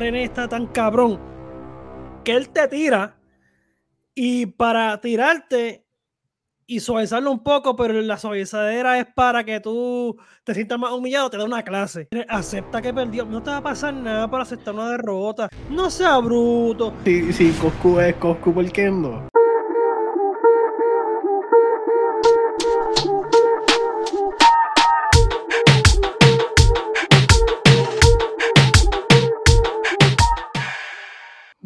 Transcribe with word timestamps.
René 0.00 0.24
está 0.24 0.48
tan 0.48 0.66
cabrón 0.66 1.20
que 2.24 2.32
él 2.32 2.48
te 2.48 2.66
tira 2.68 3.18
y 4.14 4.46
para 4.46 4.98
tirarte 4.98 5.84
y 6.66 6.80
suavizarlo 6.80 7.30
un 7.30 7.42
poco, 7.42 7.76
pero 7.76 8.00
la 8.00 8.16
suavizadera 8.16 8.98
es 8.98 9.04
para 9.14 9.44
que 9.44 9.60
tú 9.60 10.16
te 10.42 10.54
sientas 10.54 10.78
más 10.78 10.92
humillado, 10.92 11.28
te 11.28 11.36
da 11.36 11.44
una 11.44 11.62
clase. 11.62 12.08
Acepta 12.30 12.80
que 12.80 12.94
perdió. 12.94 13.26
No 13.26 13.42
te 13.42 13.50
va 13.50 13.58
a 13.58 13.62
pasar 13.62 13.92
nada 13.92 14.30
para 14.30 14.44
aceptar 14.44 14.72
una 14.72 14.90
derrota. 14.90 15.50
No 15.68 15.90
sea 15.90 16.16
bruto. 16.16 16.94
Si, 17.04 17.30
si 17.34 17.50
Coscu 17.52 18.00
es 18.00 18.14
Coscu, 18.14 18.54
¿por 18.54 18.72
qué 18.72 18.90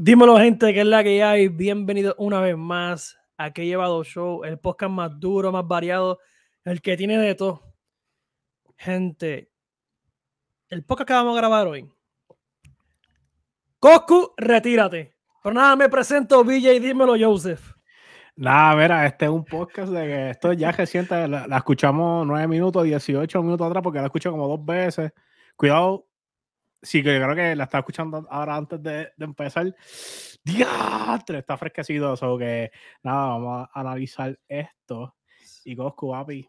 Dímelo, 0.06 0.36
gente, 0.36 0.74
que 0.74 0.80
es 0.80 0.86
la 0.86 1.02
que 1.02 1.24
hay. 1.24 1.48
Bienvenido 1.48 2.14
una 2.18 2.38
vez 2.38 2.58
más 2.58 3.18
a 3.38 3.54
Que 3.54 3.64
Llevado 3.64 4.04
Show, 4.04 4.44
el 4.44 4.58
podcast 4.58 4.92
más 4.92 5.18
duro, 5.18 5.50
más 5.50 5.66
variado, 5.66 6.18
el 6.62 6.82
que 6.82 6.94
tiene 6.98 7.16
de 7.16 7.34
todo. 7.34 7.62
Gente, 8.76 9.50
el 10.68 10.84
podcast 10.84 11.08
que 11.08 11.14
vamos 11.14 11.34
a 11.34 11.40
grabar 11.40 11.68
hoy. 11.68 11.90
Coscu, 13.78 14.34
retírate. 14.36 15.16
Pero 15.42 15.54
nada, 15.54 15.74
me 15.74 15.88
presento, 15.88 16.44
BJ, 16.44 16.80
dímelo, 16.80 17.14
Joseph. 17.18 17.72
Nada, 18.36 18.76
mira, 18.76 19.06
este 19.06 19.24
es 19.24 19.30
un 19.30 19.46
podcast 19.46 19.90
de 19.90 20.04
que 20.06 20.30
esto 20.32 20.52
ya 20.52 20.70
reciente, 20.70 21.26
la, 21.26 21.46
la 21.46 21.56
escuchamos 21.56 22.26
9 22.26 22.46
minutos, 22.46 22.84
18 22.84 23.42
minutos 23.42 23.66
atrás, 23.66 23.82
porque 23.82 24.00
la 24.00 24.04
escuché 24.04 24.28
como 24.28 24.48
dos 24.48 24.62
veces. 24.62 25.12
Cuidado, 25.56 26.06
sí, 26.84 27.02
que 27.02 27.18
yo 27.18 27.22
creo 27.24 27.34
que 27.34 27.56
la 27.56 27.64
estaba 27.64 27.80
escuchando 27.80 28.26
ahora 28.30 28.54
antes 28.56 28.82
de, 28.82 29.12
de 29.16 29.24
empezar. 29.24 29.74
¡Diantre! 30.44 31.38
Está 31.38 31.56
fresquecido. 31.56 32.14
O 32.20 32.38
que 32.38 32.70
nada, 33.02 33.26
vamos 33.28 33.68
a 33.72 33.80
analizar 33.80 34.38
esto. 34.46 35.16
Y 35.64 35.74
Coscu, 35.74 36.12
papi. 36.12 36.48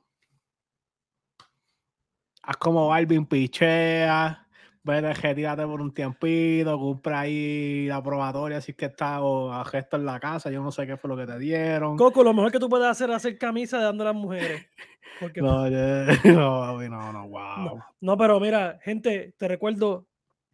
Haz 2.43 2.57
como 2.57 2.93
Alvin 2.93 3.25
Pichea. 3.25 4.41
Vete, 4.83 5.13
retírate 5.13 5.65
por 5.65 5.81
un 5.81 5.91
tiempito. 5.93 6.77
Compra 6.77 7.21
ahí 7.21 7.87
la 7.87 8.03
probatoria 8.03 8.61
si 8.61 8.71
es 8.71 8.77
que 8.77 8.85
está 8.85 9.21
o 9.21 9.51
a 9.51 9.65
gesto 9.65 9.97
en 9.97 10.05
la 10.05 10.19
casa. 10.19 10.51
Yo 10.51 10.61
no 10.61 10.71
sé 10.71 10.85
qué 10.85 10.95
fue 10.95 11.09
lo 11.09 11.17
que 11.17 11.25
te 11.25 11.39
dieron. 11.39 11.97
Coco, 11.97 12.23
lo 12.23 12.33
mejor 12.35 12.51
que 12.51 12.59
tú 12.59 12.69
puedes 12.69 12.85
hacer 12.87 13.09
es 13.09 13.15
hacer 13.15 13.37
camisa 13.39 13.79
dando 13.79 14.03
a 14.03 14.07
las 14.13 14.15
mujeres. 14.15 14.67
Porque, 15.19 15.41
No, 15.41 15.67
yo- 15.69 15.77
no, 16.35 16.77
no, 16.87 17.13
no, 17.13 17.27
wow. 17.29 17.57
no, 17.57 17.85
no, 18.01 18.17
pero 18.17 18.39
mira, 18.39 18.77
gente, 18.83 19.33
te 19.37 19.47
recuerdo, 19.47 20.05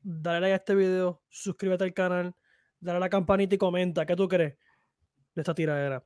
dale 0.03 0.41
like 0.41 0.53
a 0.53 0.55
este 0.57 0.75
video, 0.75 1.21
suscríbete 1.29 1.83
al 1.83 1.93
canal, 1.93 2.35
dale 2.79 2.97
a 2.97 2.99
la 2.99 3.09
campanita 3.09 3.55
y 3.55 3.57
comenta. 3.57 4.05
¿Qué 4.05 4.15
tú 4.15 4.27
crees 4.27 4.57
de 5.35 5.41
esta 5.41 5.53
tiradera? 5.53 6.03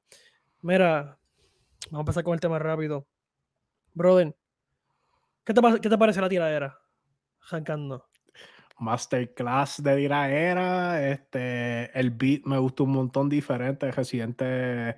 Mira, 0.61 1.19
vamos 1.89 1.99
a 1.99 1.99
empezar 1.99 2.23
con 2.23 2.33
el 2.33 2.39
tema 2.39 2.59
rápido. 2.59 3.07
Brother, 3.93 4.35
¿qué 5.43 5.53
te, 5.53 5.61
qué 5.81 5.89
te 5.89 5.97
parece 5.97 6.21
la 6.21 6.29
tiradera? 6.29 6.79
Arrancando. 7.41 8.09
Masterclass 8.77 9.81
de 9.81 9.95
Diraera, 9.95 11.09
este, 11.09 11.97
el 11.97 12.11
beat 12.11 12.41
me 12.45 12.57
gustó 12.57 12.83
un 12.83 12.91
montón 12.91 13.29
diferente. 13.29 13.89
Residente, 13.91 14.97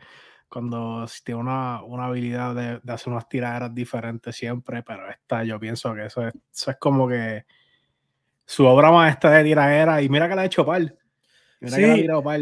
cuando 0.50 1.06
tiene 1.24 1.42
una, 1.42 1.84
una 1.84 2.06
habilidad 2.06 2.56
de, 2.56 2.92
hacer 2.92 3.14
unas 3.14 3.30
tiraderas 3.30 3.74
diferentes 3.76 4.36
siempre, 4.36 4.82
pero 4.82 5.10
esta 5.10 5.44
yo 5.44 5.60
pienso 5.60 5.94
que 5.94 6.06
eso 6.06 6.28
es, 6.28 6.34
eso 6.52 6.72
es 6.72 6.78
como 6.78 7.08
que 7.08 7.46
su 8.48 8.66
obra 8.66 8.92
maestra 8.92 9.30
de 9.34 9.44
tiraera. 9.44 10.02
Y 10.02 10.10
mira 10.10 10.28
que 10.28 10.34
la 10.36 10.42
ha 10.42 10.46
hecho 10.46 10.66
par. 10.66 10.82
Mira 11.60 11.78
que 11.78 11.82
la 11.86 11.94
ha 11.94 11.96
Sí. 11.96 12.02
tirado 12.02 12.24
par. 12.24 12.40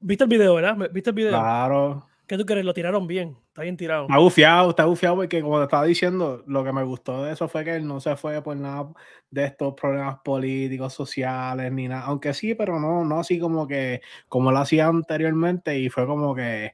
¿Viste 0.00 0.24
el 0.24 0.30
video, 0.30 0.54
verdad? 0.54 0.88
¿Viste 0.90 1.10
el 1.10 1.16
video? 1.16 1.30
Claro. 1.32 2.06
¿Qué 2.26 2.38
tú 2.38 2.46
crees? 2.46 2.64
Lo 2.64 2.72
tiraron 2.72 3.08
bien, 3.08 3.36
está 3.48 3.62
bien 3.62 3.76
tirado. 3.76 4.04
Está 4.04 4.18
bufiado, 4.18 4.70
está 4.70 4.84
bufiado 4.84 5.16
porque 5.16 5.42
como 5.42 5.58
te 5.58 5.64
estaba 5.64 5.84
diciendo, 5.84 6.44
lo 6.46 6.62
que 6.62 6.72
me 6.72 6.84
gustó 6.84 7.24
de 7.24 7.32
eso 7.32 7.48
fue 7.48 7.64
que 7.64 7.74
él 7.74 7.84
no 7.84 8.00
se 8.00 8.14
fue 8.14 8.40
por 8.40 8.56
nada 8.56 8.86
de 9.32 9.46
estos 9.46 9.74
problemas 9.74 10.18
políticos, 10.24 10.94
sociales, 10.94 11.72
ni 11.72 11.88
nada. 11.88 12.02
Aunque 12.02 12.32
sí, 12.32 12.54
pero 12.54 12.78
no, 12.78 13.04
no 13.04 13.18
así 13.18 13.40
como 13.40 13.66
que, 13.66 14.00
como 14.28 14.52
lo 14.52 14.58
hacía 14.58 14.86
anteriormente 14.86 15.76
y 15.76 15.88
fue 15.90 16.06
como 16.06 16.32
que 16.32 16.72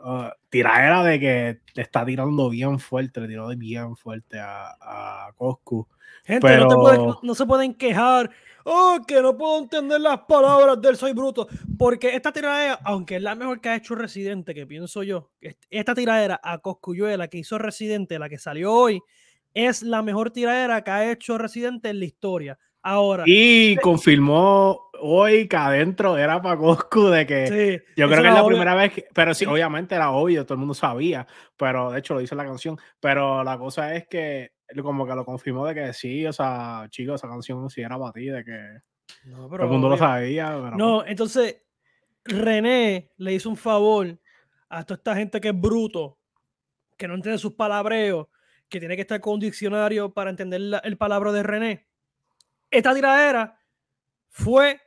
uh, 0.00 0.28
tiradera 0.48 1.02
de 1.04 1.20
que 1.20 1.60
le 1.74 1.82
está 1.82 2.04
tirando 2.04 2.48
bien 2.50 2.78
fuerte, 2.78 3.20
le 3.20 3.28
tiró 3.28 3.48
bien 3.48 3.96
fuerte 3.96 4.38
a, 4.38 4.70
a 4.80 5.32
Coscu. 5.36 5.86
Gente, 6.24 6.56
no, 6.58 6.68
te 6.68 6.74
Pero- 6.90 7.20
no 7.22 7.34
se 7.34 7.46
pueden 7.46 7.74
quejar. 7.74 8.30
Oh, 8.70 8.98
que 9.06 9.22
no 9.22 9.34
puedo 9.36 9.58
entender 9.60 9.98
las 10.00 10.20
palabras 10.28 10.78
del 10.82 10.96
soy 10.96 11.12
bruto. 11.14 11.48
Porque 11.78 12.14
esta 12.14 12.32
tiradera, 12.32 12.78
aunque 12.84 13.16
es 13.16 13.22
la 13.22 13.34
mejor 13.34 13.62
que 13.62 13.70
ha 13.70 13.76
hecho 13.76 13.94
Residente, 13.94 14.52
que 14.54 14.66
pienso 14.66 15.02
yo, 15.02 15.30
est- 15.40 15.64
esta 15.70 15.94
tiradera 15.94 16.38
a 16.42 16.58
Coscuyuela 16.58 17.28
que 17.28 17.38
hizo 17.38 17.56
Residente, 17.56 18.18
la 18.18 18.28
que 18.28 18.36
salió 18.38 18.74
hoy, 18.74 19.00
es 19.54 19.82
la 19.82 20.02
mejor 20.02 20.30
tiradera 20.32 20.84
que 20.84 20.90
ha 20.90 21.10
hecho 21.10 21.38
Residente 21.38 21.88
en 21.88 21.98
la 22.00 22.04
historia. 22.04 22.58
Ahora, 22.82 23.24
Y 23.26 23.76
confirmó 23.78 24.90
hoy 25.00 25.48
que 25.48 25.56
adentro 25.56 26.16
era 26.16 26.40
para 26.40 26.56
Coscu 26.56 27.08
de 27.08 27.26
que 27.26 27.46
sí, 27.48 27.84
Yo 27.96 28.08
creo 28.08 28.22
que 28.22 28.28
es 28.28 28.34
la 28.34 28.42
obvio. 28.42 28.56
primera 28.56 28.74
vez 28.74 28.92
que, 28.92 29.08
pero 29.12 29.34
sí, 29.34 29.44
obviamente 29.46 29.94
era 29.94 30.10
obvio, 30.12 30.44
todo 30.44 30.54
el 30.54 30.60
mundo 30.60 30.74
sabía, 30.74 31.26
pero 31.56 31.90
de 31.90 31.98
hecho 31.98 32.14
lo 32.14 32.20
dice 32.20 32.34
la 32.36 32.44
canción, 32.44 32.78
pero 33.00 33.42
la 33.42 33.58
cosa 33.58 33.94
es 33.94 34.06
que 34.06 34.52
como 34.82 35.06
que 35.06 35.14
lo 35.14 35.24
confirmó 35.24 35.66
de 35.66 35.74
que 35.74 35.92
sí, 35.92 36.26
o 36.26 36.32
sea, 36.32 36.86
chicos, 36.90 37.16
esa 37.20 37.28
canción 37.28 37.68
sí 37.70 37.80
era 37.80 37.98
para 37.98 38.12
ti, 38.12 38.26
de 38.26 38.44
que 38.44 38.78
No, 39.24 39.36
todo 39.38 39.48
pero 39.50 39.64
el 39.64 39.70
mundo 39.70 39.88
lo 39.88 39.96
sabía, 39.96 40.58
pero 40.62 40.76
No, 40.76 41.04
entonces 41.04 41.62
René 42.24 43.10
le 43.16 43.32
hizo 43.32 43.48
un 43.48 43.56
favor 43.56 44.18
a 44.68 44.84
toda 44.84 44.98
esta 44.98 45.16
gente 45.16 45.40
que 45.40 45.48
es 45.48 45.60
bruto, 45.60 46.18
que 46.96 47.08
no 47.08 47.14
entiende 47.14 47.38
sus 47.38 47.54
palabreos, 47.54 48.26
que 48.68 48.78
tiene 48.78 48.94
que 48.96 49.02
estar 49.02 49.20
con 49.20 49.34
un 49.34 49.40
diccionario 49.40 50.12
para 50.12 50.30
entender 50.30 50.60
la- 50.60 50.78
el 50.78 50.96
palabra 50.98 51.32
de 51.32 51.42
René. 51.42 51.87
Esta 52.70 52.94
tiradera 52.94 53.58
fue, 54.28 54.80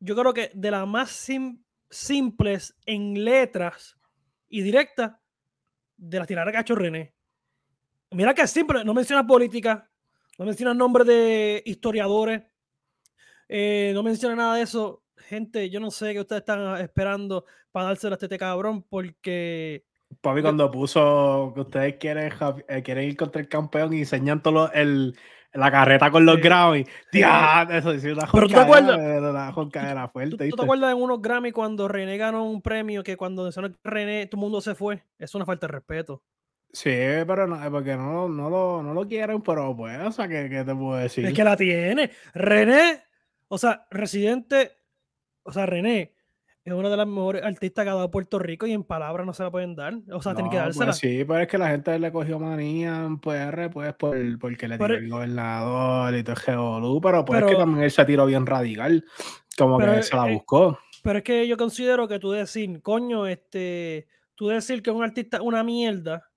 yo 0.00 0.16
creo 0.16 0.34
que 0.34 0.50
de 0.54 0.70
las 0.70 0.86
más 0.86 1.10
sim- 1.10 1.62
simples 1.88 2.74
en 2.86 3.24
letras 3.24 3.96
y 4.48 4.62
directas 4.62 5.12
de 5.96 6.18
las 6.18 6.26
tiraderas 6.26 6.52
que 6.52 6.58
ha 6.58 6.62
hecho 6.62 6.74
René. 6.74 7.14
Mira 8.10 8.34
que 8.34 8.42
es 8.42 8.50
simple, 8.50 8.84
no 8.84 8.92
menciona 8.92 9.26
política, 9.26 9.88
no 10.38 10.44
menciona 10.44 10.74
nombres 10.74 11.06
de 11.06 11.62
historiadores, 11.64 12.42
eh, 13.48 13.92
no 13.94 14.02
menciona 14.02 14.34
nada 14.34 14.56
de 14.56 14.62
eso. 14.62 15.02
Gente, 15.16 15.70
yo 15.70 15.78
no 15.80 15.90
sé 15.90 16.12
qué 16.12 16.20
ustedes 16.20 16.40
están 16.40 16.80
esperando 16.80 17.44
para 17.70 17.86
dárselo 17.86 18.14
a 18.14 18.18
este 18.20 18.36
cabrón, 18.38 18.82
porque 18.82 19.84
papi 20.20 20.42
cuando 20.42 20.70
puso 20.70 21.52
que 21.54 21.60
ustedes 21.60 21.96
quieren, 21.96 22.30
eh, 22.68 22.82
quieren 22.82 23.04
ir 23.08 23.16
contra 23.16 23.40
el 23.40 23.48
campeón 23.48 23.92
y 23.94 24.00
enseñan 24.00 24.42
todo 24.42 24.54
lo- 24.54 24.72
el, 24.72 25.16
la 25.54 25.70
carreta 25.70 26.10
con 26.10 26.24
los. 26.24 26.40
Grammy, 26.40 26.84
¡Dia! 27.12 27.66
eso 27.70 27.98
sí, 27.98 28.08
una 28.08 28.26
Pero 28.32 28.46
¿tú 28.48 28.54
te 28.54 28.60
acuerdas? 28.60 28.98
de- 28.98 29.20
de 29.20 29.30
Una 29.30 29.52
joncadera 29.52 30.06
¿Tú, 30.06 30.12
fuerte, 30.12 30.48
tú 30.48 30.56
te 30.56 30.62
acuerdas 30.62 30.92
en 30.92 31.02
unos 31.02 31.20
Grammy 31.22 31.52
cuando 31.52 31.88
René 31.88 32.16
ganó 32.16 32.44
un 32.44 32.62
premio 32.62 33.02
que 33.02 33.16
cuando 33.16 33.42
mencionó 33.44 33.70
René 33.84 34.26
todo 34.26 34.38
el 34.38 34.42
mundo 34.42 34.60
se 34.60 34.74
fue? 34.74 35.02
Es 35.18 35.34
una 35.34 35.44
falta 35.44 35.66
de 35.66 35.72
respeto. 35.72 36.22
Sí, 36.72 36.90
pero 37.26 37.46
no, 37.46 37.58
porque 37.70 37.94
no, 37.96 38.28
no, 38.30 38.48
lo, 38.48 38.82
no 38.82 38.94
lo 38.94 39.06
quieren, 39.06 39.42
pero 39.42 39.76
pues, 39.76 40.00
o 40.00 40.10
sea, 40.10 40.26
¿qué, 40.26 40.48
qué 40.48 40.64
te 40.64 40.74
puedo 40.74 40.96
decir? 40.96 41.26
Es 41.26 41.34
que 41.34 41.44
la 41.44 41.54
tiene. 41.54 42.10
René, 42.32 43.02
o 43.48 43.58
sea, 43.58 43.86
Residente, 43.90 44.72
o 45.42 45.52
sea, 45.52 45.66
René 45.66 46.14
es 46.64 46.72
una 46.72 46.88
de 46.88 46.96
las 46.96 47.06
mejores 47.06 47.42
artistas 47.42 47.84
que 47.84 47.90
ha 47.90 47.94
dado 47.94 48.10
Puerto 48.10 48.38
Rico 48.38 48.66
y 48.66 48.72
en 48.72 48.84
palabras 48.84 49.26
no 49.26 49.32
se 49.32 49.42
la 49.42 49.50
pueden 49.50 49.74
dar. 49.74 49.94
O 50.12 50.22
sea, 50.22 50.32
tienen 50.34 50.50
que 50.50 50.56
No, 50.58 50.62
dársela. 50.64 50.86
Pues 50.86 50.98
sí, 50.98 51.24
pero 51.24 51.40
es 51.40 51.48
que 51.48 51.58
la 51.58 51.68
gente 51.70 51.98
le 51.98 52.12
cogió 52.12 52.38
manía 52.38 53.04
en 53.04 53.18
PR, 53.18 53.68
pues, 53.70 53.92
por, 53.94 54.16
porque 54.38 54.68
le 54.68 54.76
tiró 54.76 54.86
Pero- 54.86 54.98
el 54.98 55.08
gobernador 55.10 56.14
y 56.14 56.22
todo 56.22 56.36
el 56.36 56.42
revolú, 56.42 57.00
pero 57.00 57.24
pues 57.24 57.38
es 57.40 57.44
que 57.44 57.48
Pero- 57.52 57.58
también 57.58 57.84
él 57.84 57.90
se 57.90 58.04
tiró 58.04 58.26
bien 58.26 58.46
radical, 58.46 59.04
como 59.58 59.78
Pero, 59.78 59.94
que 59.94 60.02
se 60.04 60.14
la 60.16 60.28
eh, 60.30 60.34
buscó. 60.34 60.78
Pero 61.02 61.18
es 61.18 61.24
que 61.24 61.48
yo 61.48 61.56
considero 61.56 62.06
que 62.06 62.20
tú 62.20 62.30
decir, 62.30 62.80
coño, 62.80 63.26
este, 63.26 64.06
tú 64.36 64.48
decir 64.48 64.82
que 64.82 64.90
un 64.92 65.02
artista 65.02 65.38
es 65.38 65.42
una 65.42 65.64
mierda. 65.64 66.28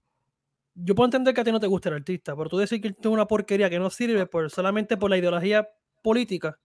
Yo 0.74 0.96
puedo 0.96 1.06
entender 1.06 1.34
que 1.36 1.42
a 1.42 1.44
ti 1.44 1.52
no 1.52 1.60
te 1.60 1.68
gusta 1.68 1.90
el 1.90 1.96
artista, 1.96 2.36
pero 2.36 2.50
tú 2.50 2.58
decir 2.58 2.82
que 2.82 2.88
es 2.90 3.06
una 3.06 3.28
porquería 3.28 3.70
que 3.70 3.78
no 3.80 3.90
sirve 3.92 4.26
por, 4.26 4.50
solamente 4.50 4.98
por 4.98 5.10
la 5.12 5.18
ideología 5.18 5.70
política, 6.04 6.60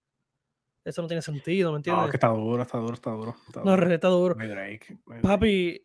eso 0.85 1.03
no 1.03 1.09
tiene 1.09 1.23
sentido, 1.23 1.71
¿me 1.71 1.75
No, 1.75 1.77
entiendes? 1.79 2.05
es 2.07 2.11
que 2.11 2.17
está 2.17 2.29
duro, 2.29 2.63
está 2.63 2.79
duro, 2.79 2.95
está 2.95 3.11
duro. 3.11 3.37
Está 3.47 3.61
No, 3.61 3.71
duro. 3.73 3.77
René 3.83 3.95
está 3.95 4.09
duro. 4.09 4.35
Muy 4.37 4.47
Drake, 4.49 4.99
muy 5.07 5.17
Drake. 5.19 5.29
Papi, 5.29 5.83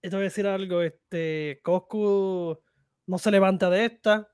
te 0.00 0.08
voy 0.10 0.20
a 0.20 0.22
decir 0.22 0.46
algo, 0.46 0.82
este, 0.82 1.60
Coscu 1.62 2.58
no 3.06 3.18
se 3.18 3.30
levanta 3.30 3.70
de 3.70 3.84
esta. 3.84 4.28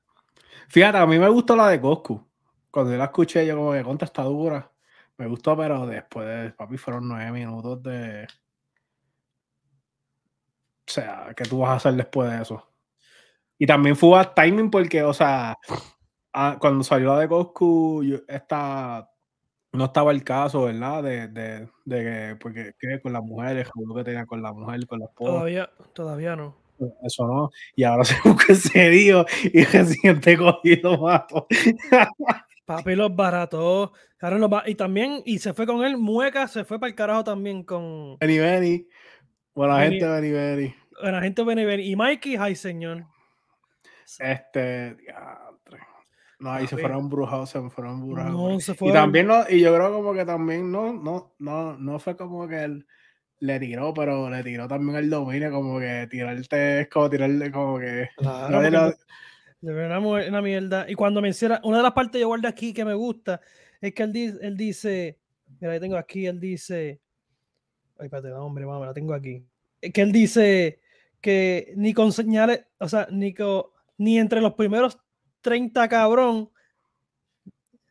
Fíjate, 0.69 0.99
a 0.99 1.07
mí 1.07 1.19
me 1.19 1.29
gustó 1.29 1.57
la 1.57 1.69
de 1.69 1.81
Coscu. 1.81 2.27
Cuando 2.71 2.93
yo 2.93 2.99
la 2.99 3.05
escuché, 3.05 3.47
yo 3.47 3.57
como 3.57 3.73
que 3.73 3.83
contra 3.83 4.07
está 4.07 4.23
dura. 4.23 4.71
Me 5.17 5.27
gustó, 5.29 5.57
pero 5.57 5.87
después, 5.87 6.27
de, 6.27 6.51
papi, 6.51 6.77
fueron 6.77 7.07
nueve 7.09 7.31
minutos 7.31 7.83
de... 7.83 8.27
O 10.87 10.91
sea, 10.91 11.33
¿qué 11.37 11.45
tú 11.45 11.61
vas 11.61 11.71
a 11.71 11.75
hacer 11.77 11.95
después 11.95 12.31
de 12.31 12.43
eso? 12.43 12.69
Y 13.59 13.67
también 13.67 13.97
fue 13.97 14.19
a 14.19 14.35
timing 14.35 14.71
porque, 14.71 15.03
o 15.03 15.15
sea, 15.15 15.57
ah, 16.33 16.57
cuando 16.61 16.83
salió 16.85 17.15
la 17.15 17.21
de 17.21 17.29
Coscu, 17.29 18.03
yo- 18.03 18.19
esta 18.27 19.09
no 19.75 19.87
estaba 19.87 20.13
el 20.13 20.23
caso, 20.23 20.65
¿verdad? 20.65 21.03
De, 21.03 21.29
de, 21.29 21.69
de 21.85 21.99
que, 22.05 22.37
porque 22.41 22.75
que 22.79 23.01
con 23.01 23.13
las 23.13 23.23
mujeres, 23.23 23.69
lo 23.75 23.95
que 23.95 24.05
tenía 24.05 24.25
con 24.25 24.41
la 24.41 24.53
mujer, 24.53 24.87
con 24.87 25.01
la 25.01 25.07
esposa. 25.07 25.33
Todavía, 25.33 25.71
todavía 25.93 26.37
no. 26.37 26.57
Eso 27.03 27.27
no. 27.27 27.51
Y 27.75 27.85
ahora 27.85 28.05
se 28.05 28.17
busca 28.25 28.53
ese 28.53 28.91
dio 28.91 29.27
y 29.43 29.65
reciente 29.65 30.37
cogido 30.37 30.99
mato. 30.99 31.47
Papi 32.67 32.95
los 32.95 33.15
baratos. 33.15 33.91
y 34.67 34.75
también, 34.75 35.23
y 35.27 35.39
se 35.39 35.53
fue 35.53 35.67
con 35.67 35.85
él, 35.85 35.99
Mueca 35.99 36.49
se 36.49 36.65
fue 36.65 36.79
para 36.79 36.89
el 36.89 36.95
carajo 36.95 37.25
también 37.25 37.63
con. 37.63 38.17
Benny 38.19 38.39
Benny. 38.39 38.89
Buena 39.55 39.83
gente 39.83 40.07
Benny 40.07 40.31
Benny. 40.31 40.75
Buena 41.01 41.21
gente 41.21 41.45
Benny 41.45 41.65
Benny. 41.65 41.91
Y 41.91 41.97
Mikey, 41.97 42.37
ay 42.37 42.55
señor. 42.55 43.05
Este, 44.19 44.97
no, 46.45 46.53
ahí 46.53 46.67
se 46.67 46.77
fueron 46.77 46.99
embrujados, 46.99 47.49
se 47.49 47.71
fueron 47.71 47.95
embrujados. 47.95 48.33
No, 48.33 48.61
se 48.61 48.77
Y 48.79 48.93
también 48.93 49.27
no, 49.29 49.49
y 49.49 49.61
yo 49.61 49.75
creo 49.75 49.95
como 49.95 50.13
que 50.13 50.27
también 50.27 50.71
no, 50.71 50.93
no, 50.93 51.35
no, 51.39 51.79
no 51.79 51.99
fue 51.99 52.19
como 52.19 52.47
que 52.47 52.65
él 52.65 52.87
le 53.39 53.59
tiró, 53.59 53.95
pero 53.95 54.29
le 54.29 54.43
tiró 54.43 54.69
también 54.69 54.99
el 54.99 55.09
dominio, 55.09 55.51
como 55.51 55.79
que 55.79 56.07
tirarte 56.11 56.83
es 56.83 56.89
como 56.91 57.09
tirarle 57.09 57.51
como 57.51 57.79
que. 57.79 58.11
Claro, 58.19 58.61
de 58.61 59.73
verdad, 59.73 60.03
una 60.29 60.43
mierda. 60.43 60.85
Y 60.87 60.95
cuando 60.95 61.23
menciona, 61.23 61.63
una 61.65 61.79
de 61.79 61.83
las 61.85 61.93
partes 61.93 62.21
yo 62.21 62.27
guardo 62.27 62.47
aquí 62.47 62.75
que 62.75 62.85
me 62.85 62.93
gusta, 62.93 63.41
es 63.81 63.95
que 63.95 64.03
él, 64.03 64.13
dice, 64.13 64.39
él 64.43 64.59
dice, 64.59 65.19
mira, 65.59 65.73
ahí 65.73 65.81
tengo 65.81 65.97
aquí, 65.97 66.27
él 66.27 66.39
dice, 66.39 67.01
ay, 67.99 68.05
espérate, 68.05 68.31
hombre, 68.35 68.67
vamos, 68.67 68.87
la 68.87 68.93
tengo 68.93 69.15
aquí. 69.15 69.43
Que 69.81 70.03
él 70.03 70.13
dice 70.13 70.81
que 71.23 71.73
ni 71.77 71.95
con 71.95 72.13
señales, 72.13 72.67
o 72.79 72.87
sea, 72.87 73.09
ni, 73.11 73.35
ni 73.97 74.19
entre 74.19 74.43
los 74.43 74.53
primeros 74.53 74.99
30 75.45 75.89
cabrón, 75.89 76.51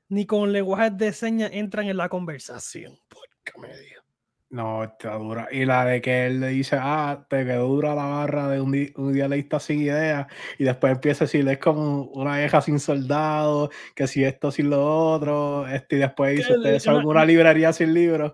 ni 0.10 0.26
con 0.26 0.52
lenguajes 0.52 0.98
de 0.98 1.14
señas 1.14 1.52
entran 1.54 1.88
en 1.88 1.98
la 1.98 2.10
conversación. 2.10 2.98
Por 3.08 3.62
medio. 3.62 4.02
No, 4.50 4.84
está 4.84 5.16
dura. 5.16 5.48
Y 5.52 5.66
la 5.66 5.86
de 5.86 6.02
que 6.02 6.28
él 6.28 6.40
le 6.40 6.50
dice, 6.50 6.78
ah, 6.80 7.26
te 7.30 7.46
quedó 7.46 7.68
dura 7.68 7.96
la 7.96 8.06
barra 8.06 8.50
de 8.50 8.60
un, 8.60 8.72
di 8.72 8.92
un 8.96 9.14
dialista 9.14 9.60
sin 9.60 9.82
idea. 9.82 10.28
Y 10.58 10.64
después 10.64 10.94
empieza 10.94 11.24
a 11.24 11.28
decirle, 11.28 11.54
es 11.54 11.60
como 11.60 12.04
una 12.14 12.38
vieja 12.38 12.62
sin 12.62 12.80
soldado, 12.80 13.70
que 13.96 14.08
si 14.08 14.24
esto, 14.24 14.52
sin 14.52 14.70
lo 14.70 15.12
otro. 15.12 15.68
Este, 15.68 15.96
y 15.96 16.00
después 16.00 16.38
dice, 16.38 16.58
ustedes 16.58 16.84
son 16.84 17.06
una 17.06 17.26
librería 17.26 17.74
sin 17.74 17.94
libros. 17.94 18.34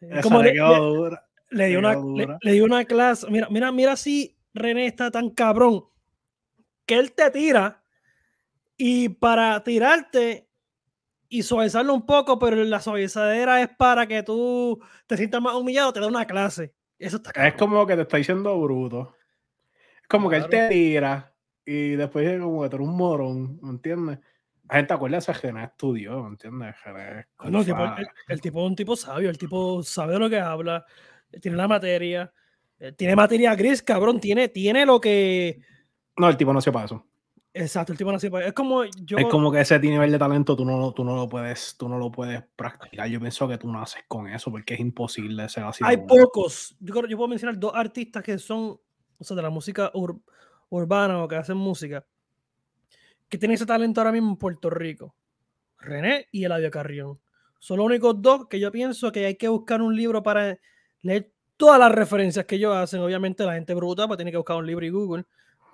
Esa 0.00 0.42
le, 0.42 0.52
quedó 0.52 0.94
dura. 0.94 1.26
Le 1.50 1.66
dio, 1.68 1.78
una, 1.78 1.94
le, 2.40 2.52
dio 2.52 2.64
una 2.64 2.84
clase. 2.84 3.26
Mira, 3.30 3.48
mira, 3.50 3.72
mira 3.72 3.96
si 3.96 4.36
René 4.52 4.86
está 4.86 5.10
tan 5.10 5.30
cabrón 5.30 5.84
que 6.86 6.96
él 6.98 7.12
te 7.12 7.30
tira 7.30 7.84
y 8.76 9.08
para 9.08 9.62
tirarte 9.64 10.48
y 11.28 11.42
suavizarlo 11.42 11.94
un 11.94 12.06
poco, 12.06 12.38
pero 12.38 12.56
la 12.64 12.80
suavizadera 12.80 13.60
es 13.60 13.68
para 13.76 14.06
que 14.06 14.22
tú 14.22 14.80
te 15.06 15.16
sientas 15.16 15.42
más 15.42 15.54
humillado, 15.54 15.92
te 15.92 16.00
da 16.00 16.06
una 16.06 16.26
clase. 16.26 16.74
Eso 16.98 17.16
está 17.16 17.46
Es 17.46 17.54
como 17.54 17.86
que 17.86 17.96
te 17.96 18.02
está 18.02 18.16
diciendo 18.16 18.58
bruto. 18.60 19.14
Es 20.02 20.08
como 20.08 20.30
que 20.30 20.36
él 20.36 20.48
te 20.48 20.68
tira 20.68 21.34
y 21.64 21.96
después 21.96 22.24
dice 22.24 22.38
como 22.38 22.62
que 22.62 22.68
tú 22.68 22.76
eres 22.76 22.88
un 22.88 22.96
morón, 22.96 23.58
¿me 23.60 23.70
entiendes? 23.70 24.18
La 24.68 24.76
gente 24.76 24.94
acuerda 24.94 25.18
ese 25.18 25.32
que 25.32 25.48
estudió, 25.48 26.22
¿me 26.22 26.28
entiendes? 26.30 26.74
No, 27.44 27.60
el, 27.60 27.64
tipo, 27.64 27.84
el, 28.28 28.40
tipo 28.40 28.60
es 28.60 28.68
un 28.68 28.76
tipo 28.76 28.96
sabio, 28.96 29.30
el 29.30 29.38
tipo 29.38 29.82
sabe 29.82 30.14
de 30.14 30.18
lo 30.18 30.30
que 30.30 30.40
habla, 30.40 30.84
tiene 31.40 31.56
la 31.56 31.68
materia, 31.68 32.32
eh, 32.78 32.92
tiene 32.92 33.14
materia 33.14 33.54
gris, 33.54 33.82
cabrón, 33.82 34.20
tiene, 34.20 34.48
tiene 34.48 34.84
lo 34.86 35.00
que... 35.00 35.60
No, 36.16 36.28
el 36.28 36.36
tipo 36.36 36.52
no 36.52 36.60
sepa 36.60 36.84
eso. 36.84 37.05
Exacto, 37.58 37.92
el 37.92 37.98
tipo 37.98 38.12
no 38.12 38.18
Es 38.18 38.52
como 38.52 38.84
yo. 38.84 39.16
Es 39.16 39.26
como 39.26 39.50
que 39.50 39.60
ese 39.62 39.78
nivel 39.78 40.12
de 40.12 40.18
talento 40.18 40.54
tú 40.54 40.66
no, 40.66 40.92
tú 40.92 41.04
no 41.04 41.16
lo 41.16 41.26
puedes, 41.26 41.74
tú 41.78 41.88
no 41.88 41.98
lo 41.98 42.12
puedes 42.12 42.42
practicar. 42.54 43.08
Yo 43.08 43.18
pienso 43.18 43.48
que 43.48 43.56
tú 43.56 43.72
no 43.72 43.80
haces 43.80 44.04
con 44.06 44.28
eso 44.28 44.50
porque 44.50 44.74
es 44.74 44.80
imposible 44.80 45.48
ser 45.48 45.64
así. 45.64 45.82
Hay 45.82 45.96
pocos. 45.96 46.76
Yo, 46.80 46.94
yo 47.06 47.16
puedo 47.16 47.28
mencionar 47.28 47.58
dos 47.58 47.72
artistas 47.74 48.22
que 48.22 48.38
son, 48.38 48.78
o 49.18 49.24
sea, 49.24 49.34
de 49.34 49.42
la 49.42 49.48
música 49.48 49.90
urbana 50.68 51.24
o 51.24 51.28
que 51.28 51.36
hacen 51.36 51.56
música, 51.56 52.04
que 53.26 53.38
tienen 53.38 53.54
ese 53.54 53.64
talento 53.64 54.02
ahora 54.02 54.12
mismo 54.12 54.32
en 54.32 54.36
Puerto 54.36 54.68
Rico. 54.68 55.14
René 55.78 56.28
y 56.32 56.44
Eladio 56.44 56.70
Carrión. 56.70 57.18
Son 57.58 57.78
los 57.78 57.86
únicos 57.86 58.20
dos 58.20 58.48
que 58.48 58.60
yo 58.60 58.70
pienso 58.70 59.10
que 59.10 59.24
hay 59.24 59.36
que 59.36 59.48
buscar 59.48 59.80
un 59.80 59.96
libro 59.96 60.22
para 60.22 60.58
leer 61.00 61.32
todas 61.56 61.80
las 61.80 61.90
referencias 61.90 62.44
que 62.44 62.56
ellos 62.56 62.76
hacen. 62.76 63.00
Obviamente 63.00 63.46
la 63.46 63.54
gente 63.54 63.72
bruta 63.72 64.06
pues 64.06 64.18
tiene 64.18 64.30
que 64.30 64.36
buscar 64.36 64.58
un 64.58 64.66
libro 64.66 64.84
y 64.84 64.90
Google 64.90 65.24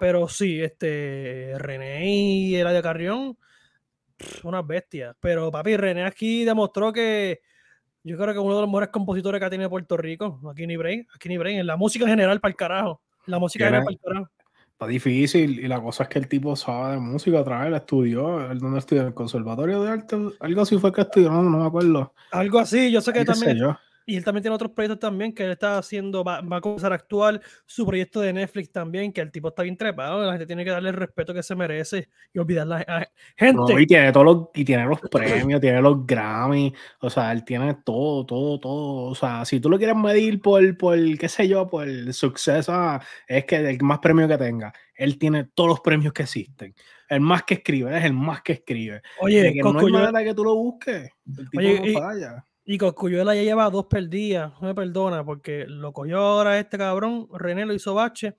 pero 0.03 0.27
sí, 0.27 0.61
este 0.61 1.55
René 1.59 2.11
y 2.11 2.57
Eladio 2.57 2.83
Carrión, 2.83 3.39
unas 4.43 4.67
bestias. 4.67 5.15
Pero 5.21 5.49
papi, 5.53 5.77
René 5.77 6.05
aquí 6.05 6.45
demostró 6.45 6.93
que 6.93 7.41
yo 8.03 8.19
creo 8.19 8.35
que 8.35 8.41
uno 8.41 8.57
de 8.57 8.63
los 8.63 8.69
mejores 8.69 8.89
compositores 8.89 9.39
que 9.39 9.45
ha 9.45 9.51
tenido 9.51 9.71
Puerto 9.71 9.97
Rico, 9.97 10.41
aquí 10.51 10.67
ni 10.67 10.77
Brain, 10.77 11.07
aquí 11.15 11.29
ni 11.29 11.39
Brain, 11.39 11.61
en 11.61 11.69
la 11.69 11.77
música 11.77 12.05
en 12.05 12.11
general 12.11 12.41
para 12.41 12.51
el 12.51 12.57
carajo. 12.57 13.01
La 13.27 13.39
música 13.39 13.67
general 13.67 13.85
para 13.85 13.95
el 13.95 14.01
carajo. 14.01 14.31
Está 14.73 14.87
difícil 14.89 15.61
y 15.61 15.69
la 15.69 15.81
cosa 15.81 16.03
es 16.03 16.09
que 16.09 16.19
el 16.19 16.27
tipo 16.27 16.57
sabe 16.57 16.95
de 16.95 16.99
música, 16.99 17.39
otra 17.39 17.65
vez 17.65 17.73
estudió, 17.73 18.51
¿el 18.51 18.59
dónde 18.59 18.81
estudió? 18.81 19.07
¿El 19.07 19.15
Conservatorio 19.15 19.85
de 19.85 19.91
Arte? 19.93 20.17
Algo 20.41 20.63
así 20.63 20.79
fue 20.79 20.93
que 20.93 21.03
estudió, 21.03 21.31
no, 21.31 21.45
me 21.45 21.65
acuerdo. 21.65 22.13
Algo 22.33 22.59
así, 22.59 22.91
yo 22.91 23.01
sé 23.01 23.13
que 23.13 23.25
también... 23.25 23.57
Y 24.07 24.17
él 24.17 24.25
también 24.25 24.43
tiene 24.43 24.55
otros 24.55 24.73
proyectos 24.73 24.99
también 24.99 25.33
que 25.33 25.45
él 25.45 25.53
está 25.53 25.79
haciendo, 25.79 26.25
va, 26.25 26.39
a 26.39 26.61
comenzar 26.61 26.93
a 26.93 26.97
actuar 26.97 27.41
su 27.67 27.87
proyecto 27.87 28.21
de 28.21 28.33
Netflix 28.33 28.71
también, 28.71 29.13
que 29.13 29.21
el 29.21 29.31
tipo 29.31 29.49
está 29.49 29.63
bien 29.63 29.77
trepado, 29.77 30.25
la 30.25 30.33
gente 30.33 30.47
tiene 30.47 30.65
que 30.65 30.71
darle 30.71 30.91
el 30.91 30.97
respeto 30.97 31.33
que 31.33 31.43
se 31.43 31.55
merece 31.55 32.09
y 32.33 32.39
olvidar 32.39 32.67
la 32.67 33.09
gente. 33.37 33.81
y 33.81 33.87
tiene 33.87 34.13
todos 34.13 34.27
los, 34.27 34.49
y 34.55 34.65
tiene 34.65 34.85
los 34.85 35.01
premios, 35.01 35.61
tiene 35.61 35.81
los 35.81 36.07
Grammy, 36.07 36.73
o 37.01 37.11
sea, 37.11 37.33
él 37.33 37.45
tiene 37.45 37.75
todo, 37.85 38.27
todo, 38.27 38.59
todo. 38.59 39.05
O 39.11 39.15
sea, 39.15 39.45
si 39.45 39.61
tú 39.61 39.69
lo 39.71 39.79
quieres 39.79 39.97
medir 39.97 40.41
por, 40.41 40.77
por 40.77 40.99
qué 41.19 41.29
sé 41.29 41.49
yo, 41.49 41.69
por 41.69 41.89
el 41.89 42.13
suceso, 42.13 42.73
ah, 42.73 43.01
es 43.27 43.45
que 43.45 43.57
el 43.57 43.83
más 43.83 43.99
premio 43.99 44.27
que 44.29 44.39
tenga, 44.39 44.73
él 44.95 45.19
tiene 45.19 45.45
todos 45.55 45.71
los 45.71 45.81
premios 45.81 46.13
que 46.13 46.23
existen. 46.23 46.75
El 47.09 47.21
más 47.21 47.43
que 47.43 47.55
escribe, 47.55 47.97
es 47.97 48.05
el 48.05 48.15
más 48.15 48.43
que 48.43 48.55
escribe. 48.55 49.03
Oye, 49.21 49.53
que 49.53 49.61
no 49.61 49.79
hay 49.79 49.93
manera 49.93 50.25
que 50.25 50.35
tú 50.35 50.45
lo 50.45 50.55
busques. 50.55 51.11
El 51.27 51.51
tipo 51.51 51.63
no 51.63 52.01
falla. 52.01 52.45
Y 52.47 52.52
Coscuyuela 52.79 53.35
ya 53.35 53.43
lleva 53.43 53.69
dos 53.71 53.87
perdidas, 53.87 54.53
no 54.61 54.69
me 54.69 54.75
perdona, 54.75 55.25
porque 55.25 55.65
lo 55.67 55.93
cogió 55.93 56.19
ahora 56.19 56.59
este 56.59 56.79
cabrón, 56.79 57.29
René 57.33 57.67
lo 57.67 57.75
hizo 57.75 57.95
bache, 57.95 58.37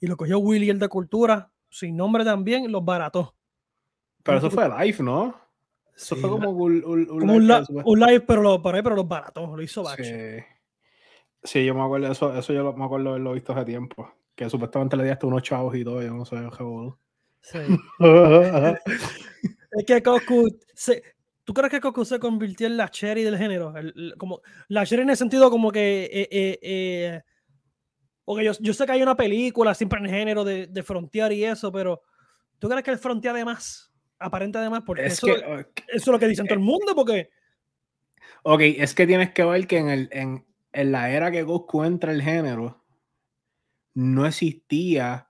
y 0.00 0.06
lo 0.06 0.16
cogió 0.16 0.38
Willy 0.38 0.70
el 0.70 0.78
de 0.78 0.88
Cultura, 0.88 1.50
sin 1.70 1.96
nombre 1.96 2.24
también, 2.24 2.70
los 2.70 2.84
barató. 2.84 3.34
Pero 4.22 4.38
eso 4.38 4.50
fue 4.50 4.68
live, 4.68 4.98
¿no? 5.00 5.34
Eso 5.96 6.16
fue 6.16 6.30
como 6.30 6.50
un, 6.50 6.82
un, 6.84 8.00
live, 8.00 8.20
pero, 8.20 8.42
lo, 8.42 8.62
pero 8.62 8.96
los 8.96 9.08
baratos, 9.08 9.48
lo 9.56 9.62
hizo 9.62 9.82
bache. 9.82 10.46
Sí. 11.42 11.64
yo 11.64 11.74
me 11.74 11.82
acuerdo, 11.82 12.10
eso, 12.10 12.36
eso 12.36 12.52
yo 12.52 12.72
me 12.72 12.84
acuerdo 12.84 13.04
de 13.04 13.10
haberlo 13.10 13.32
visto 13.32 13.52
hace 13.52 13.64
tiempo, 13.64 14.12
que 14.34 14.48
supuestamente 14.48 14.96
le 14.96 15.04
di 15.04 15.10
hasta 15.10 15.26
unos 15.26 15.42
chavos 15.42 15.74
y 15.76 15.84
todo, 15.84 16.02
yo 16.02 16.14
no 16.14 16.24
sé, 16.24 16.36
qué 16.36 16.64
Sí. 17.40 17.58
es 19.72 19.84
que 19.86 20.02
Coscu, 20.02 20.48
¿Tú 21.44 21.52
crees 21.52 21.70
que 21.70 21.80
Coco 21.80 22.04
se 22.04 22.18
convirtió 22.18 22.66
en 22.66 22.76
la 22.76 22.90
cherry 22.90 23.22
del 23.22 23.36
género? 23.36 23.74
como, 24.16 24.40
la 24.68 24.86
cherry 24.86 25.02
en 25.02 25.10
el 25.10 25.16
sentido 25.16 25.50
como 25.50 25.70
que... 25.70 26.04
Eh, 26.04 26.28
eh, 26.30 26.58
eh 26.62 27.22
yo, 28.26 28.52
yo, 28.58 28.72
sé 28.72 28.86
que 28.86 28.92
hay 28.92 29.02
una 29.02 29.16
película 29.16 29.74
siempre 29.74 29.98
en 29.98 30.06
el 30.06 30.10
género 30.10 30.44
de, 30.44 30.66
de 30.66 30.82
Frontier 30.82 31.30
y 31.32 31.44
eso, 31.44 31.70
pero 31.70 32.00
¿tú 32.58 32.68
crees 32.68 32.82
que 32.82 32.90
el 32.90 32.98
Frontier 32.98 33.34
además, 33.34 33.92
aparente 34.18 34.56
además, 34.56 34.82
porque 34.86 35.04
eso, 35.04 35.26
eso, 35.28 35.66
es 35.88 36.06
lo 36.06 36.18
que 36.18 36.28
dicen 36.28 36.46
todo 36.46 36.58
el 36.58 36.64
mundo, 36.64 36.94
porque... 36.94 37.28
Ok, 38.42 38.60
es 38.62 38.94
que 38.94 39.06
tienes 39.06 39.32
que 39.32 39.44
ver 39.44 39.66
que 39.66 39.76
en, 39.76 39.90
el, 39.90 40.08
en, 40.10 40.46
en 40.72 40.92
la 40.92 41.10
era 41.10 41.30
que 41.30 41.42
Goku 41.42 41.84
entra 41.84 42.12
el 42.12 42.22
género, 42.22 42.82
no 43.92 44.26
existía 44.26 45.28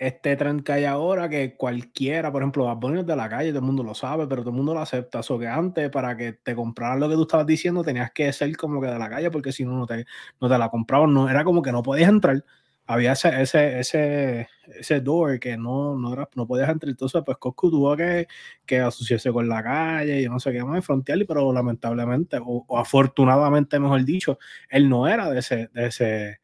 este 0.00 0.34
tren 0.34 0.60
que 0.60 0.72
hay 0.72 0.84
ahora 0.86 1.28
que 1.28 1.56
cualquiera, 1.56 2.32
por 2.32 2.40
ejemplo, 2.40 2.64
Bad 2.64 3.04
de 3.04 3.16
la 3.16 3.28
calle, 3.28 3.50
todo 3.50 3.58
el 3.58 3.66
mundo 3.66 3.82
lo 3.82 3.94
sabe, 3.94 4.26
pero 4.26 4.40
todo 4.40 4.50
el 4.50 4.56
mundo 4.56 4.72
lo 4.72 4.80
acepta. 4.80 5.20
O 5.20 5.38
que 5.38 5.46
antes, 5.46 5.90
para 5.90 6.16
que 6.16 6.32
te 6.32 6.54
compraran 6.54 7.00
lo 7.00 7.08
que 7.10 7.16
tú 7.16 7.22
estabas 7.22 7.46
diciendo, 7.46 7.84
tenías 7.84 8.10
que 8.10 8.32
ser 8.32 8.56
como 8.56 8.80
que 8.80 8.86
de 8.86 8.98
la 8.98 9.10
calle, 9.10 9.30
porque 9.30 9.52
si 9.52 9.62
no, 9.62 9.72
no 9.76 9.86
te, 9.86 10.06
no 10.40 10.48
te 10.48 10.56
la 10.56 10.70
compraban. 10.70 11.12
No, 11.12 11.28
era 11.28 11.44
como 11.44 11.60
que 11.60 11.70
no 11.70 11.82
podías 11.82 12.08
entrar. 12.08 12.42
Había 12.86 13.12
ese, 13.12 13.42
ese, 13.42 13.80
ese, 13.80 14.48
ese 14.78 15.00
door 15.02 15.38
que 15.38 15.58
no, 15.58 15.94
no, 15.98 16.14
era, 16.14 16.26
no 16.34 16.46
podías 16.46 16.70
entrar. 16.70 16.88
Entonces, 16.90 17.22
pues 17.24 17.36
Coscu 17.36 17.70
tuvo 17.70 17.94
que, 17.94 18.26
que 18.64 18.80
asociarse 18.80 19.30
con 19.30 19.50
la 19.50 19.62
calle 19.62 20.22
y 20.22 20.28
no 20.30 20.40
sé 20.40 20.50
qué 20.52 20.64
más, 20.64 20.82
frontear, 20.82 21.18
pero 21.28 21.52
lamentablemente, 21.52 22.38
o, 22.38 22.64
o, 22.66 22.78
afortunadamente, 22.78 23.78
mejor 23.78 24.02
dicho, 24.06 24.38
él 24.70 24.88
no 24.88 25.06
era 25.06 25.28
de 25.30 25.40
ese, 25.40 25.68
de 25.74 25.86
ese 25.88 26.40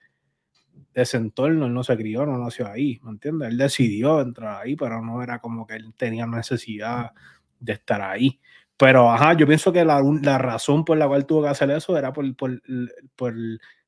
de 0.97 1.03
ese 1.03 1.19
entorno, 1.19 1.67
él 1.67 1.75
no 1.75 1.85
se 1.85 1.95
crió, 1.95 2.25
no 2.25 2.39
nació 2.39 2.67
ahí, 2.67 2.99
¿me 3.03 3.11
entiendes? 3.11 3.51
Él 3.51 3.59
decidió 3.59 4.23
entrar 4.23 4.63
ahí, 4.63 4.77
pero 4.77 5.03
no 5.03 5.23
era 5.23 5.41
como 5.41 5.67
que 5.67 5.75
él 5.75 5.93
tenía 5.95 6.27
necesidad 6.27 7.13
de 7.61 7.75
estar 7.75 8.01
ahí. 8.01 8.41
Pero, 8.79 9.11
ajá, 9.11 9.35
yo 9.35 9.47
pienso 9.47 9.71
que 9.75 9.85
la, 9.85 10.03
la 10.23 10.39
razón 10.39 10.87
por 10.87 10.97
la 10.97 11.07
cual 11.07 11.27
tuvo 11.27 11.43
que 11.43 11.49
hacer 11.49 11.71
eso 11.71 11.99
era 11.99 12.15
por, 12.15 12.35
por, 12.35 12.63
por, 13.15 13.35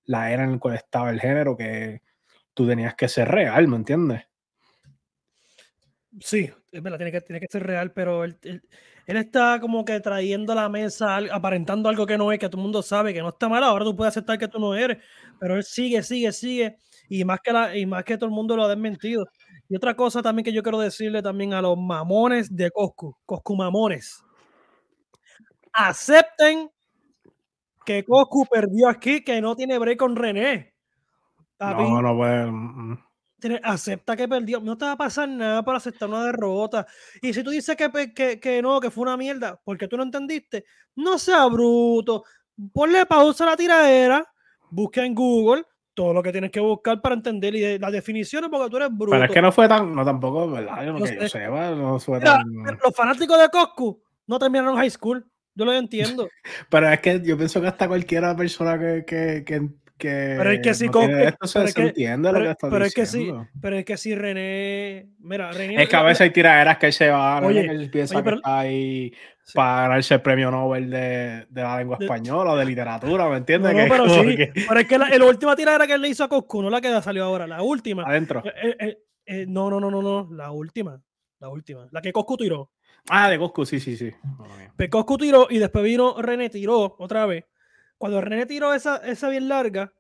la 0.04 0.30
era 0.30 0.44
en 0.44 0.52
la 0.52 0.58
cual 0.58 0.74
estaba 0.74 1.08
el 1.08 1.18
género, 1.18 1.56
que 1.56 2.02
tú 2.52 2.66
tenías 2.66 2.94
que 2.94 3.08
ser 3.08 3.26
real, 3.26 3.68
¿me 3.68 3.76
entiendes? 3.76 4.24
Sí, 6.20 6.50
es 6.70 6.82
verdad, 6.82 6.98
tiene 6.98 7.12
que, 7.12 7.22
tiene 7.22 7.40
que 7.40 7.46
ser 7.50 7.62
real, 7.62 7.90
pero 7.92 8.24
el, 8.24 8.36
él 8.42 9.16
está 9.16 9.58
como 9.60 9.82
que 9.86 9.98
trayendo 10.00 10.52
a 10.52 10.56
la 10.56 10.68
mesa, 10.68 11.16
aparentando 11.32 11.88
algo 11.88 12.04
que 12.04 12.18
no 12.18 12.30
es, 12.32 12.38
que 12.38 12.50
todo 12.50 12.60
el 12.60 12.64
mundo 12.64 12.82
sabe 12.82 13.14
que 13.14 13.22
no 13.22 13.30
está 13.30 13.48
mal, 13.48 13.64
ahora 13.64 13.86
tú 13.86 13.96
puedes 13.96 14.12
aceptar 14.12 14.38
que 14.38 14.48
tú 14.48 14.58
no 14.58 14.74
eres, 14.74 14.98
pero 15.40 15.56
él 15.56 15.64
sigue, 15.64 16.02
sigue, 16.02 16.32
sigue, 16.32 16.76
y 17.08 17.24
más 17.24 17.40
que, 17.40 17.52
la, 17.52 17.76
y 17.76 17.86
más 17.86 18.04
que 18.04 18.16
todo 18.16 18.26
el 18.26 18.34
mundo 18.34 18.56
lo 18.56 18.64
ha 18.64 18.68
desmentido. 18.68 19.26
Y 19.68 19.76
otra 19.76 19.94
cosa 19.94 20.22
también 20.22 20.44
que 20.44 20.52
yo 20.52 20.62
quiero 20.62 20.78
decirle 20.78 21.22
también 21.22 21.54
a 21.54 21.62
los 21.62 21.76
mamones 21.76 22.54
de 22.54 22.70
Coscu, 22.70 23.16
Coscu 23.24 23.56
mamones, 23.56 24.22
acepten 25.72 26.70
que 27.84 28.04
Coscu 28.04 28.46
perdió 28.46 28.88
aquí, 28.88 29.22
que 29.22 29.40
no 29.40 29.56
tiene 29.56 29.78
break 29.78 29.98
con 29.98 30.16
René. 30.16 30.74
No, 31.60 32.02
no 32.02 32.16
puede. 32.16 32.46
Mm, 32.46 32.92
mm 32.92 32.98
acepta 33.62 34.16
que 34.16 34.26
perdió. 34.26 34.60
No 34.60 34.76
te 34.76 34.84
va 34.84 34.92
a 34.92 34.96
pasar 34.96 35.28
nada 35.28 35.62
para 35.62 35.78
aceptar 35.78 36.08
una 36.08 36.24
derrota. 36.24 36.86
Y 37.22 37.32
si 37.32 37.42
tú 37.42 37.50
dices 37.50 37.76
que, 37.76 38.12
que, 38.12 38.40
que 38.40 38.62
no, 38.62 38.80
que 38.80 38.90
fue 38.90 39.02
una 39.02 39.16
mierda, 39.16 39.60
porque 39.64 39.86
tú 39.86 39.96
no 39.96 40.02
entendiste, 40.02 40.64
no 40.96 41.18
sea 41.18 41.46
bruto. 41.46 42.24
Ponle 42.72 43.06
pausa 43.06 43.44
a 43.44 43.50
la 43.50 43.56
tiradera, 43.56 44.26
busca 44.70 45.04
en 45.04 45.14
Google 45.14 45.64
todo 45.98 46.14
lo 46.14 46.22
que 46.22 46.30
tienes 46.30 46.52
que 46.52 46.60
buscar 46.60 47.00
para 47.00 47.16
entender 47.16 47.56
y 47.56 47.76
las 47.76 47.90
definiciones 47.90 48.48
porque 48.48 48.70
tú 48.70 48.76
eres 48.76 48.88
bruto. 48.92 49.10
Pero 49.10 49.24
es 49.24 49.30
que 49.32 49.42
no 49.42 49.50
fue 49.50 49.66
tan, 49.66 49.92
no 49.92 50.04
tampoco, 50.04 50.48
¿verdad? 50.48 50.86
Yo 50.86 50.92
no, 50.92 51.04
que 51.04 51.18
yo 51.20 51.28
sepa, 51.28 51.70
no 51.72 51.98
fue 51.98 52.20
tan... 52.20 52.44
Los 52.84 52.94
fanáticos 52.94 53.36
de 53.36 53.48
Coscu 53.48 54.00
no 54.28 54.38
terminaron 54.38 54.76
high 54.76 54.90
school. 54.90 55.26
Yo 55.56 55.64
lo 55.64 55.72
entiendo. 55.72 56.28
pero 56.70 56.88
es 56.88 57.00
que 57.00 57.20
yo 57.20 57.36
pienso 57.36 57.60
que 57.60 57.66
hasta 57.66 57.88
cualquiera 57.88 58.36
persona 58.36 58.78
que, 58.78 59.02
que, 59.04 59.44
que 59.44 59.68
pero 60.38 60.52
es 60.52 60.60
que 60.60 60.74
si 60.74 60.88
no 60.88 61.02
esto 61.02 61.46
se, 61.48 61.72
pero, 61.74 61.88
entiende 61.88 62.32
lo 62.32 62.38
que 62.38 62.50
está 62.50 62.70
pero 62.70 62.84
es 62.84 62.94
que 62.94 63.04
sí 63.04 63.32
pero 63.60 63.76
es 63.78 63.84
que 63.84 63.96
si 63.96 64.14
René 64.14 65.08
mira 65.18 65.50
René 65.50 65.82
es 65.82 65.88
que 65.88 65.96
a 65.96 66.02
veces 66.02 66.20
hay 66.20 66.30
tiraderas 66.30 66.78
que 66.78 66.86
él 66.86 66.92
se 66.92 67.10
va 67.10 67.44
oye, 67.44 67.64
que 67.64 67.70
él 67.72 67.90
piensa 67.90 68.22
que 68.22 68.30
está 68.30 68.60
ahí 68.60 69.12
para 69.54 69.82
ganarse 69.82 70.14
el 70.14 70.22
premio 70.22 70.50
Nobel 70.50 70.90
de, 70.90 71.46
de 71.48 71.62
la 71.62 71.78
lengua 71.78 71.96
española 72.00 72.52
o 72.52 72.56
de 72.56 72.64
literatura 72.64 73.28
¿me 73.28 73.38
entiendes? 73.38 73.72
No, 73.74 73.80
pero 73.88 74.08
sí 74.22 74.36
pero 74.68 74.80
es 74.80 74.86
que 74.86 74.98
la, 74.98 75.08
la, 75.08 75.24
última 75.24 75.56
tiradera 75.56 75.86
que 75.86 75.94
él 75.94 76.02
le 76.02 76.08
hizo 76.08 76.24
a 76.24 76.28
Coscu 76.28 76.62
no 76.62 76.70
la 76.70 76.80
que 76.80 77.02
salió 77.02 77.24
ahora 77.24 77.46
la 77.46 77.62
última 77.62 78.04
adentro 78.04 78.42
eh, 78.44 78.76
eh, 78.78 78.98
eh, 79.26 79.46
no 79.48 79.70
no 79.70 79.80
no 79.80 79.90
no 79.90 80.02
no 80.02 80.28
la 80.32 80.50
última 80.50 81.00
la 81.40 81.48
última 81.48 81.88
la 81.90 82.00
que 82.02 82.12
Coscu 82.12 82.36
tiró 82.36 82.70
ah 83.08 83.30
de 83.30 83.38
Coscu 83.38 83.64
sí 83.64 83.80
sí 83.80 83.96
sí 83.96 84.12
pues 84.76 84.88
Coscu 84.90 85.16
tiró 85.16 85.46
y 85.50 85.58
después 85.58 85.84
vino 85.84 86.20
René 86.20 86.50
tiró 86.50 86.96
otra 86.98 87.26
vez 87.26 87.44
cuando 87.98 88.20
René 88.20 88.46
tiró 88.46 88.72
esa, 88.72 88.96
esa 88.98 89.28
bien 89.28 89.48
larga, 89.48 89.92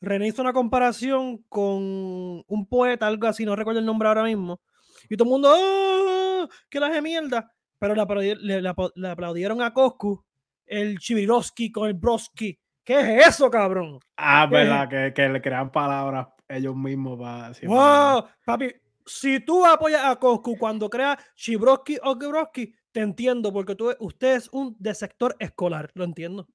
René 0.00 0.28
hizo 0.28 0.40
una 0.40 0.52
comparación 0.52 1.44
con 1.48 2.44
un 2.46 2.66
poeta, 2.68 3.08
algo 3.08 3.26
así, 3.26 3.44
no 3.44 3.56
recuerdo 3.56 3.80
el 3.80 3.86
nombre 3.86 4.08
ahora 4.08 4.22
mismo. 4.22 4.60
Y 5.08 5.16
todo 5.16 5.26
el 5.26 5.30
mundo, 5.30 5.52
¡oh! 5.52 6.48
¡Que 6.70 6.78
la 6.78 6.88
de 6.88 7.02
mierda! 7.02 7.52
Pero 7.80 7.94
le, 7.94 8.68
aplaudieron 9.08 9.62
a 9.62 9.72
Coscu 9.72 10.22
el 10.66 10.98
Chivirovsky 10.98 11.72
con 11.72 11.88
el 11.88 11.94
Broski. 11.94 12.56
¿Qué 12.84 13.00
es 13.00 13.28
eso, 13.28 13.50
cabrón? 13.50 13.98
Ah, 14.16 14.46
verdad, 14.46 14.88
que, 14.88 15.12
que, 15.14 15.28
le 15.28 15.40
crean 15.40 15.72
palabras 15.72 16.28
ellos 16.48 16.76
mismos 16.76 17.18
para. 17.18 17.52
¡Wow! 17.62 18.28
Papi, 18.44 18.72
si 19.06 19.40
tú 19.40 19.64
apoyas 19.64 20.04
a 20.04 20.16
Coscu 20.16 20.58
cuando 20.58 20.90
crea 20.90 21.18
Chibrowski 21.34 21.98
o 22.02 22.14
Broski, 22.14 22.74
te 22.92 23.00
entiendo, 23.00 23.52
porque 23.52 23.74
tú, 23.74 23.94
usted 23.98 24.36
es 24.36 24.48
un 24.52 24.76
de 24.78 24.94
sector 24.94 25.34
escolar, 25.38 25.90
lo 25.94 26.04
entiendo. 26.04 26.46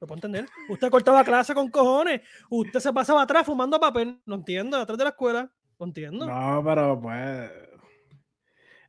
¿Lo 0.00 0.08
puedo 0.08 0.16
entender? 0.16 0.46
Usted 0.68 0.90
cortaba 0.90 1.24
clase 1.24 1.54
con 1.54 1.70
cojones. 1.70 2.20
Usted 2.50 2.80
se 2.80 2.92
pasaba 2.92 3.22
atrás 3.22 3.46
fumando 3.46 3.78
papel. 3.78 4.20
No 4.26 4.34
entiendo, 4.34 4.76
atrás 4.76 4.98
de 4.98 5.04
la 5.04 5.10
escuela. 5.10 5.50
No 5.78 5.86
entiendo. 5.86 6.26
No, 6.26 6.62
pero 6.64 7.00
pues. 7.00 7.50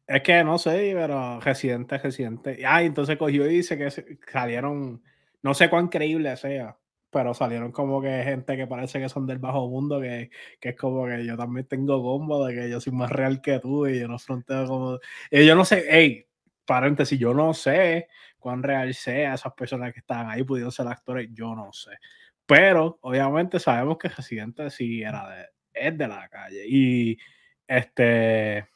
Es 0.07 0.21
que 0.21 0.43
no 0.43 0.57
sé, 0.59 0.91
pero 0.93 1.39
residente, 1.39 1.97
residente. 1.97 2.59
Ah, 2.65 2.83
entonces 2.83 3.17
cogió 3.17 3.49
y 3.49 3.55
dice 3.55 3.77
que 3.77 3.89
salieron. 4.31 5.01
No 5.41 5.53
sé 5.53 5.69
cuán 5.69 5.87
creíble 5.87 6.35
sea, 6.37 6.77
pero 7.09 7.33
salieron 7.33 7.71
como 7.71 8.01
que 8.01 8.23
gente 8.23 8.55
que 8.55 8.67
parece 8.67 8.99
que 8.99 9.09
son 9.09 9.25
del 9.25 9.39
bajo 9.39 9.67
mundo, 9.67 9.99
que, 10.01 10.29
que 10.59 10.69
es 10.69 10.75
como 10.75 11.05
que 11.07 11.25
yo 11.25 11.35
también 11.37 11.67
tengo 11.67 12.01
combo 12.03 12.45
de 12.45 12.53
que 12.55 12.69
yo 12.69 12.79
soy 12.79 12.93
más 12.93 13.11
real 13.11 13.41
que 13.41 13.59
tú 13.59 13.87
y 13.87 13.99
yo 13.99 14.07
no 14.07 14.19
fronteo 14.19 14.67
como. 14.67 14.99
Y 15.31 15.45
yo 15.45 15.55
no 15.55 15.65
sé, 15.65 15.85
hey, 15.89 16.27
paréntesis, 16.65 17.19
yo 17.19 17.33
no 17.33 17.53
sé 17.53 18.07
cuán 18.39 18.61
real 18.63 18.93
sea 18.93 19.33
esas 19.33 19.53
personas 19.53 19.91
que 19.93 19.99
estaban 20.01 20.29
ahí 20.29 20.43
pudieron 20.43 20.71
ser 20.71 20.87
actores, 20.87 21.29
yo 21.33 21.55
no 21.55 21.73
sé. 21.73 21.91
Pero 22.45 22.99
obviamente 23.01 23.59
sabemos 23.59 23.97
que 23.97 24.09
Residente 24.09 24.69
sí 24.69 25.01
era 25.01 25.27
de, 25.29 25.45
es 25.73 25.97
de 25.97 26.07
la 26.07 26.29
calle. 26.29 26.63
Y 26.67 27.17
este 27.67 28.67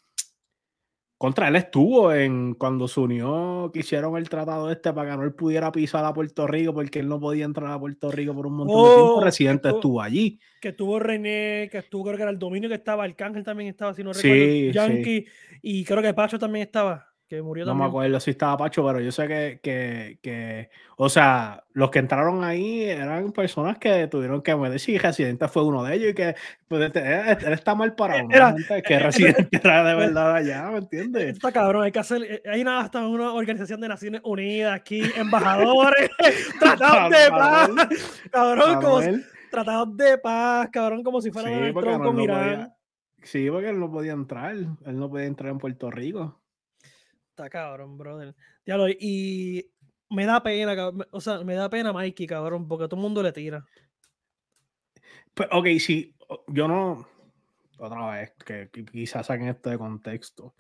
contra 1.20 1.50
él 1.50 1.58
estuvo 1.58 2.14
en 2.14 2.54
cuando 2.54 2.88
se 2.88 2.98
unió, 3.02 3.70
que 3.74 3.82
hicieron 3.82 4.16
el 4.16 4.30
tratado 4.30 4.72
este 4.72 4.94
para 4.94 5.12
que 5.12 5.18
no 5.18 5.24
él 5.24 5.34
pudiera 5.34 5.70
pisar 5.70 6.06
a 6.06 6.14
Puerto 6.14 6.48
Rico 6.48 6.74
porque 6.74 7.00
él 7.00 7.10
no 7.10 7.20
podía 7.20 7.44
entrar 7.44 7.70
a 7.74 7.78
Puerto 7.78 8.10
Rico 8.10 8.34
por 8.34 8.48
un 8.48 8.54
montón 8.54 8.84
de 8.86 8.96
tiempo. 8.96 9.16
Oh, 9.16 9.22
Residente 9.22 9.68
estuvo, 9.68 10.02
allí. 10.02 10.40
Que 10.62 10.70
estuvo 10.70 10.98
René, 10.98 11.68
que 11.70 11.80
estuvo, 11.80 12.06
creo 12.06 12.16
que 12.16 12.22
era 12.22 12.32
el 12.32 12.40
dominio 12.40 12.70
que 12.70 12.76
estaba, 12.76 13.04
Arcángel 13.04 13.44
también 13.44 13.70
estaba, 13.70 13.94
si 13.94 14.02
no 14.02 14.14
recuerdo, 14.14 14.72
Yankee, 14.72 15.26
y 15.62 15.84
creo 15.84 16.02
que 16.02 16.14
Pacho 16.14 16.40
también 16.40 16.66
estaba 16.66 17.09
murió 17.44 17.66
No 17.66 17.76
me 17.76 17.86
acuerdo 17.86 18.20
si 18.20 18.32
estaba 18.32 18.58
Pacho, 18.58 18.86
pero 18.86 19.00
yo 19.00 19.12
sé 19.12 19.28
que, 19.28 19.60
que, 19.62 20.20
que, 20.22 20.70
o 20.98 21.10
sea, 21.10 21.64
los 21.74 21.92
que 21.92 22.00
entraron 22.00 22.44
ahí 22.44 22.84
eran 22.84 23.32
personas 23.32 23.78
que 23.78 24.08
tuvieron 24.08 24.42
que 24.42 24.56
morir. 24.56 24.80
Si 24.80 24.98
Residente 24.98 25.48
fue 25.48 25.64
uno 25.64 25.84
de 25.84 25.96
ellos 25.96 26.12
y 26.12 26.14
que 26.16 26.36
pues, 26.68 26.92
él, 26.96 27.54
está 27.54 27.76
mal 27.76 27.94
para 27.94 28.24
uno. 28.24 28.36
Era, 28.36 28.56
que 28.84 28.94
eh, 28.96 29.00
Residente 29.00 29.50
era 29.52 29.84
de 29.84 29.96
verdad 29.96 30.36
allá, 30.36 30.72
¿me 30.72 30.80
entiendes? 30.80 31.34
Está 31.34 31.52
cabrón, 31.52 31.84
hay 31.84 31.92
que 31.92 32.00
hacer, 32.00 32.24
eh, 32.24 32.42
hay 32.50 32.62
una, 32.62 32.80
hasta 32.80 33.08
una 33.08 33.34
organización 33.34 33.80
de 33.80 33.88
Naciones 33.88 34.22
Unidas 34.24 34.74
aquí, 34.74 35.04
embajadores, 35.16 36.10
tratados 36.60 37.12
de 37.12 37.30
paz, 37.30 37.70
cabrón, 38.32 38.82
como 38.82 39.02
tratados 39.52 39.98
de 39.98 40.18
paz, 40.18 40.70
cabrón, 40.72 41.04
como 41.04 41.22
si 41.22 41.30
fuera 41.30 41.50
sí, 41.50 41.74
Trump 41.80 42.04
con 42.04 42.20
Irán. 42.20 42.74
sí, 43.22 43.50
porque 43.52 43.70
él 43.70 43.80
no 43.80 43.92
podía 43.92 44.14
entrar, 44.14 44.56
él 44.56 45.00
no 45.00 45.10
podía 45.10 45.26
entrar 45.26 45.52
en 45.52 45.60
Puerto 45.60 45.92
Rico. 45.92 46.39
Está 47.40 47.50
cabrón, 47.50 47.98
brother. 47.98 48.36
y 49.00 49.66
me 50.10 50.26
da 50.26 50.44
pena, 50.44 50.92
o 51.12 51.22
sea, 51.22 51.42
me 51.46 51.56
da 51.56 51.70
pena 51.70 51.94
Mikey, 51.94 52.28
cabrón, 52.28 52.68
porque 52.68 52.90
todo 52.90 52.98
el 52.98 53.02
mundo 53.02 53.24
le 53.24 53.32
tira. 53.32 53.66
Pues, 55.34 55.48
ok, 55.50 55.68
si 55.80 56.14
yo 56.48 56.68
no, 56.68 57.08
otra 57.78 58.12
vez, 58.12 58.34
que, 58.46 58.70
quizás 58.92 59.28
saquen 59.28 59.48
esto 59.48 59.70
de 59.70 59.78
contexto. 59.78 60.54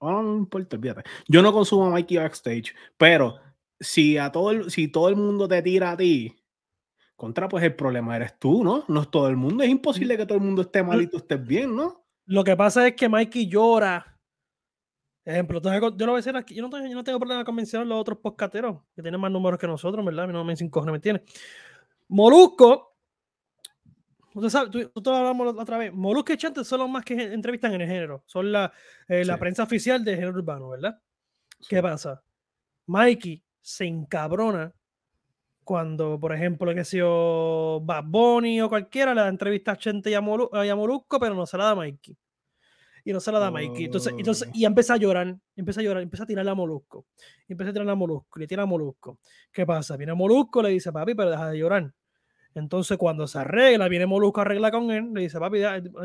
No, 0.00 0.22
no 0.22 0.36
importa, 0.36 0.76
olvídate. 0.76 1.02
Yo 1.26 1.42
no 1.42 1.52
consumo 1.52 1.86
a 1.86 1.90
Mikey 1.90 2.18
backstage, 2.18 2.76
pero 2.96 3.40
si 3.80 4.18
a 4.18 4.30
todo 4.30 4.52
el, 4.52 4.70
si 4.70 4.86
todo 4.86 5.08
el 5.08 5.16
mundo 5.16 5.48
te 5.48 5.62
tira 5.62 5.90
a 5.90 5.96
ti, 5.96 6.32
contra, 7.16 7.48
pues 7.48 7.64
el 7.64 7.74
problema 7.74 8.14
eres 8.14 8.38
tú, 8.38 8.62
¿no? 8.62 8.84
No 8.86 9.02
es 9.02 9.10
todo 9.10 9.28
el 9.28 9.36
mundo. 9.36 9.64
Es 9.64 9.70
imposible 9.70 10.16
que 10.16 10.26
todo 10.26 10.38
el 10.38 10.44
mundo 10.44 10.62
esté 10.62 10.84
mal 10.84 11.02
y 11.02 11.08
tú 11.08 11.16
estés 11.16 11.44
bien, 11.44 11.74
¿no? 11.74 12.04
Lo 12.26 12.44
que 12.44 12.56
pasa 12.56 12.86
es 12.86 12.94
que 12.94 13.08
Mikey 13.08 13.48
llora 13.48 14.11
Ejemplo, 15.24 15.60
yo 15.62 15.70
no 15.70 16.12
voy 16.12 16.14
a 16.14 16.16
decir 16.16 16.36
aquí, 16.36 16.54
yo 16.54 16.62
no, 16.62 16.70
tengo, 16.70 16.86
yo 16.86 16.94
no 16.94 17.04
tengo 17.04 17.20
problema 17.20 17.44
con 17.44 17.54
mencionar 17.54 17.86
los 17.86 18.00
otros 18.00 18.18
podcasteros 18.18 18.78
que 18.94 19.02
tienen 19.02 19.20
más 19.20 19.30
números 19.30 19.58
que 19.58 19.68
nosotros, 19.68 20.04
¿verdad? 20.04 20.24
A 20.24 20.26
mí 20.26 20.32
no 20.32 20.44
me 20.44 20.56
cinco 20.56 20.82
me 20.82 20.98
tiene. 20.98 21.22
Molusco, 22.08 22.96
usted 24.34 24.48
sabe, 24.48 24.70
tú, 24.70 25.00
tú, 25.00 25.10
hablamos 25.10 25.54
otra 25.56 25.78
vez, 25.78 25.92
Molusco 25.92 26.32
y 26.32 26.36
Chante 26.36 26.64
son 26.64 26.80
los 26.80 26.90
más 26.90 27.04
que 27.04 27.14
entrevistan 27.14 27.72
en 27.74 27.82
el 27.82 27.88
género, 27.88 28.24
son 28.26 28.50
la, 28.50 28.72
eh, 29.06 29.24
la 29.24 29.38
prensa 29.38 29.62
oficial 29.62 30.04
del 30.04 30.16
género 30.16 30.32
urbano, 30.32 30.70
¿verdad? 30.70 31.00
¿Qué 31.68 31.80
pasa? 31.80 32.20
Mikey 32.86 33.44
se 33.60 33.84
encabrona 33.84 34.74
cuando, 35.62 36.18
por 36.18 36.34
ejemplo, 36.34 36.74
que 36.74 36.84
sea 36.84 37.04
Bad 37.80 38.04
Bunny 38.06 38.60
o 38.60 38.68
cualquiera 38.68 39.14
le 39.14 39.20
da 39.20 39.28
entrevista 39.28 39.72
a 39.72 39.76
Chente 39.76 40.10
y 40.10 40.14
a, 40.14 40.20
Molusco, 40.20 41.20
pero 41.20 41.36
no 41.36 41.46
se 41.46 41.56
la 41.56 41.66
da 41.66 41.74
Mikey 41.76 42.16
y 43.04 43.12
no 43.12 43.20
se 43.20 43.32
la 43.32 43.38
da 43.38 43.50
Mikey. 43.50 43.86
Entonces, 43.86 44.14
entonces, 44.16 44.48
oh. 44.48 44.52
y 44.54 44.64
empieza 44.64 44.94
a 44.94 44.96
llorar, 44.96 45.36
empieza 45.56 45.80
a 45.80 45.84
llorar, 45.84 46.02
empieza 46.02 46.24
a 46.24 46.26
tirar 46.26 46.48
a 46.48 46.54
Molusco. 46.54 47.06
Empieza 47.48 47.70
a 47.70 47.72
tirar 47.72 47.88
a 47.88 47.94
Molusco, 47.94 48.38
le 48.38 48.46
tira 48.46 48.62
a 48.62 48.66
Molusco. 48.66 49.18
¿Qué 49.52 49.66
pasa? 49.66 49.96
Viene 49.96 50.14
Molusco, 50.14 50.62
le 50.62 50.70
dice, 50.70 50.92
papi, 50.92 51.14
pero 51.14 51.30
deja 51.30 51.50
de 51.50 51.58
llorar. 51.58 51.92
Entonces, 52.54 52.98
cuando 52.98 53.26
se 53.26 53.38
arregla, 53.38 53.88
viene 53.88 54.06
Molusco 54.06 54.40
a 54.40 54.42
arreglar 54.42 54.72
con 54.72 54.90
él, 54.90 55.10
le 55.12 55.22
dice, 55.22 55.38
papi, 55.38 55.60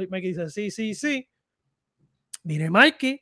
Mikey 0.10 0.30
dice, 0.30 0.50
sí, 0.50 0.72
sí, 0.72 0.94
sí. 0.94 1.28
Viene 2.44 2.70
Mikey, 2.70 3.22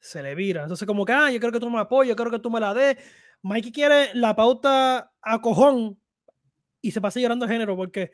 se 0.00 0.22
le 0.22 0.34
vira. 0.34 0.62
Entonces, 0.62 0.86
como 0.86 1.04
que, 1.04 1.12
ah, 1.12 1.30
yo 1.30 1.38
creo 1.38 1.52
que 1.52 1.60
tú 1.60 1.70
me 1.70 1.78
apoyas, 1.78 2.10
yo 2.10 2.16
creo 2.16 2.30
que 2.30 2.38
tú 2.38 2.50
me 2.50 2.60
la 2.60 2.74
des. 2.74 2.96
Mikey 3.42 3.72
quiere 3.72 4.14
la 4.14 4.34
pauta 4.34 5.12
a 5.20 5.40
cojón 5.40 5.98
y 6.80 6.90
se 6.90 7.00
pasa 7.00 7.20
llorando 7.20 7.46
de 7.46 7.52
género, 7.52 7.76
porque 7.76 8.10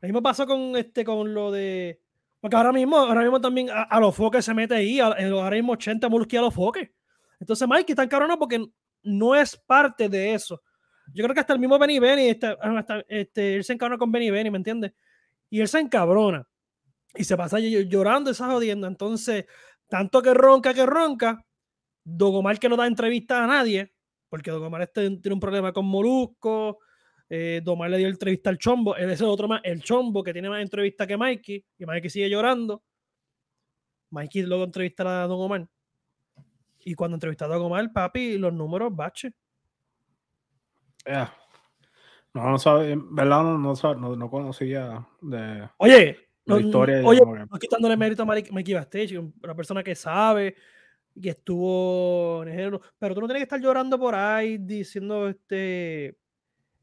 lo 0.00 0.06
mismo 0.06 0.22
pasó 0.22 0.46
con, 0.46 0.76
este, 0.76 1.04
con 1.04 1.32
lo 1.32 1.50
de 1.50 2.03
porque 2.44 2.56
ahora 2.56 2.72
mismo, 2.72 2.98
ahora 2.98 3.22
mismo 3.22 3.40
también 3.40 3.70
a, 3.72 3.98
los 3.98 4.14
foques 4.14 4.44
se 4.44 4.52
mete 4.52 4.74
ahí, 4.74 5.00
a, 5.00 5.06
ahora 5.06 5.56
mismo 5.56 5.72
80 5.72 6.10
Molusky 6.10 6.36
a 6.36 6.42
los 6.42 6.52
foques. 6.52 6.90
Entonces 7.40 7.66
Mikey 7.66 7.92
está 7.92 8.02
encabrona 8.02 8.36
porque 8.36 8.62
no 9.02 9.34
es 9.34 9.56
parte 9.56 10.10
de 10.10 10.34
eso. 10.34 10.60
Yo 11.14 11.24
creo 11.24 11.32
que 11.32 11.40
hasta 11.40 11.54
el 11.54 11.58
mismo 11.58 11.78
Benny 11.78 11.98
Benny, 11.98 12.28
este, 12.28 12.54
este, 13.08 13.54
él 13.54 13.64
se 13.64 13.72
encabrona 13.72 13.96
con 13.96 14.12
Benny 14.12 14.30
Benny, 14.30 14.50
¿me 14.50 14.58
entiendes? 14.58 14.92
Y 15.48 15.62
él 15.62 15.68
se 15.68 15.78
encabrona. 15.78 16.46
Y 17.14 17.24
se 17.24 17.34
pasa 17.34 17.60
llorando 17.60 18.30
y 18.30 18.34
se 18.34 18.44
jodiendo. 18.44 18.88
Entonces, 18.88 19.46
tanto 19.88 20.20
que 20.20 20.34
ronca, 20.34 20.74
que 20.74 20.84
ronca, 20.84 21.46
Don 22.04 22.34
Omar 22.34 22.58
que 22.58 22.68
no 22.68 22.76
da 22.76 22.86
entrevistas 22.86 23.38
a 23.38 23.46
nadie, 23.46 23.94
porque 24.28 24.50
Don 24.50 24.62
Omar 24.62 24.82
este, 24.82 25.08
tiene 25.16 25.32
un 25.32 25.40
problema 25.40 25.72
con 25.72 25.86
Molusco, 25.86 26.80
eh, 27.34 27.88
le 27.88 27.98
dio 27.98 28.08
entrevista 28.08 28.50
al 28.50 28.58
Chombo, 28.58 28.96
ese 28.96 29.12
es 29.12 29.22
otro 29.22 29.48
más, 29.48 29.60
el 29.64 29.82
Chombo 29.82 30.22
que 30.22 30.32
tiene 30.32 30.48
más 30.48 30.62
entrevistas 30.62 31.06
que 31.06 31.16
Mikey, 31.16 31.64
y 31.78 31.84
Mikey 31.84 32.08
sigue 32.10 32.30
llorando. 32.30 32.82
Mikey 34.10 34.42
luego 34.42 34.64
entrevista 34.64 35.24
a 35.24 35.26
Don 35.26 35.40
Omar. 35.40 35.68
Y 36.84 36.94
cuando 36.94 37.16
entrevistó 37.16 37.46
a 37.46 37.48
Don 37.48 37.62
Omar, 37.62 37.92
papi, 37.92 38.38
los 38.38 38.52
números 38.52 38.94
bache. 38.94 39.32
No, 42.34 42.50
no 42.50 42.58
sabe, 42.58 42.96
¿verdad? 43.10 43.42
No, 43.42 43.58
no, 43.58 44.16
no, 44.16 44.30
conocía 44.30 45.04
de. 45.20 45.68
Oye, 45.78 46.16
la 46.44 46.60
historia. 46.60 47.02
oye, 47.04 47.20
no 47.20 47.58
quitándole 47.58 47.96
mérito 47.96 48.22
a 48.22 48.26
Mikey 48.26 48.74
Bastage, 48.74 49.18
una 49.18 49.54
persona 49.56 49.82
que 49.82 49.96
sabe, 49.96 50.54
que 51.20 51.30
estuvo 51.30 52.44
en 52.44 52.48
el 52.60 52.80
pero 52.98 53.14
tú 53.14 53.20
no 53.20 53.26
tienes 53.26 53.40
que 53.40 53.44
estar 53.44 53.60
llorando 53.60 53.98
por 53.98 54.14
ahí 54.14 54.58
diciendo 54.58 55.28
este 55.28 56.16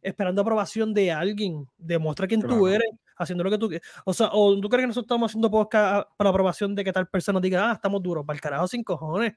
esperando 0.02 0.42
aprobación 0.42 0.94
de 0.94 1.12
alguien. 1.12 1.68
Demuestra 1.78 2.28
quién 2.28 2.42
tú 2.42 2.68
eres, 2.68 2.90
haciendo 3.18 3.44
lo 3.44 3.52
que 3.52 3.58
tú 3.58 3.70
quieres. 3.70 3.88
O 4.06 4.14
sea, 4.14 4.30
o 4.34 4.60
tú 4.60 4.70
crees 4.70 4.84
que 4.84 4.88
nosotros 4.88 5.06
estamos 5.06 5.32
haciendo 5.32 5.52
podcast 5.52 6.10
para 6.18 6.30
aprobación 6.30 6.76
de 6.76 6.84
que 6.84 6.94
tal 6.94 7.08
persona 7.08 7.40
diga, 7.40 7.70
ah, 7.70 7.74
estamos 7.74 8.02
duros, 8.02 8.26
para 8.26 8.36
el 8.36 8.42
carajo 8.42 8.68
sin 8.68 8.84
cojones. 8.84 9.34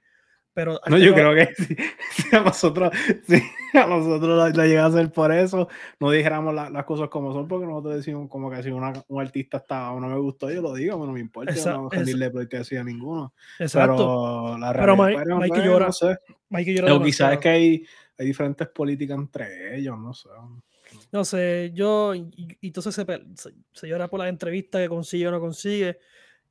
Pero 0.55 0.81
no, 0.87 0.99
yo 0.99 1.13
creo 1.15 1.35
que 1.35 1.53
si, 2.13 2.35
a 2.35 2.41
nosotros, 2.41 2.93
si 3.27 3.43
a 3.77 3.87
nosotros 3.87 4.57
lo, 4.57 4.65
llega 4.65 4.85
a 4.85 4.87
hacer 4.87 5.11
por 5.11 5.33
eso, 5.33 5.69
no 5.99 6.13
dijéramos 6.13 6.55
las 6.55 6.85
cosas 6.85 7.09
como 7.09 7.33
son, 7.33 7.49
porque 7.49 7.67
nosotros 7.67 7.97
decimos 7.97 8.29
como 8.31 8.49
que 8.51 8.63
si 8.63 8.71
un 8.71 9.21
artista 9.21 9.57
está 9.57 9.91
o 9.91 9.99
no 9.99 10.09
me 10.09 10.19
gustó, 10.19 10.51
yo 10.51 10.63
lo 10.63 10.75
digo, 10.75 11.05
no 11.05 11.13
me 11.13 11.19
importa, 11.19 11.53
no 11.67 11.91
rendirle 11.91 12.31
porque 12.31 12.59
decía 12.59 12.85
ninguno. 12.85 13.35
Exacto. 13.59 13.97
Pero 13.97 14.59
la 14.59 14.73
pero 14.73 14.97
Mike, 14.97 15.25
Mike 15.35 15.65
llora. 15.65 15.87
No 15.87 15.93
sé. 15.93 16.19
Mike 16.51 16.75
llora. 16.75 17.05
quizás 17.05 17.33
es 17.33 17.39
que 17.41 17.49
hay, 17.49 17.87
hay 18.17 18.27
diferentes 18.27 18.69
políticas 18.69 19.19
entre 19.19 19.77
ellos, 19.77 19.99
no 19.99 20.15
sé. 20.15 20.29
No 21.11 21.25
sé, 21.25 21.73
yo, 21.75 22.15
y, 22.15 22.57
entonces 22.63 22.95
se, 22.95 23.05
se, 23.73 23.89
llora 23.89 24.09
por 24.09 24.21
las 24.21 24.29
entrevistas 24.29 24.81
que 24.83 24.89
consigue 24.89 25.27
o 25.27 25.33
no 25.33 25.41
consigue, 25.41 25.99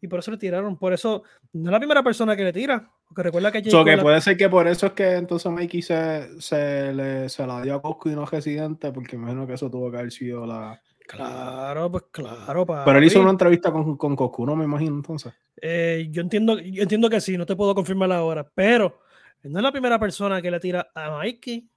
y 0.04 0.08
por 0.10 0.20
eso 0.20 0.32
le 0.32 0.38
tiraron. 0.38 0.78
Por 0.78 0.92
eso, 0.92 1.24
no 1.54 1.70
es 1.70 1.72
la 1.72 1.80
primera 1.80 2.04
persona 2.04 2.36
que 2.36 2.44
le 2.44 2.52
tira, 2.52 2.92
porque 3.08 3.24
recuerda 3.24 3.54
que... 3.54 3.64
So 3.70 3.86
que 3.86 3.98
puede 3.98 4.20
ser 4.20 4.36
que 4.36 4.50
por 4.50 4.68
eso 4.68 4.88
es 4.88 4.92
que 4.92 5.14
entonces 5.14 5.50
Mikey 5.50 5.82
se, 5.82 6.42
se, 6.42 6.92
le, 6.92 7.30
se 7.30 7.48
la 7.48 7.62
dio 7.62 7.76
a 7.76 7.82
Cosco 7.82 8.10
y 8.10 8.16
no 8.16 8.24
a 8.24 8.26
Residente, 8.26 8.92
porque 8.92 9.16
imagino 9.16 9.48
que 9.48 9.54
eso 9.54 9.72
tuvo 9.72 9.90
que 9.90 10.00
haber 10.00 10.12
sido 10.12 10.46
la... 10.46 10.82
Claro, 11.08 11.90
pues 11.90 12.04
claro. 12.12 12.66
Pero 12.66 12.98
él 12.98 13.04
hizo 13.06 13.22
una 13.22 13.30
entrevista 13.30 13.72
con, 13.72 13.96
con 13.96 14.14
Coscu, 14.14 14.46
¿no? 14.46 14.58
Me 14.58 14.66
imagino 14.66 14.96
entonces. 14.96 15.34
Eh, 15.62 16.08
yo, 16.12 16.22
entiendo, 16.22 16.60
yo 16.60 16.84
entiendo 16.84 17.10
que 17.10 17.22
sí, 17.22 17.38
no 17.38 17.46
te 17.46 17.56
puedo 17.56 17.74
confirmar 17.74 18.12
ahora, 18.12 18.46
pero 18.54 19.00
no 19.44 19.60
es 19.60 19.64
la 19.64 19.72
primera 19.72 19.98
persona 20.00 20.42
que 20.42 20.52
le 20.52 20.60
tira 20.60 20.92
a 20.94 21.18
Mikey, 21.18 21.70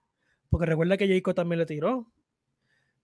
porque 0.51 0.67
recuerda 0.67 0.97
que 0.97 1.07
Jacob 1.07 1.35
también 1.35 1.61
le 1.61 1.67
tiró. 1.67 2.11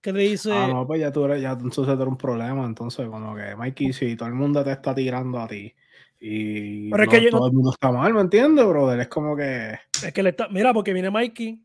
¿Qué 0.03 0.13
le 0.13 0.23
dice? 0.23 0.53
Ah, 0.53 0.67
no, 0.67 0.85
pues 0.85 1.01
ya 1.01 1.13
tú 1.13 1.25
eres, 1.25 1.41
ya 1.41 1.53
entonces 1.53 1.97
tú 1.97 2.03
un 2.03 2.19
problema. 2.19 2.67
Entonces, 2.67 3.09
como 3.09 3.37
que 3.37 3.55
Mikey, 3.55 3.93
si 3.93 4.17
todo 4.17 4.29
el 4.29 4.35
mundo 4.35 4.65
te 4.65 4.73
está 4.73 4.93
tirando 4.95 5.39
a 5.39 5.47
ti 5.47 5.73
y 6.19 6.91
Pero 6.91 7.03
es 7.05 7.09
que 7.09 7.31
todo 7.31 7.47
el 7.47 7.53
mundo 7.53 7.71
está 7.71 7.91
mal, 7.91 8.13
¿me 8.13 8.21
entiendes, 8.21 8.65
brother? 8.67 9.01
Es 9.01 9.09
como 9.09 9.37
que. 9.37 9.79
Es 10.05 10.13
que 10.13 10.23
le 10.23 10.31
está. 10.31 10.49
Mira, 10.49 10.73
porque 10.73 10.93
viene 10.93 11.11
Mikey, 11.11 11.61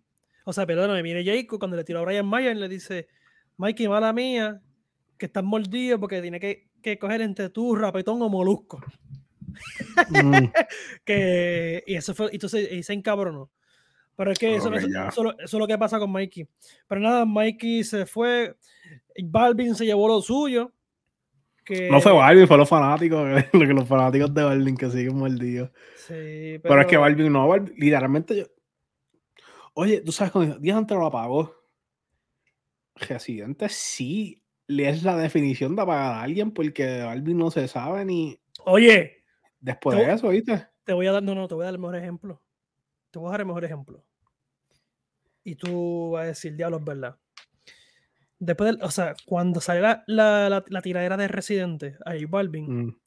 o 0.46 0.53
sea, 0.53 0.65
perdóname, 0.65 1.01
viene 1.01 1.25
Jacob 1.25 1.60
cuando 1.60 1.77
le 1.77 1.84
tiró 1.84 2.00
a 2.00 2.06
Brian 2.06 2.27
Mayer 2.27 2.56
le 2.56 2.70
dice: 2.70 3.08
Mikey, 3.58 3.88
mala 3.88 4.13
mía, 4.13 4.62
que 5.17 5.25
estás 5.25 5.44
mordido 5.44 6.00
porque 6.00 6.22
tiene 6.22 6.39
que, 6.39 6.70
que 6.82 6.98
coger 6.98 7.22
entre 7.22 7.50
tú, 7.50 7.75
rapetón 7.75 8.22
o 8.22 8.29
molusco. 8.29 8.79
Mm. 10.10 10.48
que, 11.06 11.84
y 11.88 11.96
eso 11.96 12.13
fue, 12.13 12.29
entonces 12.32 12.72
y 12.72 12.84
se 12.84 12.94
encabronó. 12.94 13.51
Pero 14.18 14.32
es 14.32 14.40
que 14.40 14.56
eso, 14.56 14.74
eso, 14.74 15.36
es 15.40 15.54
lo 15.54 15.68
que 15.68 15.78
pasa 15.78 16.00
con 16.00 16.12
Mikey. 16.12 16.48
Pero 16.88 17.00
nada, 17.00 17.24
Mikey 17.24 17.84
se 17.84 18.06
fue, 18.06 18.58
Balvin 19.24 19.76
se 19.76 19.86
llevó 19.86 20.08
lo 20.08 20.22
suyo. 20.22 20.74
Que... 21.64 21.90
No 21.90 22.01
fue 22.01 22.12
Balvin, 22.12 22.48
fue 22.48 22.58
los 22.58 22.68
fanáticos, 22.68 23.25
los 23.53 23.88
fanáticos 23.88 24.34
de 24.34 24.44
Balvin 24.44 24.75
que 24.75 24.90
siguen 24.90 25.18
mordidos. 25.18 25.70
Sí, 25.96 26.60
pero... 26.64 26.82
es 26.82 26.88
que 26.88 26.98
Balvin 26.98 27.32
no, 27.32 27.56
literalmente 27.77 28.38
yo... 28.38 28.46
Oye, 29.74 30.01
tú 30.01 30.12
sabes, 30.12 30.32
cuando 30.32 30.58
días 30.58 30.77
antes 30.77 30.98
lo 30.98 31.06
apagó. 31.06 31.56
Residente 32.96 33.70
sí 33.70 34.44
le 34.66 34.90
es 34.90 35.03
la 35.03 35.16
definición 35.16 35.75
de 35.75 35.84
apagar 35.84 36.14
a 36.14 36.24
alguien 36.24 36.51
porque 36.51 37.03
Balvin 37.03 37.38
no 37.38 37.51
se 37.51 37.68
sabe 37.68 38.03
ni... 38.03 38.40
Oye, 38.66 39.18
Después 39.60 39.98
de 39.98 40.12
eso, 40.12 40.30
¿viste? 40.30 40.68
Te 40.84 40.94
voy 40.94 41.08
a 41.08 41.12
dar, 41.12 41.24
no, 41.24 41.36
no, 41.36 41.48
te 41.48 41.56
voy 41.56 41.64
a 41.64 41.66
dar 41.66 41.74
el 41.74 41.80
mejor 41.80 41.96
ejemplo. 41.96 42.42
Te 43.12 43.20
voy 43.20 43.27
a 43.27 43.32
dar 43.32 43.42
el 43.42 43.48
mejor 43.48 43.66
ejemplo. 43.66 44.06
Y 45.48 45.55
tú 45.55 46.12
vas 46.12 46.24
a 46.24 46.27
decir, 46.27 46.57
diablo, 46.57 46.75
es 46.75 46.83
verdad. 46.83 47.18
Después, 48.38 48.77
de, 48.77 48.83
o 48.83 48.92
sea, 48.92 49.16
cuando 49.25 49.62
salió 49.62 49.81
la, 49.81 50.03
la, 50.05 50.62
la, 50.68 50.81
tiradera 50.81 51.16
de 51.16 51.29
Residente, 51.29 51.98
ahí 52.05 52.25
Balvin, 52.25 52.88
mm. 52.88 53.00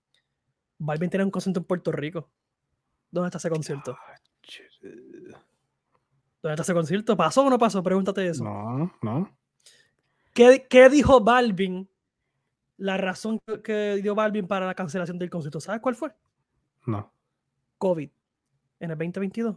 Balvin 0.79 1.11
tiene 1.11 1.25
un 1.25 1.31
concierto 1.31 1.61
en 1.61 1.67
Puerto 1.67 1.93
Rico. 1.93 2.31
¿Dónde 3.11 3.29
está 3.29 3.37
ese 3.37 3.51
concierto? 3.51 3.95
¿Dónde 4.81 6.55
está 6.55 6.63
ese 6.63 6.73
concierto? 6.73 7.15
¿Pasó 7.15 7.45
o 7.45 7.51
no 7.51 7.59
pasó? 7.59 7.83
Pregúntate 7.83 8.27
eso. 8.27 8.43
No, 8.43 8.91
no. 9.03 9.37
¿Qué, 10.33 10.67
qué 10.67 10.89
dijo 10.89 11.21
Balvin? 11.21 11.91
La 12.79 12.97
razón 12.97 13.39
que 13.63 13.97
dio 14.03 14.15
Balvin 14.15 14.47
para 14.47 14.65
la 14.65 14.75
cancelación 14.75 15.19
del 15.19 15.29
concierto, 15.29 15.61
¿sabes 15.61 15.83
cuál 15.83 15.95
fue? 15.95 16.11
No. 16.87 17.13
COVID 17.77 18.09
en 18.79 18.91
el 18.91 18.97
2022. 18.97 19.57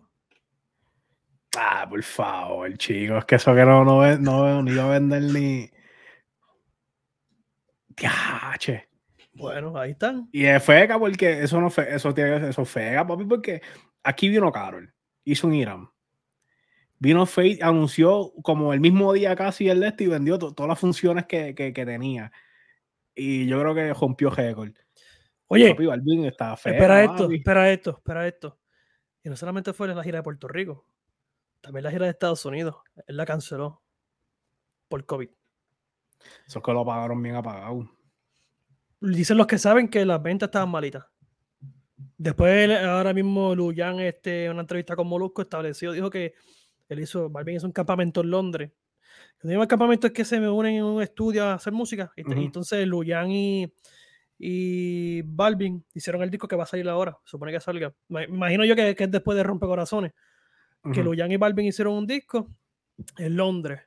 Ah, 1.57 1.85
por 1.87 2.01
favor, 2.03 2.75
chicos, 2.77 3.19
es 3.19 3.25
que 3.25 3.35
eso 3.35 3.53
que 3.53 3.63
no, 3.63 3.85
no, 3.85 4.17
no, 4.17 4.63
ni 4.63 4.71
iba 4.71 4.85
a 4.85 4.99
vender 4.99 5.21
ni. 5.23 5.69
che. 8.59 8.87
Bueno, 9.33 9.77
ahí 9.77 9.91
están. 9.91 10.29
Y 10.31 10.45
es 10.45 10.63
fega 10.63 10.97
porque 10.99 11.43
eso 11.43 11.59
no 11.59 11.69
fue, 11.69 11.93
eso 11.93 12.13
tiene 12.13 12.49
eso 12.49 12.65
fega, 12.65 13.05
papi, 13.05 13.25
porque 13.25 13.61
aquí 14.03 14.29
vino 14.29 14.51
Carol, 14.51 14.93
hizo 15.23 15.47
un 15.47 15.55
Irán. 15.55 15.89
Vino 16.99 17.25
Fate, 17.25 17.59
anunció 17.61 18.31
como 18.43 18.71
el 18.71 18.79
mismo 18.79 19.11
día 19.11 19.35
casi 19.35 19.67
el 19.67 19.81
de 19.81 19.87
este 19.87 20.05
y 20.05 20.07
vendió 20.07 20.39
todas 20.39 20.69
las 20.69 20.79
funciones 20.79 21.25
que, 21.25 21.53
que, 21.53 21.73
que, 21.73 21.85
tenía. 21.85 22.31
Y 23.13 23.45
yo 23.45 23.59
creo 23.59 23.75
que 23.75 23.93
rompió 23.93 24.29
récord. 24.29 24.71
Oye, 25.47 25.71
espera 25.71 27.03
esto, 27.03 27.29
espera 27.29 27.71
esto, 27.71 27.89
espera 27.97 28.27
esto. 28.27 28.59
Y 29.21 29.29
no 29.29 29.35
solamente 29.35 29.73
fue 29.73 29.89
la 29.89 30.01
gira 30.01 30.19
de 30.19 30.23
Puerto 30.23 30.47
Rico, 30.47 30.85
también 31.63 31.83
la 31.83 31.91
gira 31.91 32.05
de 32.05 32.11
Estados 32.11 32.45
Unidos. 32.45 32.75
Él 33.07 33.17
la 33.17 33.25
canceló 33.25 33.81
por 34.87 35.03
COVID. 35.05 35.29
Eso 36.45 36.59
es 36.59 36.63
que 36.63 36.71
lo 36.71 36.85
pagaron 36.85 37.21
bien 37.23 37.35
apagado. 37.35 37.89
Dicen 39.01 39.37
los 39.37 39.47
que 39.47 39.57
saben 39.57 39.89
que 39.89 40.05
las 40.05 40.21
ventas 40.21 40.47
estaban 40.47 40.69
malitas. 40.69 41.05
Después, 42.17 42.69
ahora 42.79 43.13
mismo, 43.13 43.55
Luyan, 43.55 43.99
este, 43.99 44.45
en 44.45 44.51
una 44.51 44.61
entrevista 44.61 44.95
con 44.95 45.07
Molusco, 45.07 45.41
estableció, 45.41 45.91
dijo 45.91 46.09
que 46.09 46.35
él 46.87 46.99
hizo, 46.99 47.29
Balvin 47.29 47.55
hizo 47.55 47.65
un 47.65 47.73
campamento 47.73 48.21
en 48.21 48.29
Londres. 48.29 48.71
El 49.41 49.67
campamento 49.67 50.07
es 50.07 50.13
que 50.13 50.23
se 50.23 50.39
me 50.39 50.49
unen 50.49 50.75
en 50.75 50.83
un 50.83 51.01
estudio 51.01 51.45
a 51.45 51.55
hacer 51.55 51.73
música. 51.73 52.13
Y, 52.15 52.21
Entonces, 52.21 52.87
Luyan 52.87 53.31
y 53.31 53.73
y 54.45 55.21
Balvin 55.21 55.85
hicieron 55.93 56.21
el 56.21 56.29
disco 56.29 56.49
que 56.49 56.57
va 56.57 56.63
a 56.63 56.67
salir 56.67 56.89
ahora, 56.89 57.17
supone 57.23 57.51
que 57.53 57.61
salga. 57.61 57.93
Me 58.09 58.25
imagino 58.25 58.65
yo 58.65 58.75
que, 58.75 58.95
es 58.97 59.11
después 59.11 59.37
de 59.37 59.43
Rompecorazones. 59.43 60.11
Que 60.91 61.01
Luyan 61.01 61.31
y 61.31 61.37
Balvin 61.37 61.67
hicieron 61.67 61.93
un 61.93 62.07
disco 62.07 62.49
en 63.17 63.37
Londres. 63.37 63.81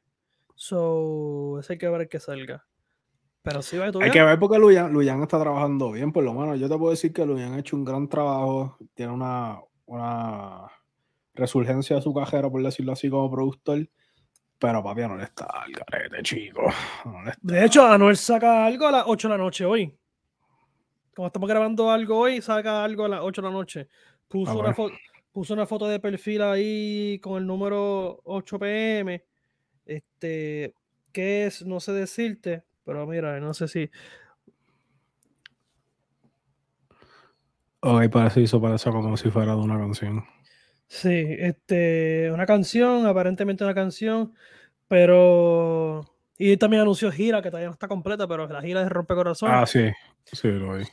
So, 0.54 1.58
ese 1.60 1.74
hay 1.74 1.78
que 1.78 1.88
ver 1.88 2.08
que 2.08 2.20
salga. 2.20 2.64
Pero 3.42 3.62
sí 3.62 3.76
va 3.76 3.86
a 3.86 3.92
Hay 4.00 4.10
que 4.10 4.22
ver 4.22 4.38
porque 4.38 4.58
Luyan, 4.58 5.22
está 5.22 5.38
trabajando 5.38 5.92
bien, 5.92 6.12
por 6.12 6.24
lo 6.24 6.32
menos. 6.32 6.58
Yo 6.58 6.68
te 6.68 6.76
puedo 6.76 6.90
decir 6.90 7.12
que 7.12 7.26
Luyan 7.26 7.52
ha 7.52 7.58
hecho 7.58 7.76
un 7.76 7.84
gran 7.84 8.08
trabajo. 8.08 8.78
Tiene 8.94 9.12
una, 9.12 9.60
una 9.84 10.66
resurgencia 11.34 11.96
de 11.96 12.02
su 12.02 12.14
cajera, 12.14 12.50
por 12.50 12.62
decirlo 12.62 12.92
así, 12.92 13.10
como 13.10 13.30
productor. 13.30 13.86
Pero 14.58 14.82
papi, 14.82 15.02
no 15.02 15.16
le 15.16 15.24
está 15.24 15.44
al 15.44 15.72
carete, 15.72 16.22
chico. 16.22 16.62
De 17.42 17.64
hecho, 17.64 17.86
Anuel 17.86 18.16
saca 18.16 18.64
algo 18.64 18.86
a 18.86 18.92
las 18.92 19.04
8 19.06 19.28
de 19.28 19.34
la 19.34 19.38
noche 19.38 19.64
hoy 19.66 19.94
como 21.16 21.28
estamos 21.28 21.48
grabando 21.48 21.90
algo 21.90 22.18
hoy, 22.18 22.42
saca 22.42 22.84
algo 22.84 23.06
a 23.06 23.08
las 23.08 23.20
8 23.22 23.40
de 23.40 23.48
la 23.48 23.52
noche. 23.52 23.88
Puso, 24.28 24.50
ah, 24.50 24.54
una, 24.54 24.76
puso 25.36 25.52
una 25.52 25.66
foto 25.66 25.86
de 25.86 26.00
perfil 26.00 26.40
ahí 26.40 27.20
con 27.22 27.36
el 27.36 27.46
número 27.46 28.22
8 28.24 28.58
pm. 28.58 29.22
Este, 29.84 30.72
¿qué 31.12 31.44
es? 31.44 31.62
No 31.66 31.78
sé 31.78 31.92
decirte, 31.92 32.64
pero 32.86 33.06
mira, 33.06 33.38
no 33.38 33.52
sé 33.52 33.68
si. 33.68 33.90
Ok, 37.80 38.08
parece 38.10 38.40
hizo 38.40 38.62
parece 38.62 38.88
como 38.90 39.14
si 39.18 39.30
fuera 39.30 39.54
de 39.54 39.60
una 39.60 39.78
canción. 39.78 40.24
Sí, 40.86 41.26
este, 41.38 42.30
una 42.32 42.46
canción, 42.46 43.04
aparentemente 43.04 43.62
una 43.62 43.74
canción, 43.74 44.32
pero 44.88 46.00
y 46.38 46.56
también 46.56 46.80
anunció 46.80 47.12
gira, 47.12 47.42
que 47.42 47.50
todavía 47.50 47.68
no 47.68 47.74
está 47.74 47.88
completa, 47.88 48.26
pero 48.26 48.48
la 48.48 48.62
gira 48.62 48.82
de 48.82 48.88
Rompecorazón. 48.88 49.50
Ah, 49.52 49.66
sí, 49.66 49.90
sí, 50.24 50.48
lo 50.48 50.78
vi. 50.78 50.84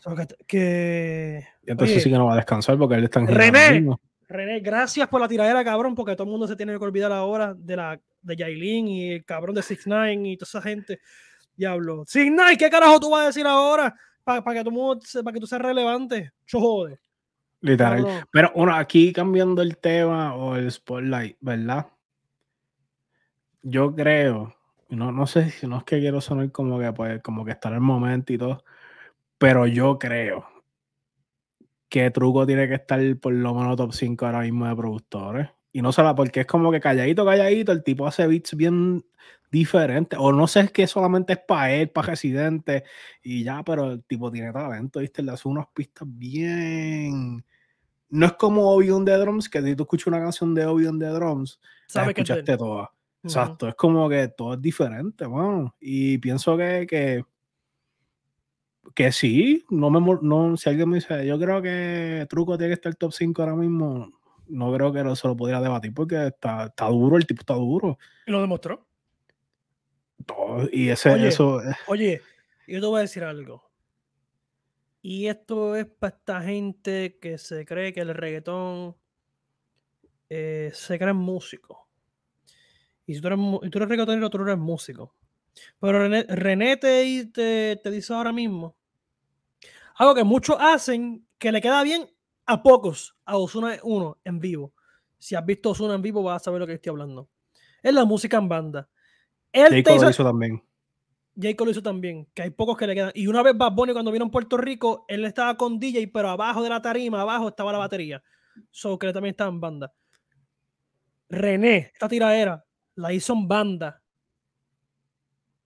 Que, 0.46 1.46
y 1.66 1.72
entonces 1.72 2.04
sí 2.04 2.10
que 2.10 2.18
no 2.18 2.26
va 2.26 2.34
a 2.34 2.36
descansar 2.36 2.78
porque 2.78 2.96
él 2.96 3.06
está 3.06 3.22
en 3.22 3.28
gira. 3.28 3.40
René, 3.40 3.88
René, 4.34 4.62
gracias 4.62 5.08
por 5.10 5.22
la 5.22 5.28
tiradera, 5.28 5.64
cabrón, 5.64 5.94
porque 5.94 6.16
todo 6.16 6.24
el 6.24 6.32
mundo 6.32 6.48
se 6.48 6.56
tiene 6.56 6.76
que 6.76 6.84
olvidar 6.84 7.12
ahora 7.12 7.54
de 7.54 7.76
la 7.76 8.02
de 8.20 8.36
Yailin 8.36 8.88
y 8.88 9.12
el 9.12 9.26
cabrón 9.26 9.54
de 9.54 9.62
Six 9.62 9.86
Nine 9.86 10.28
y 10.28 10.38
toda 10.38 10.48
esa 10.50 10.62
gente. 10.62 11.00
Diablo. 11.56 12.04
Six 12.08 12.32
Nine, 12.32 12.58
¿qué 12.58 12.68
carajo 12.68 13.00
tú 13.00 13.12
vas 13.12 13.22
a 13.22 13.26
decir 13.28 13.46
ahora? 13.46 13.96
Para 14.24 14.42
que, 14.42 14.64
que 14.64 15.40
tú 15.40 15.46
seas 15.46 15.62
relevante. 15.62 16.32
Yo 16.48 16.60
jode. 16.60 17.00
Literal. 17.62 18.26
Pero 18.32 18.52
bueno, 18.56 18.74
aquí 18.76 19.14
cambiando 19.14 19.62
el 19.62 19.78
tema 19.78 20.34
o 20.34 20.56
el 20.56 20.72
spotlight, 20.72 21.38
¿verdad? 21.40 21.86
Yo 23.62 23.94
creo, 23.94 24.56
no, 24.90 25.12
no 25.12 25.28
sé 25.28 25.52
si 25.52 25.68
no 25.68 25.78
es 25.78 25.84
que 25.84 26.00
quiero 26.00 26.22
sonar 26.22 26.52
como 26.52 26.80
que 26.80 26.92
pues, 26.92 27.22
como 27.22 27.46
que 27.46 27.52
estar 27.52 27.72
en 27.72 27.76
el 27.78 27.82
momento 27.82 28.34
y 28.34 28.40
todo, 28.40 28.64
pero 29.38 29.68
yo 29.68 30.00
creo 30.00 30.53
que 31.94 32.10
Truco 32.10 32.48
tiene 32.48 32.68
que 32.68 32.74
estar 32.74 33.00
por 33.18 33.34
lo 33.34 33.54
menos 33.54 33.78
top 33.78 33.94
5 33.94 34.26
ahora 34.26 34.40
mismo 34.40 34.68
de 34.68 34.76
productores. 34.76 35.50
Y 35.72 35.84
no 35.84 35.92
solo 35.92 36.16
porque 36.16 36.40
es 36.40 36.48
como 36.48 36.72
que 36.72 36.80
calladito, 36.80 37.24
calladito, 37.24 37.72
el 37.72 37.84
tipo 37.84 38.08
hace 38.08 38.26
beats 38.26 38.56
bien 38.56 39.06
diferentes. 39.52 40.18
O 40.20 40.32
no 40.32 40.48
sé, 40.48 40.62
es 40.62 40.72
que 40.72 40.88
solamente 40.88 41.34
es 41.34 41.40
para 41.48 41.72
él, 41.72 41.92
para 41.92 42.08
Residente 42.08 42.84
y 43.22 43.44
ya, 43.44 43.62
pero 43.62 43.92
el 43.92 44.04
tipo 44.06 44.32
tiene 44.32 44.52
talento, 44.52 45.02
¿viste? 45.02 45.22
Le 45.22 45.34
hace 45.34 45.48
unas 45.48 45.68
pistas 45.68 46.08
bien. 46.10 47.46
No 48.10 48.26
es 48.26 48.34
como 48.34 48.72
Obi-Wan 48.72 49.06
de 49.06 49.16
Drums, 49.16 49.48
que 49.48 49.62
si 49.62 49.76
tú 49.76 49.84
escuchas 49.84 50.08
una 50.08 50.20
canción 50.20 50.56
de 50.56 50.66
Obi-Wan 50.66 50.98
de 50.98 51.10
Drums, 51.10 51.60
la 51.94 52.10
escuchaste 52.10 52.58
toda. 52.58 52.92
Exacto, 53.22 53.68
es 53.68 53.76
como 53.76 54.10
que 54.10 54.30
todo 54.30 54.56
es 54.56 54.62
diferente, 54.64 55.28
bueno. 55.28 55.76
Y 55.80 56.18
pienso 56.18 56.58
que, 56.58 56.88
que 56.90 57.24
que 58.96 59.12
sí, 59.12 59.66
no 59.70 59.90
me 59.90 60.00
no, 60.22 60.58
si 60.58 60.70
alguien 60.70 60.90
me 60.90 60.96
dice, 60.98 61.26
yo 61.26 61.40
creo 61.40 61.62
que 61.62 62.26
Truco 62.30 62.58
tiene 62.58 62.72
que 62.72 62.76
estar 62.76 62.96
top 62.96 63.14
5 63.14 63.42
ahora 63.42 63.56
mismo, 63.56 64.12
no 64.48 64.74
creo 64.74 64.92
que 64.92 65.16
se 65.16 65.28
lo 65.28 65.36
pudiera 65.36 65.62
debatir 65.62 65.94
porque 65.94 66.28
está, 66.28 66.66
está 66.66 66.88
duro, 66.88 67.18
el 67.18 67.26
tipo 67.26 67.42
está 67.42 67.56
duro. 67.56 67.98
Y 68.28 68.32
lo 68.32 68.42
demostró. 68.42 68.86
Y 70.72 70.90
ese, 70.90 71.28
eso. 71.28 71.62
Oye, 71.88 72.22
yo 72.68 72.80
te 72.80 72.88
voy 72.88 73.00
a 73.00 73.02
decir 73.02 73.24
algo. 73.24 73.64
Y 75.02 75.28
esto 75.28 75.76
es 75.76 75.86
para 75.86 76.16
esta 76.16 76.42
gente 76.42 77.18
que 77.20 77.38
se 77.38 77.66
cree 77.66 77.92
que 77.92 78.02
el 78.02 78.14
reggaetón 78.14 78.96
eh, 80.30 80.72
se 80.74 80.98
cree 80.98 81.14
músico. 81.14 81.90
Y 83.06 83.16
si 83.16 83.22
tú 83.22 83.28
eres, 83.28 83.40
tú 83.40 83.78
eres 83.78 83.90
reggaetonero, 83.90 84.30
tú 84.30 84.42
eres 84.42 84.58
músico. 84.58 85.14
Pero 85.80 86.08
René, 86.10 86.78
te, 86.78 87.26
te, 87.32 87.92
dice 87.92 88.14
ahora 88.14 88.32
mismo 88.32 88.76
algo 89.96 90.16
que 90.16 90.24
muchos 90.24 90.58
hacen 90.60 91.28
que 91.38 91.52
le 91.52 91.62
queda 91.62 91.84
bien 91.84 92.10
a 92.46 92.64
pocos, 92.64 93.16
a 93.26 93.38
Osuna 93.38 93.78
uno 93.84 94.18
en 94.24 94.40
vivo. 94.40 94.74
Si 95.20 95.36
has 95.36 95.46
visto 95.46 95.70
Osuna 95.70 95.96
en 95.96 96.02
vivo, 96.02 96.24
vas 96.24 96.42
a 96.42 96.46
saber 96.46 96.60
lo 96.60 96.68
que 96.68 96.74
estoy 96.74 96.90
hablando. 96.90 97.30
Es 97.82 97.94
la 97.94 98.06
música 98.06 98.38
en 98.38 98.50
banda. 98.50 98.90
Él 99.52 99.84
lo 99.86 100.10
hizo 100.10 100.24
también. 100.24 100.64
Jacob 101.40 101.66
lo 101.66 101.72
hizo 101.72 101.82
también, 101.82 102.28
que 102.34 102.44
hay 102.44 102.50
pocos 102.52 102.78
que 102.78 102.86
le 102.86 102.94
quedan. 102.94 103.12
Y 103.16 103.28
una 103.28 103.42
vez 103.42 103.58
Bad 103.58 103.72
Bunny 103.74 103.94
cuando 103.94 104.12
vino 104.12 104.26
a 104.26 104.32
Puerto 104.32 104.58
Rico, 104.58 105.06
él 105.08 105.26
estaba 105.26 105.58
con 105.58 105.80
DJ, 105.80 106.08
pero 106.10 106.30
abajo 106.30 106.62
de 106.62 106.70
la 106.70 106.82
tarima, 106.82 107.22
abajo 107.22 107.48
estaba 107.48 107.72
la 107.72 107.80
batería. 107.80 108.22
So 108.70 109.00
que 109.00 109.08
él 109.08 109.14
también 109.14 109.32
estaba 109.32 109.50
en 109.50 109.60
banda. 109.60 109.94
René, 111.30 111.92
esta 111.94 112.08
tiradera, 112.08 112.64
la 112.96 113.12
hizo 113.14 113.34
en 113.34 113.48
banda 113.48 114.03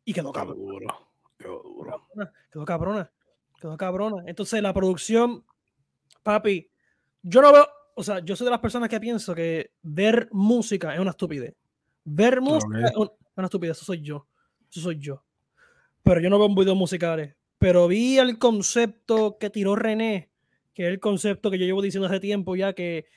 y 0.08 0.14
quedó 0.14 0.32
cabrona. 0.32 0.96
Quedó 1.38 1.62
duro. 1.62 2.08
Quedó 2.50 2.64
cabrona. 2.66 3.12
Quedó 3.60 3.78
cabrona. 3.78 4.24
Entonces 4.26 4.62
la 4.62 4.74
producción, 4.74 5.44
papi, 6.24 6.72
yo 7.22 7.42
no 7.42 7.52
veo, 7.52 7.68
o 7.94 8.02
sea, 8.02 8.20
yo 8.20 8.38
soy 8.38 8.46
de 8.46 8.52
las 8.52 8.62
personas 8.62 8.88
que 8.88 9.02
pienso 9.02 9.36
que 9.36 9.74
ver 9.82 10.30
música 10.32 10.94
es 10.94 11.02
una 11.02 11.10
estupidez. 11.12 11.56
Ver 12.06 12.40
música 12.40 12.88
es 12.88 12.94
una 12.96 13.48
estupidez, 13.48 13.76
eso 13.76 13.86
soy 13.86 14.02
yo. 14.02 14.26
Eso 14.72 14.80
soy 14.80 14.98
yo. 14.98 15.26
Pero 16.04 16.22
yo 16.22 16.30
no 16.30 16.40
veo 16.40 16.56
videos 16.56 16.78
musicales. 16.78 17.36
Pero 17.58 17.90
vi 17.90 18.18
el 18.18 18.40
concepto 18.40 19.38
que 19.38 19.50
tiró 19.50 19.76
René, 19.76 20.32
que 20.74 20.84
es 20.84 20.90
el 20.90 21.02
concepto 21.02 21.52
que 21.52 21.60
yo 21.60 21.66
llevo 21.66 21.82
diciendo 21.82 22.08
hace 22.08 22.22
tiempo 22.22 22.56
ya, 22.56 22.72
que 22.72 23.08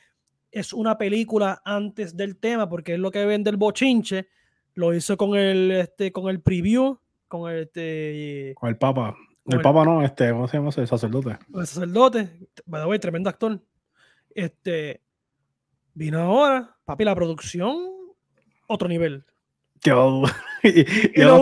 es 0.51 0.73
una 0.73 0.99
película 0.99 1.63
antes 1.65 2.17
del 2.17 2.37
tema, 2.37 2.69
porque 2.69 2.95
es 2.95 2.99
lo 2.99 3.13
que 3.13 3.25
vende 3.27 3.51
el 3.51 3.59
bochinche 3.59 4.29
lo 4.75 4.95
hizo 4.95 5.17
con 5.17 5.37
el, 5.37 5.71
este, 5.71 6.13
con 6.13 6.29
el 6.29 6.41
preview, 6.41 6.99
con 7.29 7.51
el, 7.51 7.63
este, 7.63 8.55
con 8.57 8.69
el 8.69 8.77
Papa. 8.77 9.17
el, 9.47 9.61
Papa 9.61 9.85
no, 9.85 10.03
este, 10.03 10.31
¿cómo 10.31 10.49
se 10.49 10.57
llama? 10.57 10.71
El 10.77 10.89
sacerdote. 10.89 11.39
El 11.55 11.67
sacerdote, 11.67 12.49
by 12.67 12.83
the 12.83 12.89
way, 12.89 12.99
tremendo 12.99 13.31
actor. 13.31 13.61
Este, 14.35 15.01
vino 15.95 16.21
ahora, 16.21 16.77
papi, 16.85 17.05
la 17.05 17.15
producción, 17.15 17.77
otro 18.67 18.89
nivel. 18.89 19.25
Yo, 19.83 20.23
y, 20.63 21.21
lo, 21.21 21.37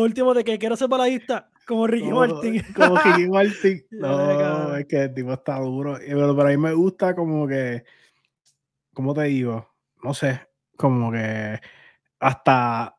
último, 0.00 0.34
de 0.34 0.44
que 0.44 0.58
quiero 0.58 0.76
ser 0.76 0.88
baladista, 0.88 1.50
como 1.66 1.86
Ricky 1.86 2.10
Martin. 2.10 2.62
Como 2.74 2.96
Ricky 2.96 3.28
Martin. 3.28 3.84
No, 3.90 4.76
es 4.76 4.86
que 4.86 5.02
el 5.02 5.14
tipo 5.14 5.32
está 5.32 5.58
duro. 5.58 5.98
Pero 5.98 6.36
para 6.36 6.50
mí 6.50 6.56
me 6.56 6.72
gusta 6.72 7.14
como 7.14 7.46
que, 7.46 7.84
¿cómo 8.94 9.12
te 9.14 9.24
digo? 9.24 9.68
No 10.02 10.14
sé, 10.14 10.40
como 10.76 11.12
que 11.12 11.60
hasta, 12.20 12.96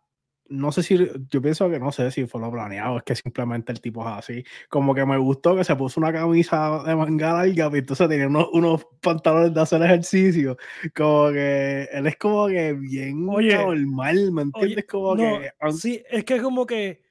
no 0.49 0.71
sé 0.71 0.83
si, 0.83 0.97
yo 1.29 1.41
pienso 1.41 1.69
que 1.69 1.79
no 1.79 1.91
sé 1.91 2.11
si 2.11 2.25
fue 2.25 2.39
lo 2.39 2.51
planeado, 2.51 2.97
es 2.97 3.03
que 3.03 3.15
simplemente 3.15 3.71
el 3.71 3.81
tipo 3.81 4.01
es 4.01 4.17
así. 4.17 4.43
Como 4.69 4.93
que 4.95 5.05
me 5.05 5.17
gustó 5.17 5.55
que 5.55 5.63
se 5.63 5.75
puso 5.75 5.99
una 5.99 6.13
camisa 6.13 6.83
de 6.85 6.95
manga 6.95 7.33
larga 7.33 7.69
y 7.73 7.77
entonces 7.79 8.07
tenía 8.07 8.27
unos, 8.27 8.85
pantalones 9.01 9.53
de 9.53 9.61
hacer 9.61 9.81
ejercicio. 9.81 10.57
Como 10.95 11.31
que 11.31 11.89
él 11.91 12.07
es 12.07 12.17
como 12.17 12.47
que 12.47 12.73
bien 12.73 13.25
normal, 13.25 14.31
¿me 14.31 14.43
entiendes? 14.43 14.85
como 14.85 15.15
que. 15.15 15.51
Sí, 15.71 16.03
es 16.09 16.23
que 16.23 16.35
es 16.35 16.41
como 16.41 16.65
que. 16.65 17.05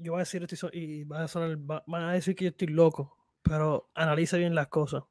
Yo 0.00 0.12
voy 0.12 0.20
a 0.20 0.22
decir 0.22 0.44
esto 0.44 0.70
y 0.72 1.02
van 1.02 1.22
a, 1.22 1.28
sonar, 1.28 1.56
van 1.58 2.04
a 2.04 2.12
decir 2.12 2.36
que 2.36 2.44
yo 2.44 2.50
estoy 2.50 2.68
loco, 2.68 3.16
pero 3.42 3.90
analiza 3.94 4.36
bien 4.36 4.54
las 4.54 4.68
cosas. 4.68 5.02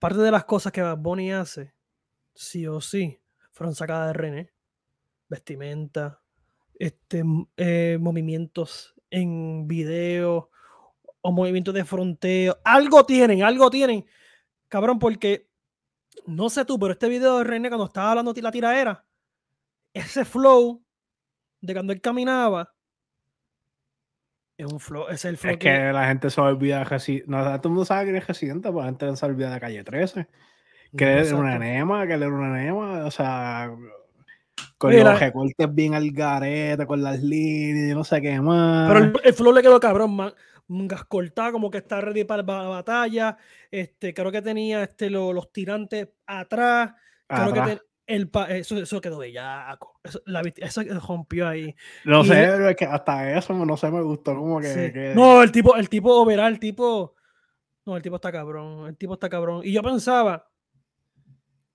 Parte 0.00 0.18
de 0.18 0.32
las 0.32 0.44
cosas 0.44 0.72
que 0.72 0.82
Bonnie 0.82 1.32
hace, 1.32 1.72
sí 2.34 2.66
o 2.66 2.80
sí, 2.80 3.20
fueron 3.52 3.74
sacadas 3.74 4.08
de 4.08 4.12
René. 4.12 4.50
Vestimenta, 5.28 6.20
este, 6.78 7.22
eh, 7.56 7.98
movimientos 8.00 8.94
en 9.10 9.66
video 9.66 10.50
o 11.20 11.32
movimientos 11.32 11.74
de 11.74 11.84
fronteo. 11.84 12.58
Algo 12.64 13.06
tienen, 13.06 13.42
algo 13.42 13.70
tienen. 13.70 14.04
Cabrón, 14.68 14.98
porque 14.98 15.48
no 16.26 16.50
sé 16.50 16.64
tú, 16.64 16.78
pero 16.78 16.92
este 16.92 17.08
video 17.08 17.38
de 17.38 17.44
René 17.44 17.68
cuando 17.68 17.86
estaba 17.86 18.10
hablando 18.10 18.32
de 18.32 18.42
la 18.42 18.52
tiraera, 18.52 19.04
ese 19.92 20.24
flow 20.24 20.84
de 21.60 21.72
cuando 21.72 21.92
él 21.92 22.00
caminaba, 22.00 22.74
es 24.56 24.72
un 24.72 24.78
flow, 24.78 25.08
es 25.08 25.24
el 25.24 25.36
flow. 25.36 25.52
Es 25.52 25.58
que, 25.58 25.92
la 25.92 26.06
gente 26.06 26.30
se 26.30 26.40
olvida 26.40 26.84
de 26.84 27.24
no, 27.26 27.42
todo 27.42 27.54
el 27.64 27.70
mundo 27.70 27.84
sabe 27.84 28.12
que 28.12 28.18
es 28.18 28.26
residente, 28.26 28.68
pero 28.68 28.80
la 28.80 28.86
gente 28.86 29.16
se 29.16 29.26
olvida 29.26 29.52
de 29.52 29.60
calle 29.60 29.82
13. 29.82 30.28
Que 30.96 31.20
él 31.20 31.26
era 31.26 31.36
una 31.36 31.56
enema, 31.56 32.06
que 32.06 32.14
él 32.14 32.22
era 32.22 32.32
una 32.32 32.60
enema, 32.60 33.04
o 33.04 33.10
sea, 33.10 33.74
con 34.78 34.96
los 34.96 35.20
recortes 35.20 35.74
bien 35.74 35.94
al 35.94 36.10
garete, 36.10 36.86
con 36.86 37.02
las 37.02 37.22
líneas, 37.22 37.96
no 37.96 38.04
sé 38.04 38.20
qué 38.20 38.40
más. 38.40 38.92
Pero 38.92 39.20
el, 39.22 39.34
flow 39.34 39.52
le 39.52 39.62
quedó 39.62 39.80
cabrón, 39.80 40.16
man. 40.16 40.34
Gascoltado, 40.66 41.52
como 41.52 41.70
que 41.70 41.78
está 41.78 42.00
ready 42.00 42.24
para 42.24 42.42
la 42.42 42.68
batalla. 42.68 43.36
Este, 43.70 44.14
creo 44.14 44.32
que 44.32 44.40
tenía 44.40 44.82
este, 44.82 45.10
los 45.10 45.52
tirantes 45.52 46.08
atrás. 46.26 46.94
Creo 47.26 47.52
que 47.52 47.78
el 48.06 48.30
eso, 48.48 48.78
eso 48.78 49.00
quedó 49.00 49.18
bellaco. 49.18 50.00
Eso, 50.02 50.20
la, 50.26 50.42
eso 50.56 50.82
rompió 51.06 51.48
ahí. 51.48 51.74
No 52.04 52.24
sé, 52.24 52.34
pero 52.34 52.68
es 52.68 52.76
que 52.76 52.84
hasta 52.84 53.36
eso 53.36 53.52
no 53.54 53.76
sé, 53.76 53.90
me 53.90 54.02
gustó 54.02 54.34
como 54.34 54.60
que, 54.60 55.12
No, 55.14 55.42
el 55.42 55.52
tipo, 55.52 55.76
el 55.76 55.88
tipo 55.88 56.24
verá, 56.24 56.48
el 56.48 56.58
tipo. 56.58 57.14
No, 57.86 57.96
el 57.96 58.02
tipo 58.02 58.16
está 58.16 58.32
cabrón. 58.32 58.88
El 58.88 58.96
tipo 58.96 59.14
está 59.14 59.28
cabrón. 59.28 59.60
Y 59.64 59.72
yo 59.72 59.82
pensaba, 59.82 60.48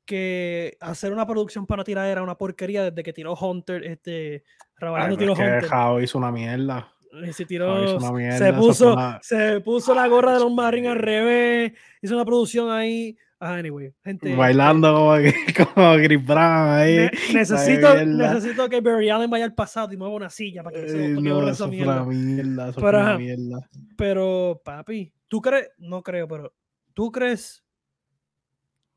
que 0.09 0.75
hacer 0.79 1.13
una 1.13 1.27
producción 1.27 1.67
para 1.67 1.83
tirar 1.83 2.07
era 2.07 2.23
una 2.23 2.35
porquería 2.35 2.89
desde 2.89 3.03
que 3.03 3.13
tiró 3.13 3.35
Hunter, 3.35 3.83
este, 3.85 4.43
Rabalando 4.75 5.15
tiró 5.15 5.33
Hunter. 5.33 5.65
Jao 5.65 6.01
hizo 6.01 6.17
una 6.17 6.31
mierda. 6.31 6.91
Se, 7.31 7.45
tiró, 7.45 7.99
se, 7.99 8.53
puso, 8.53 8.95
se 9.21 9.61
puso 9.61 9.93
la 9.93 10.07
gorra 10.07 10.33
de 10.33 10.39
los 10.39 10.51
Marines 10.51 10.91
al 10.91 10.97
revés, 10.97 11.73
hizo 12.01 12.15
una 12.15 12.25
producción 12.25 12.71
ahí. 12.71 13.15
Ah, 13.39 13.53
anyway, 13.53 13.93
gente. 14.03 14.35
Bailando 14.35 14.93
como, 14.93 15.13
como 15.75 15.95
Chris 15.95 16.25
Brown 16.25 16.69
ahí. 16.69 17.09
necesito, 17.33 18.03
necesito 18.03 18.67
que 18.67 18.81
Barry 18.81 19.09
Allen 19.09 19.29
vaya 19.29 19.45
al 19.45 19.53
pasado 19.53 19.93
y 19.93 19.97
mueva 19.97 20.15
una 20.15 20.29
silla 20.29 20.63
para 20.63 20.81
que 20.81 20.89
se 20.89 21.07
no, 21.09 21.47
esa 21.47 21.67
mierda. 21.67 22.03
mierda, 22.03 22.71
pero, 22.73 23.19
mierda. 23.19 23.69
pero, 23.95 24.61
papi, 24.65 25.13
¿tú 25.27 25.39
crees? 25.39 25.69
No 25.77 26.01
creo, 26.01 26.27
pero 26.27 26.53
¿tú 26.93 27.11
crees 27.11 27.63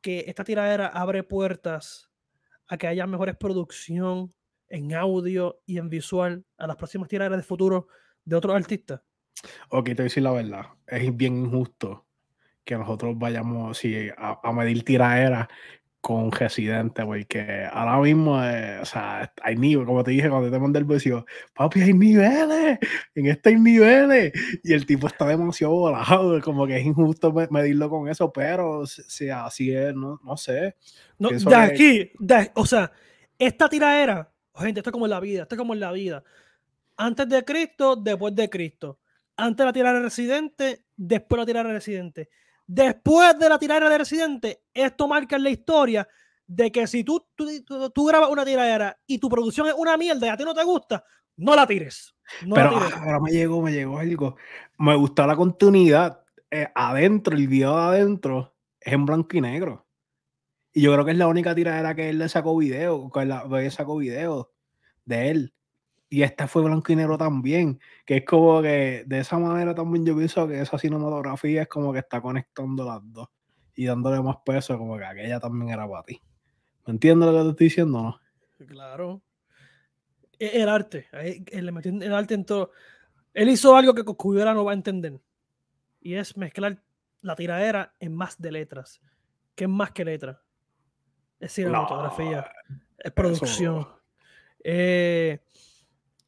que 0.03 0.25
esta 0.27 0.45
tiradera 0.45 0.89
abre 0.89 1.23
puertas 1.23 2.11
a 2.67 2.77
que 2.77 2.87
haya 2.87 3.07
mejores 3.07 3.37
producción 3.37 4.35
en 4.69 4.95
audio 4.95 5.61
y 5.67 5.79
en 5.79 5.89
visual 5.89 6.45
a 6.59 6.67
las 6.67 6.77
próximas 6.77 7.09
tiraderas 7.09 7.39
de 7.39 7.45
futuro 7.45 7.87
de 8.25 8.37
otros 8.37 8.55
artistas? 8.55 9.01
Ok, 9.69 9.87
te 9.87 9.95
voy 9.95 10.03
a 10.03 10.05
decir 10.05 10.23
la 10.23 10.33
verdad. 10.33 10.67
Es 10.87 11.17
bien 11.17 11.37
injusto 11.37 12.07
que 12.65 12.77
nosotros 12.77 13.19
vayamos 13.19 13.79
sí, 13.79 14.09
a, 14.17 14.41
a 14.43 14.53
medir 14.53 14.85
tiraderas 14.85 15.49
con 16.03 16.33
Residente, 16.33 17.05
porque 17.05 17.65
ahora 17.73 17.99
mismo, 18.01 18.43
eh, 18.43 18.81
o 18.83 18.85
sea, 18.85 19.33
hay 19.41 19.55
niveles, 19.55 19.87
como 19.87 20.03
te 20.03 20.11
dije 20.11 20.29
cuando 20.29 20.51
te 20.51 20.59
mandé 20.59 20.81
el 20.81 20.85
beso, 20.85 21.25
papi, 21.55 21.81
hay 21.81 21.95
niveles, 21.95 22.81
en 23.15 23.27
este 23.27 23.51
hay 23.51 23.55
niveles, 23.55 24.33
y 24.65 24.73
el 24.73 24.85
tipo 24.85 25.07
está 25.07 25.29
demasiado 25.29 25.73
volado, 25.73 26.41
como 26.43 26.67
que 26.67 26.77
es 26.77 26.85
injusto 26.85 27.33
medirlo 27.51 27.89
con 27.89 28.09
eso, 28.09 28.33
pero 28.33 28.85
si 28.85 29.31
así 29.31 29.73
es, 29.73 29.95
no, 29.95 30.21
no 30.25 30.37
sé. 30.37 30.75
No, 31.21 31.31
de 31.31 31.55
aquí, 31.55 32.11
o 32.55 32.67
sea, 32.67 32.91
esta 33.39 33.69
tiradera, 33.69 34.29
gente, 34.57 34.81
esto 34.81 34.91
es 34.91 34.93
como 34.93 35.07
en 35.07 35.11
la 35.11 35.21
vida, 35.21 35.43
esto 35.43 35.55
es 35.55 35.59
como 35.59 35.73
en 35.73 35.81
la 35.81 35.93
vida. 35.93 36.25
Antes 36.97 37.29
de 37.29 37.45
Cristo, 37.45 37.95
después 37.95 38.35
de 38.35 38.51
Cristo. 38.51 38.99
Antes 39.37 39.65
la 39.65 39.73
tirada 39.73 39.99
de 39.99 40.05
Residente, 40.05 40.85
después 40.97 41.39
la 41.39 41.47
tirada 41.47 41.69
de 41.69 41.75
Residente 41.75 42.29
Después 42.67 43.39
de 43.39 43.49
la 43.49 43.59
tiradera 43.59 43.89
de 43.89 43.99
Residente, 43.99 44.63
esto 44.73 45.09
marca 45.09 45.37
en 45.37 45.43
la 45.43 45.51
historia 45.51 46.09
de 46.47 46.71
que 46.71 46.87
si 46.87 47.05
tú, 47.05 47.27
tú, 47.35 48.07
grabas 48.07 48.31
una 48.31 48.45
tiradera 48.45 48.99
y 49.07 49.19
tu 49.19 49.29
producción 49.29 49.67
es 49.67 49.75
una 49.77 49.97
mierda 49.97 50.27
y 50.27 50.31
a 50.31 50.37
ti 50.37 50.45
no 50.45 50.55
te 50.55 50.65
gusta, 50.65 51.05
no 51.37 51.57
la 51.57 51.67
tires. 51.67 52.15
Pero 52.41 52.71
ahora 52.71 53.21
me 53.21 53.31
llegó, 53.31 53.63
me 53.63 53.73
llegó 53.73 53.99
algo. 53.99 54.37
Me 54.79 54.97
gustó 54.97 55.27
la 55.27 55.37
continuidad. 55.37 56.21
Eh, 56.51 56.69
adentro, 56.75 57.37
el 57.37 57.49
video 57.49 57.77
de 57.77 57.83
adentro 57.83 58.55
es 58.81 58.93
en 58.93 59.07
blanco 59.07 59.37
y 59.37 59.41
negro. 59.41 59.87
Y 60.73 60.83
yo 60.83 60.93
creo 60.93 61.05
que 61.05 61.13
es 61.13 61.19
la 61.19 61.27
única 61.27 61.55
tiradera 61.55 61.95
que 61.95 62.11
él 62.11 62.19
le 62.19 62.29
sacó 62.29 62.57
video, 62.57 63.11
que 63.11 63.21
él 63.21 63.71
sacó 63.71 63.97
video 63.97 64.53
de 65.05 65.31
él. 65.31 65.55
Y 66.13 66.23
esta 66.23 66.47
fue 66.47 66.63
blanco 66.63 66.93
y 66.93 66.97
negro 66.97 67.17
también, 67.17 67.81
que 68.05 68.19
es 68.19 68.25
como 68.27 68.61
que 68.61 69.03
de 69.07 69.21
esa 69.21 69.39
manera 69.39 69.75
también 69.75 70.05
yo 70.05 70.15
pienso 70.15 70.47
que 70.47 70.61
esa 70.61 70.77
cinematografía 70.77 71.63
es 71.63 71.69
como 71.69 71.91
que 71.91 72.01
está 72.01 72.21
conectando 72.21 72.85
las 72.85 73.01
dos 73.03 73.31
y 73.75 73.87
dándole 73.87 74.21
más 74.21 74.37
peso, 74.45 74.77
como 74.77 74.99
que 74.99 75.07
aquella 75.07 75.41
también 75.41 75.71
era 75.71 75.89
para 75.89 76.03
ti. 76.03 76.21
¿Me 76.87 76.93
entiendes 76.93 77.31
lo 77.31 77.39
que 77.39 77.45
te 77.45 77.51
estoy 77.53 77.65
diciendo 77.65 78.03
no? 78.03 78.21
Claro. 78.67 79.23
E, 80.39 80.61
el 80.61 80.69
arte, 80.69 81.09
le 81.51 81.73
metió 81.73 81.91
el 81.91 82.13
arte 82.13 82.35
en 82.35 82.45
todo. 82.45 82.73
Él 83.33 83.49
hizo 83.49 83.75
algo 83.75 83.95
que 83.95 84.05
Coscuyuela 84.05 84.53
no 84.53 84.67
va 84.67 84.73
a 84.73 84.75
entender. 84.75 85.19
Y 85.99 86.13
es 86.17 86.37
mezclar 86.37 86.83
la 87.23 87.37
tiradera 87.37 87.95
en 88.01 88.15
más 88.15 88.39
de 88.39 88.53
letras. 88.53 89.01
que 89.55 89.65
es 89.65 89.71
más 89.71 89.93
que 89.93 90.05
letras? 90.05 90.37
Es 91.41 91.53
cinematografía, 91.53 92.53
es 92.99 93.13
producción. 93.13 93.89
Eh, 94.63 95.41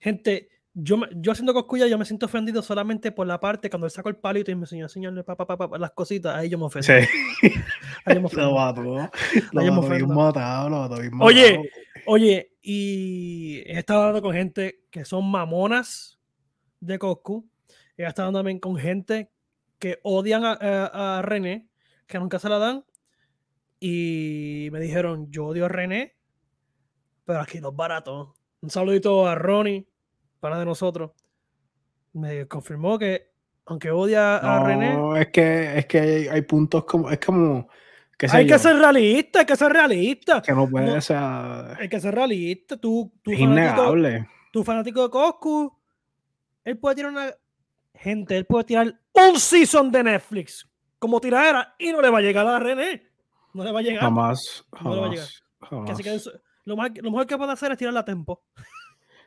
Gente, 0.05 0.51
yo, 0.75 1.01
yo 1.17 1.33
haciendo 1.33 1.55
coscuya, 1.55 1.87
yo 1.87 1.97
me 1.97 2.05
siento 2.05 2.27
ofendido 2.27 2.61
solamente 2.61 3.11
por 3.11 3.27
la 3.27 3.41
parte 3.41 3.71
cuando 3.71 3.87
él 3.87 3.91
sacó 3.91 4.11
el 4.11 4.17
palito 4.17 4.51
y 4.51 4.55
me 4.55 4.65
enseñó 4.65 4.85
a 4.85 4.85
enseñarle 4.85 5.25
pa, 5.25 5.35
pa, 5.35 5.79
las 5.79 5.93
cositas. 5.93 6.37
Ahí 6.37 6.51
yo 6.51 6.59
me 6.59 6.67
ofendo. 6.67 6.85
Sí. 6.85 6.93
Ahí 8.05 8.17
yo 8.17 8.21
me 8.21 8.27
ofendo. 8.27 8.51
Oye, 11.25 11.71
oye, 12.05 12.53
y 12.61 13.63
he 13.65 13.79
estado 13.79 14.01
hablando 14.01 14.21
con 14.21 14.35
gente 14.35 14.85
que 14.91 15.07
son 15.07 15.31
mamonas 15.31 16.21
de 16.81 16.99
Coscu. 16.99 17.49
He 17.97 18.05
estado 18.05 18.29
hablando 18.29 18.41
también 18.41 18.59
con 18.59 18.77
gente 18.77 19.31
que 19.79 20.01
odian 20.03 20.45
a, 20.45 21.17
a 21.17 21.23
René, 21.23 21.67
que 22.07 22.19
nunca 22.19 22.39
se 22.39 22.51
la 22.51 22.59
dan. 22.59 22.85
Y 23.81 24.69
me 24.71 24.81
dijeron, 24.81 25.31
yo 25.31 25.47
odio 25.47 25.65
a 25.65 25.69
René, 25.69 26.15
pero 27.25 27.41
aquí 27.41 27.59
los 27.59 27.75
baratos. 27.75 28.35
Un 28.61 28.69
saludito 28.69 29.27
a 29.27 29.35
Ronnie, 29.35 29.87
para 30.45 30.59
de 30.59 30.67
nosotros, 30.67 31.13
me 32.13 32.47
confirmó 32.47 32.99
que, 32.99 33.31
aunque 33.65 33.91
odia 33.91 34.37
a 34.37 34.63
René. 34.63 35.23
Es 35.23 35.29
que, 35.29 35.79
es 35.79 35.87
que 35.87 36.29
hay, 36.31 36.43
puntos 36.43 36.85
como. 36.85 37.09
Es 37.09 37.19
como. 37.19 37.67
hay 38.31 38.47
que 38.47 38.59
ser 38.59 38.77
realista, 38.77 39.39
hay 39.39 39.47
que 39.47 39.57
ser 39.57 39.73
realista. 39.73 40.43
Que 40.43 40.53
no 40.53 40.69
puede 40.69 41.01
ser. 41.01 41.17
Hay 41.17 41.89
que 41.89 41.99
ser 41.99 42.15
realista. 42.15 42.77
Tú, 42.77 43.11
tú 43.23 43.31
es 43.31 43.41
innegable. 43.41 44.29
Tu 44.53 44.63
fanático 44.63 45.05
de 45.05 45.09
Coscu, 45.09 45.75
él 46.63 46.77
puede 46.77 46.97
tirar 46.97 47.13
una. 47.13 47.33
Gente, 47.95 48.37
él 48.37 48.45
puede 48.45 48.65
tirar 48.65 49.01
un 49.15 49.41
season 49.41 49.91
de 49.91 50.05
Netflix 50.05 50.69
como 50.99 51.23
tiradera 51.23 51.75
y 51.79 51.91
no 51.91 52.03
le 52.03 52.11
va 52.11 52.19
a 52.19 52.21
llegar 52.21 52.47
a 52.47 52.59
René. 52.59 53.11
No 53.55 53.65
le 53.65 53.73
va 53.73 53.79
a 53.79 53.83
llegar. 53.83 54.03
Jamás. 54.03 54.63
No 54.83 54.95
le 54.95 55.01
va 55.01 55.07
a 55.07 55.11
llegar. 55.11 55.29
lo, 56.67 56.77
lo 56.77 57.11
mejor 57.11 57.27
que 57.27 57.39
puede 57.39 57.53
hacer 57.53 57.73
es 57.73 57.79
tirar 57.79 57.95
la 57.95 58.05
tempo. 58.05 58.45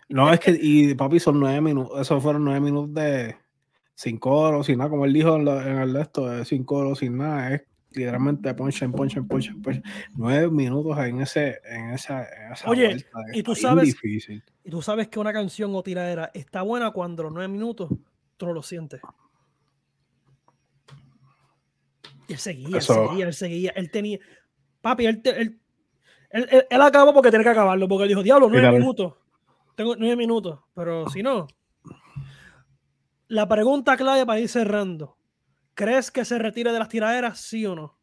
No, 0.09 0.31
es 0.31 0.39
que, 0.39 0.57
y 0.59 0.93
papi, 0.95 1.19
son 1.19 1.39
nueve 1.39 1.59
minutos, 1.59 1.99
esos 1.99 2.23
fueron 2.23 2.45
nueve 2.45 2.61
minutos 2.61 2.93
de 2.93 3.35
sin 3.93 4.17
coro, 4.17 4.63
sin 4.63 4.77
nada, 4.77 4.89
como 4.89 5.05
él 5.05 5.13
dijo 5.13 5.35
en, 5.35 5.47
el 5.47 5.93
de 5.93 6.01
esto, 6.01 6.27
de 6.27 6.45
sin 6.45 6.63
coro, 6.63 6.95
sin 6.95 7.17
nada, 7.17 7.55
es 7.55 7.63
literalmente 7.91 8.53
poncha 8.53 8.85
en 8.85 8.91
poncha 8.91 9.19
en 9.19 9.27
poncha 9.27 9.53
Nueve 10.15 10.51
minutos 10.51 10.97
en, 10.99 11.21
ese, 11.21 11.59
en 11.65 11.91
esa, 11.91 12.23
en 12.23 12.53
esa 12.53 12.69
Oye, 12.69 13.03
y 13.33 13.41
tú 13.41 13.55
sabes, 13.55 13.95
y 14.03 14.69
tú 14.69 14.81
sabes 14.81 15.07
que 15.07 15.19
una 15.19 15.33
canción 15.33 15.73
o 15.73 15.83
tiradera 15.83 16.31
está 16.33 16.61
buena 16.61 16.91
cuando 16.91 17.23
los 17.23 17.33
nueve 17.33 17.47
minutos 17.47 17.89
tú 18.37 18.45
no 18.45 18.53
lo 18.53 18.61
sientes. 18.61 19.01
Y 22.27 22.33
él 22.33 22.39
seguía, 22.39 22.77
él 22.77 22.81
seguía, 22.81 23.25
él 23.25 23.33
seguía, 23.33 23.71
él 23.75 23.89
tenía, 23.89 24.19
papi, 24.81 25.05
él, 25.05 25.21
él, 25.25 25.59
él, 26.29 26.65
él, 26.69 26.81
acabó 26.81 27.13
porque 27.13 27.31
tenía 27.31 27.45
que 27.45 27.51
acabarlo, 27.51 27.87
porque 27.87 28.03
él 28.03 28.09
dijo, 28.09 28.21
diablo, 28.21 28.47
nueve 28.49 28.71
minutos 28.77 29.13
tengo 29.77 29.95
nueve 29.95 30.15
minutos, 30.15 30.59
pero 30.73 31.07
si 31.07 31.21
no. 31.21 31.47
La 33.27 33.47
pregunta 33.47 33.95
clave 33.95 34.25
para 34.25 34.39
ir 34.39 34.49
cerrando. 34.49 35.17
¿Crees 35.75 36.09
que 36.09 36.25
se 36.25 36.39
retire 36.39 36.71
de 36.71 36.79
las 36.79 36.89
tiraderas, 36.89 37.39
sí 37.39 37.63
o 37.67 37.75
no? 37.75 37.99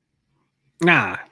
Nada. 0.78 1.26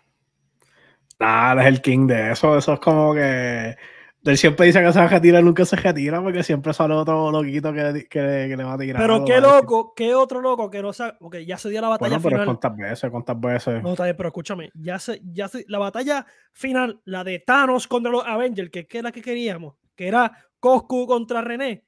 Nada, 1.20 1.62
es 1.62 1.68
el 1.68 1.80
king 1.80 2.08
de 2.08 2.32
eso. 2.32 2.58
Eso 2.58 2.72
es 2.72 2.80
como 2.80 3.14
que. 3.14 3.76
Él 4.24 4.36
siempre 4.36 4.66
dice 4.66 4.82
que 4.82 4.92
se 4.92 4.98
va 4.98 5.04
a 5.04 5.08
retirar, 5.08 5.44
nunca 5.44 5.64
se 5.64 5.76
retira 5.76 6.20
porque 6.20 6.42
siempre 6.42 6.72
sale 6.72 6.94
otro 6.94 7.30
loquito 7.30 7.72
que, 7.72 8.06
que, 8.08 8.56
le 8.56 8.64
va 8.64 8.72
a 8.72 8.78
tirar. 8.78 9.02
Pero 9.02 9.24
qué 9.24 9.40
loco, 9.40 9.92
qué 9.94 10.14
otro 10.14 10.40
loco 10.40 10.70
que 10.70 10.82
no 10.82 10.92
sabe. 10.92 11.14
Porque 11.20 11.46
ya 11.46 11.56
se 11.56 11.70
dio 11.70 11.80
la 11.80 11.88
batalla 11.88 12.18
bueno, 12.18 12.36
pero 12.36 12.44
¿Cuántas 12.44 12.76
veces? 12.76 13.10
¿Cuántas 13.10 13.40
veces? 13.40 13.82
No, 13.82 13.92
está 13.92 14.04
bien, 14.04 14.16
pero 14.16 14.28
escúchame. 14.28 14.70
Ya 14.74 14.98
se, 14.98 15.20
ya 15.24 15.46
se, 15.46 15.64
la 15.68 15.78
batalla 15.78 16.26
final, 16.52 17.00
la 17.04 17.22
de 17.22 17.38
Thanos 17.40 17.86
contra 17.86 18.10
los 18.10 18.24
Avengers, 18.24 18.70
que, 18.70 18.88
que 18.88 18.98
es 18.98 19.04
la 19.04 19.12
que 19.12 19.22
queríamos 19.22 19.74
que 19.94 20.08
era 20.08 20.36
Coscu 20.60 21.06
contra 21.06 21.40
René, 21.40 21.84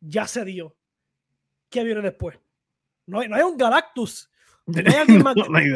ya 0.00 0.26
se 0.26 0.44
dio. 0.44 0.76
¿Qué 1.68 1.84
viene 1.84 2.00
después? 2.02 2.38
No 3.06 3.20
hay, 3.20 3.28
no 3.28 3.36
hay 3.36 3.42
un 3.42 3.56
Galactus. 3.56 4.30
No 4.66 4.78
hay, 4.78 4.84
alguien 5.00 5.22
más, 5.22 5.36
no, 5.36 5.42
hay, 5.56 5.68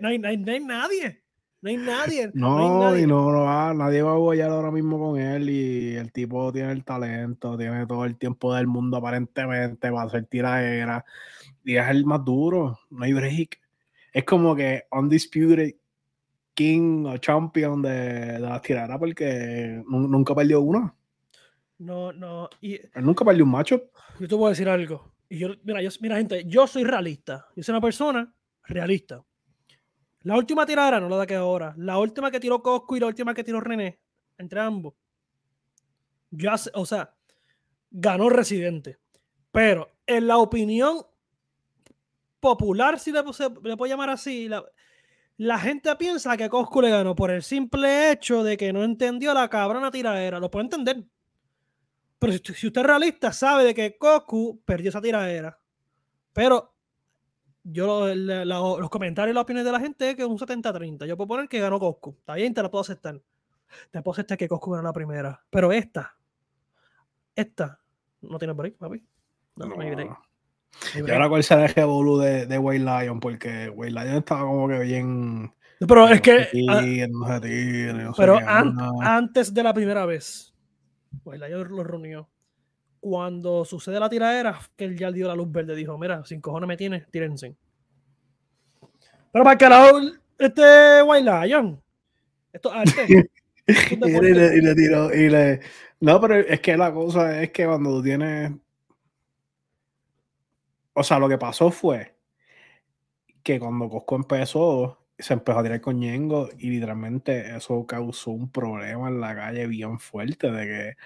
no, 0.00 0.08
hay, 0.08 0.60
nadie. 0.60 1.22
No 1.60 1.68
hay 1.68 1.76
nadie. 1.76 2.30
No, 2.34 2.98
y 2.98 3.06
no, 3.06 3.74
nadie 3.74 4.02
va 4.02 4.12
a 4.12 4.14
apoyar 4.14 4.50
ahora 4.50 4.70
mismo 4.70 4.98
con 4.98 5.20
él. 5.20 5.48
Y 5.48 5.94
el 5.96 6.12
tipo 6.12 6.52
tiene 6.52 6.72
el 6.72 6.84
talento, 6.84 7.56
tiene 7.56 7.86
todo 7.86 8.04
el 8.04 8.16
tiempo 8.16 8.54
del 8.54 8.66
mundo 8.66 8.96
aparentemente, 8.96 9.90
va 9.90 10.02
a 10.02 10.06
hacer 10.06 10.26
tiradera. 10.26 11.04
Y 11.64 11.76
es 11.76 11.88
el 11.88 12.04
más 12.04 12.24
duro, 12.24 12.80
no 12.90 13.04
hay 13.04 13.12
break. 13.12 13.60
Es 14.12 14.24
como 14.24 14.54
que 14.54 14.84
Undisputed 14.90 15.74
King 16.54 17.06
o 17.06 17.16
Champion 17.18 17.80
de, 17.80 17.90
de 17.90 18.38
la 18.40 18.60
tirada 18.60 18.98
porque 18.98 19.82
nunca 19.86 20.34
perdió 20.34 20.60
uno. 20.60 20.96
No, 21.82 22.12
no. 22.12 22.48
Y, 22.60 22.78
nunca 22.94 23.24
perdió 23.24 23.44
un 23.44 23.50
macho. 23.50 23.90
Yo 24.20 24.28
te 24.28 24.34
voy 24.36 24.46
a 24.46 24.50
decir 24.50 24.68
algo. 24.68 25.12
Y 25.28 25.38
yo, 25.38 25.48
mira, 25.64 25.82
yo, 25.82 25.90
mira, 26.00 26.16
gente, 26.16 26.44
yo 26.46 26.66
soy 26.68 26.84
realista. 26.84 27.48
Yo 27.56 27.62
soy 27.64 27.72
una 27.72 27.80
persona 27.80 28.32
realista. 28.62 29.24
La 30.22 30.36
última 30.36 30.64
tirada 30.64 31.00
no 31.00 31.08
la 31.08 31.18
de 31.18 31.26
que 31.26 31.34
ahora. 31.34 31.74
La 31.76 31.98
última 31.98 32.30
que 32.30 32.38
tiró 32.38 32.62
Cosco 32.62 32.96
y 32.96 33.00
la 33.00 33.08
última 33.08 33.34
que 33.34 33.42
tiró 33.42 33.60
René, 33.60 34.00
entre 34.38 34.60
ambos. 34.60 34.94
Ya, 36.30 36.54
o 36.74 36.86
sea, 36.86 37.12
ganó 37.90 38.28
Residente. 38.28 38.98
Pero 39.50 39.90
en 40.06 40.28
la 40.28 40.38
opinión 40.38 41.04
popular, 42.38 43.00
si 43.00 43.10
le, 43.10 43.22
le 43.64 43.76
puedo 43.76 43.90
llamar 43.90 44.10
así, 44.10 44.48
la, 44.48 44.64
la 45.36 45.58
gente 45.58 45.94
piensa 45.96 46.36
que 46.36 46.48
Coscu 46.48 46.80
le 46.80 46.90
ganó 46.90 47.16
por 47.16 47.32
el 47.32 47.42
simple 47.42 48.12
hecho 48.12 48.44
de 48.44 48.56
que 48.56 48.72
no 48.72 48.84
entendió 48.84 49.34
la 49.34 49.48
cabrona 49.48 49.90
tiradera. 49.90 50.38
Lo 50.38 50.48
puedo 50.48 50.62
entender. 50.62 51.04
Pero 52.22 52.34
si, 52.34 52.68
usted 52.68 52.80
es 52.82 52.86
realista, 52.86 53.32
sabe 53.32 53.64
de 53.64 53.74
que 53.74 53.96
Goku 53.98 54.62
perdió 54.64 54.90
esa 54.90 55.02
tiradera. 55.02 55.58
Pero 56.32 56.72
yo 57.64 58.14
los 58.14 58.90
comentarios 58.90 59.32
y 59.32 59.34
las 59.34 59.42
opiniones 59.42 59.64
de 59.64 59.72
la 59.72 59.80
gente 59.80 60.10
es 60.10 60.14
que 60.14 60.22
es 60.22 60.28
un 60.28 60.38
70-30. 60.38 61.04
Yo 61.06 61.16
puedo 61.16 61.26
poner 61.26 61.48
que 61.48 61.58
ganó 61.58 61.80
Goku. 61.80 62.14
Está 62.20 62.36
bien, 62.36 62.54
te 62.54 62.62
la 62.62 62.70
puedo 62.70 62.82
aceptar. 62.82 63.20
Te 63.90 64.02
puedo 64.02 64.12
aceptar 64.12 64.38
que 64.38 64.46
Goku 64.46 64.70
ganó 64.70 64.84
la 64.84 64.92
primera. 64.92 65.42
Pero 65.50 65.72
esta, 65.72 66.16
esta, 67.34 67.80
no 68.20 68.38
tiene 68.38 68.54
break, 68.54 68.76
papi. 68.76 69.04
No, 69.56 69.66
no, 69.66 69.80
hay 69.80 69.90
break. 69.90 70.16
Y 70.94 71.10
ahora 71.10 71.28
cuál 71.28 71.42
será 71.42 71.64
el 71.64 71.74
revolú 71.74 72.18
de, 72.18 72.46
de 72.46 72.56
White 72.56 72.84
Lion, 72.84 73.18
porque 73.18 73.68
White 73.68 73.94
Lion 73.94 74.16
estaba 74.18 74.42
como 74.42 74.68
que 74.68 74.78
bien. 74.78 75.52
Pero 75.80 76.06
es 76.06 76.20
que. 76.20 76.46
pero 78.16 78.38
antes 79.00 79.52
de 79.52 79.62
la 79.64 79.74
primera 79.74 80.06
vez, 80.06 80.51
pues 81.22 81.40
el 81.40 81.50
lo 81.50 81.84
reunió. 81.84 82.28
Cuando 83.00 83.64
sucede 83.64 83.98
la 83.98 84.08
tiradera, 84.08 84.58
que 84.76 84.84
él 84.84 84.96
ya 84.96 85.10
dio 85.10 85.28
la 85.28 85.34
luz 85.34 85.50
verde, 85.50 85.74
dijo, 85.74 85.98
mira, 85.98 86.24
sin 86.24 86.40
cojones 86.40 86.68
me 86.68 86.76
tienes, 86.76 87.10
tírense. 87.10 87.56
Pero 89.32 89.44
para 89.44 89.58
que 89.58 89.68
lado 89.68 90.00
este 90.38 91.02
White 91.02 91.30
Lion. 91.30 91.82
Esto 92.52 92.70
arte. 92.70 93.06
y, 93.66 93.96
le, 93.96 94.56
y 94.56 94.60
le 94.60 94.74
tiró, 94.74 95.14
y 95.14 95.28
le. 95.28 95.60
No, 96.00 96.20
pero 96.20 96.36
es 96.36 96.60
que 96.60 96.76
la 96.76 96.92
cosa 96.92 97.42
es 97.42 97.50
que 97.50 97.66
cuando 97.66 97.90
tú 97.90 98.02
tienes. 98.02 98.52
O 100.94 101.02
sea, 101.02 101.18
lo 101.18 101.28
que 101.28 101.38
pasó 101.38 101.70
fue 101.70 102.14
que 103.42 103.58
cuando 103.58 103.88
Cosco 103.88 104.16
empezó, 104.16 105.01
se 105.18 105.34
empezó 105.34 105.58
a 105.58 105.62
tirar 105.62 105.80
con 105.80 105.98
Ñengo 105.98 106.48
y 106.58 106.70
literalmente 106.70 107.56
eso 107.56 107.86
causó 107.86 108.32
un 108.32 108.50
problema 108.50 109.08
en 109.08 109.20
la 109.20 109.34
calle 109.34 109.66
bien 109.66 109.98
fuerte 109.98 110.50
de 110.50 110.66
que 110.66 110.96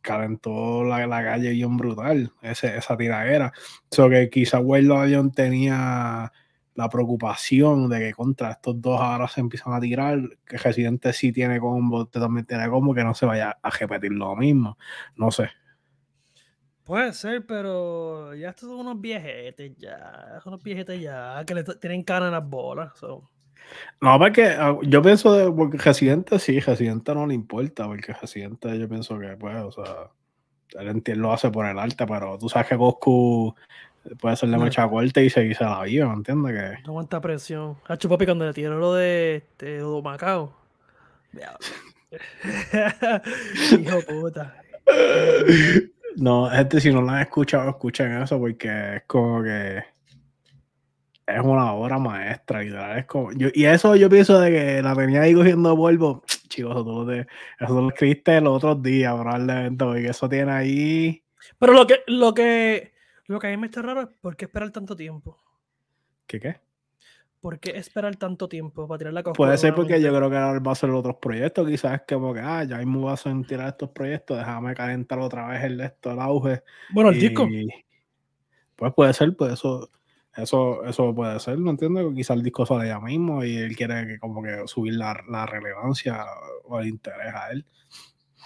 calentó 0.00 0.82
la, 0.84 1.06
la 1.06 1.22
calle 1.22 1.50
bien 1.50 1.76
brutal, 1.76 2.32
ese, 2.42 2.76
esa 2.76 2.96
tiradera. 2.96 3.52
So 3.90 4.08
que 4.08 4.30
quizá 4.30 4.60
Will 4.60 4.88
Lion 4.88 5.30
tenía 5.32 6.32
la 6.74 6.88
preocupación 6.88 7.88
de 7.88 7.98
que 7.98 8.12
contra 8.14 8.52
estos 8.52 8.80
dos 8.80 9.00
ahora 9.00 9.28
se 9.28 9.40
empiezan 9.40 9.74
a 9.74 9.80
tirar, 9.80 10.18
que 10.46 10.56
Residente 10.56 11.12
sí 11.12 11.32
tiene 11.32 11.60
combo, 11.60 12.02
usted 12.02 12.20
también 12.20 12.46
tiene 12.46 12.68
combo, 12.68 12.94
que 12.94 13.04
no 13.04 13.14
se 13.14 13.26
vaya 13.26 13.58
a 13.62 13.70
repetir 13.70 14.12
lo 14.12 14.34
mismo. 14.36 14.78
No 15.16 15.30
sé. 15.30 15.50
Puede 16.84 17.12
ser, 17.12 17.46
pero 17.46 18.34
ya 18.34 18.50
estos 18.50 18.68
son 18.68 18.80
unos 18.80 19.00
viejetes 19.00 19.76
ya, 19.78 20.40
son 20.42 20.54
unos 20.54 20.64
viejetes 20.64 21.00
ya, 21.00 21.44
que 21.46 21.54
le 21.54 21.62
tienen 21.62 22.02
cara 22.02 22.26
en 22.26 22.32
las 22.32 22.48
bolas. 22.48 22.92
No, 24.00 24.18
porque 24.18 24.46
ah, 24.46 24.76
yo 24.82 25.02
pienso 25.02 25.34
de, 25.34 25.50
porque 25.50 25.78
Residente 25.78 26.38
sí, 26.38 26.60
Residente 26.60 27.14
no 27.14 27.26
le 27.26 27.34
importa, 27.34 27.86
porque 27.86 28.14
Residente 28.14 28.78
yo 28.78 28.88
pienso 28.88 29.18
que, 29.18 29.36
pues, 29.36 29.56
o 29.56 29.72
sea, 29.72 30.10
él 30.80 31.18
lo 31.18 31.32
hace 31.32 31.50
por 31.50 31.66
el 31.66 31.78
arte, 31.78 32.06
pero 32.06 32.38
tú 32.38 32.48
sabes 32.48 32.68
que 32.68 32.76
Goku 32.76 33.54
puede 34.18 34.34
hacerle 34.34 34.56
no. 34.56 34.64
mucha 34.64 34.88
corte 34.88 35.24
y 35.24 35.30
seguirse 35.30 35.64
la 35.64 35.82
vida, 35.82 36.06
¿me 36.06 36.14
entiendes? 36.14 36.52
Que... 36.52 36.82
No 36.82 36.92
aguanta 36.92 37.20
presión. 37.20 37.76
Hacho 37.86 38.08
papi 38.08 38.24
cuando 38.24 38.46
le 38.46 38.52
tiró 38.52 38.78
lo 38.78 38.94
de, 38.94 39.36
este, 39.36 39.82
de 39.82 40.02
Macao. 40.02 40.52
Hijo 43.80 44.00
puta. 44.08 44.56
No, 46.16 46.50
gente, 46.50 46.80
si 46.80 46.92
no 46.92 47.02
la 47.02 47.16
han 47.16 47.22
escuchado, 47.22 47.70
escuchen 47.70 48.20
eso 48.20 48.38
porque 48.38 48.96
es 48.96 49.02
como 49.06 49.42
que 49.42 49.84
es 51.34 51.40
una 51.42 51.72
obra 51.72 51.98
maestra. 51.98 52.64
Y, 52.64 52.72
es 52.98 53.06
como, 53.06 53.32
yo, 53.32 53.48
y 53.52 53.64
eso 53.64 53.96
yo 53.96 54.08
pienso 54.08 54.38
de 54.40 54.50
que 54.50 54.82
la 54.82 54.94
tenía 54.94 55.22
ahí 55.22 55.34
cogiendo 55.34 55.76
polvo. 55.76 56.22
Chicos, 56.48 56.72
eso 56.72 56.84
tú, 56.84 57.06
te, 57.06 57.26
eso 57.60 57.80
lo 57.80 57.88
escribiste 57.88 58.40
los 58.40 58.56
otros 58.56 58.82
días, 58.82 59.14
probablemente, 59.14 59.84
porque 59.84 60.08
eso 60.08 60.28
tiene 60.28 60.52
ahí. 60.52 61.22
Pero 61.58 61.72
lo 61.72 61.86
que, 61.86 62.02
lo 62.06 62.34
que, 62.34 62.92
lo 63.26 63.38
que 63.38 63.46
a 63.46 63.50
mí 63.50 63.56
me 63.56 63.66
está 63.66 63.82
raro 63.82 64.02
es 64.02 64.08
por 64.20 64.36
qué 64.36 64.46
esperar 64.46 64.70
tanto 64.70 64.96
tiempo. 64.96 65.36
¿Qué 66.26 66.40
qué? 66.40 66.56
¿Por 67.40 67.58
qué 67.58 67.70
esperar 67.70 68.16
tanto 68.16 68.48
tiempo 68.48 68.86
para 68.86 68.98
tirar 68.98 69.14
la 69.14 69.22
cosa? 69.22 69.34
Puede 69.34 69.56
ser 69.56 69.74
porque 69.74 70.00
yo 70.00 70.14
creo 70.14 70.28
que 70.28 70.36
ahora 70.36 70.58
va 70.58 70.70
a 70.70 70.72
hacer 70.72 70.90
otros 70.90 71.16
proyectos, 71.16 71.66
quizás 71.66 72.02
que 72.06 72.14
como 72.14 72.34
que, 72.34 72.40
ah, 72.40 72.64
ya 72.64 72.76
mismo 72.78 73.02
vas 73.02 73.26
a 73.26 73.32
tirar 73.48 73.68
estos 73.68 73.88
proyectos, 73.90 74.36
déjame 74.36 74.74
calentar 74.74 75.18
otra 75.20 75.48
vez 75.48 75.64
el 75.64 75.80
esto, 75.80 76.12
el 76.12 76.20
auge. 76.20 76.62
Bueno, 76.92 77.10
el 77.10 77.16
y, 77.16 77.20
disco. 77.20 77.48
Pues 78.76 78.92
puede 78.94 79.12
ser, 79.14 79.34
pues 79.36 79.54
eso, 79.54 79.90
eso, 80.36 80.84
eso 80.84 81.14
puede 81.14 81.38
ser, 81.40 81.58
¿me 81.58 81.70
entiendes? 81.70 82.06
Quizás 82.14 82.36
el 82.36 82.42
disco 82.42 82.64
sale 82.64 82.88
ya 82.88 83.00
mismo 83.00 83.44
y 83.44 83.56
él 83.56 83.76
quiere 83.76 84.06
que, 84.06 84.18
como 84.18 84.42
que 84.42 84.66
subir 84.66 84.94
la, 84.94 85.22
la 85.28 85.46
relevancia 85.46 86.24
o 86.64 86.78
el 86.80 86.88
interés 86.88 87.34
a 87.34 87.50
él. 87.50 87.66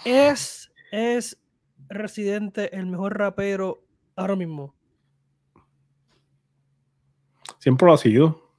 Es, 0.03 0.71
es 0.91 1.39
Residente 1.87 2.75
el 2.75 2.87
mejor 2.87 3.17
rapero 3.17 3.83
ahora 4.15 4.35
mismo. 4.35 4.73
Siempre 7.59 7.85
lo 7.85 7.93
ha 7.93 7.97
sido. 7.97 8.51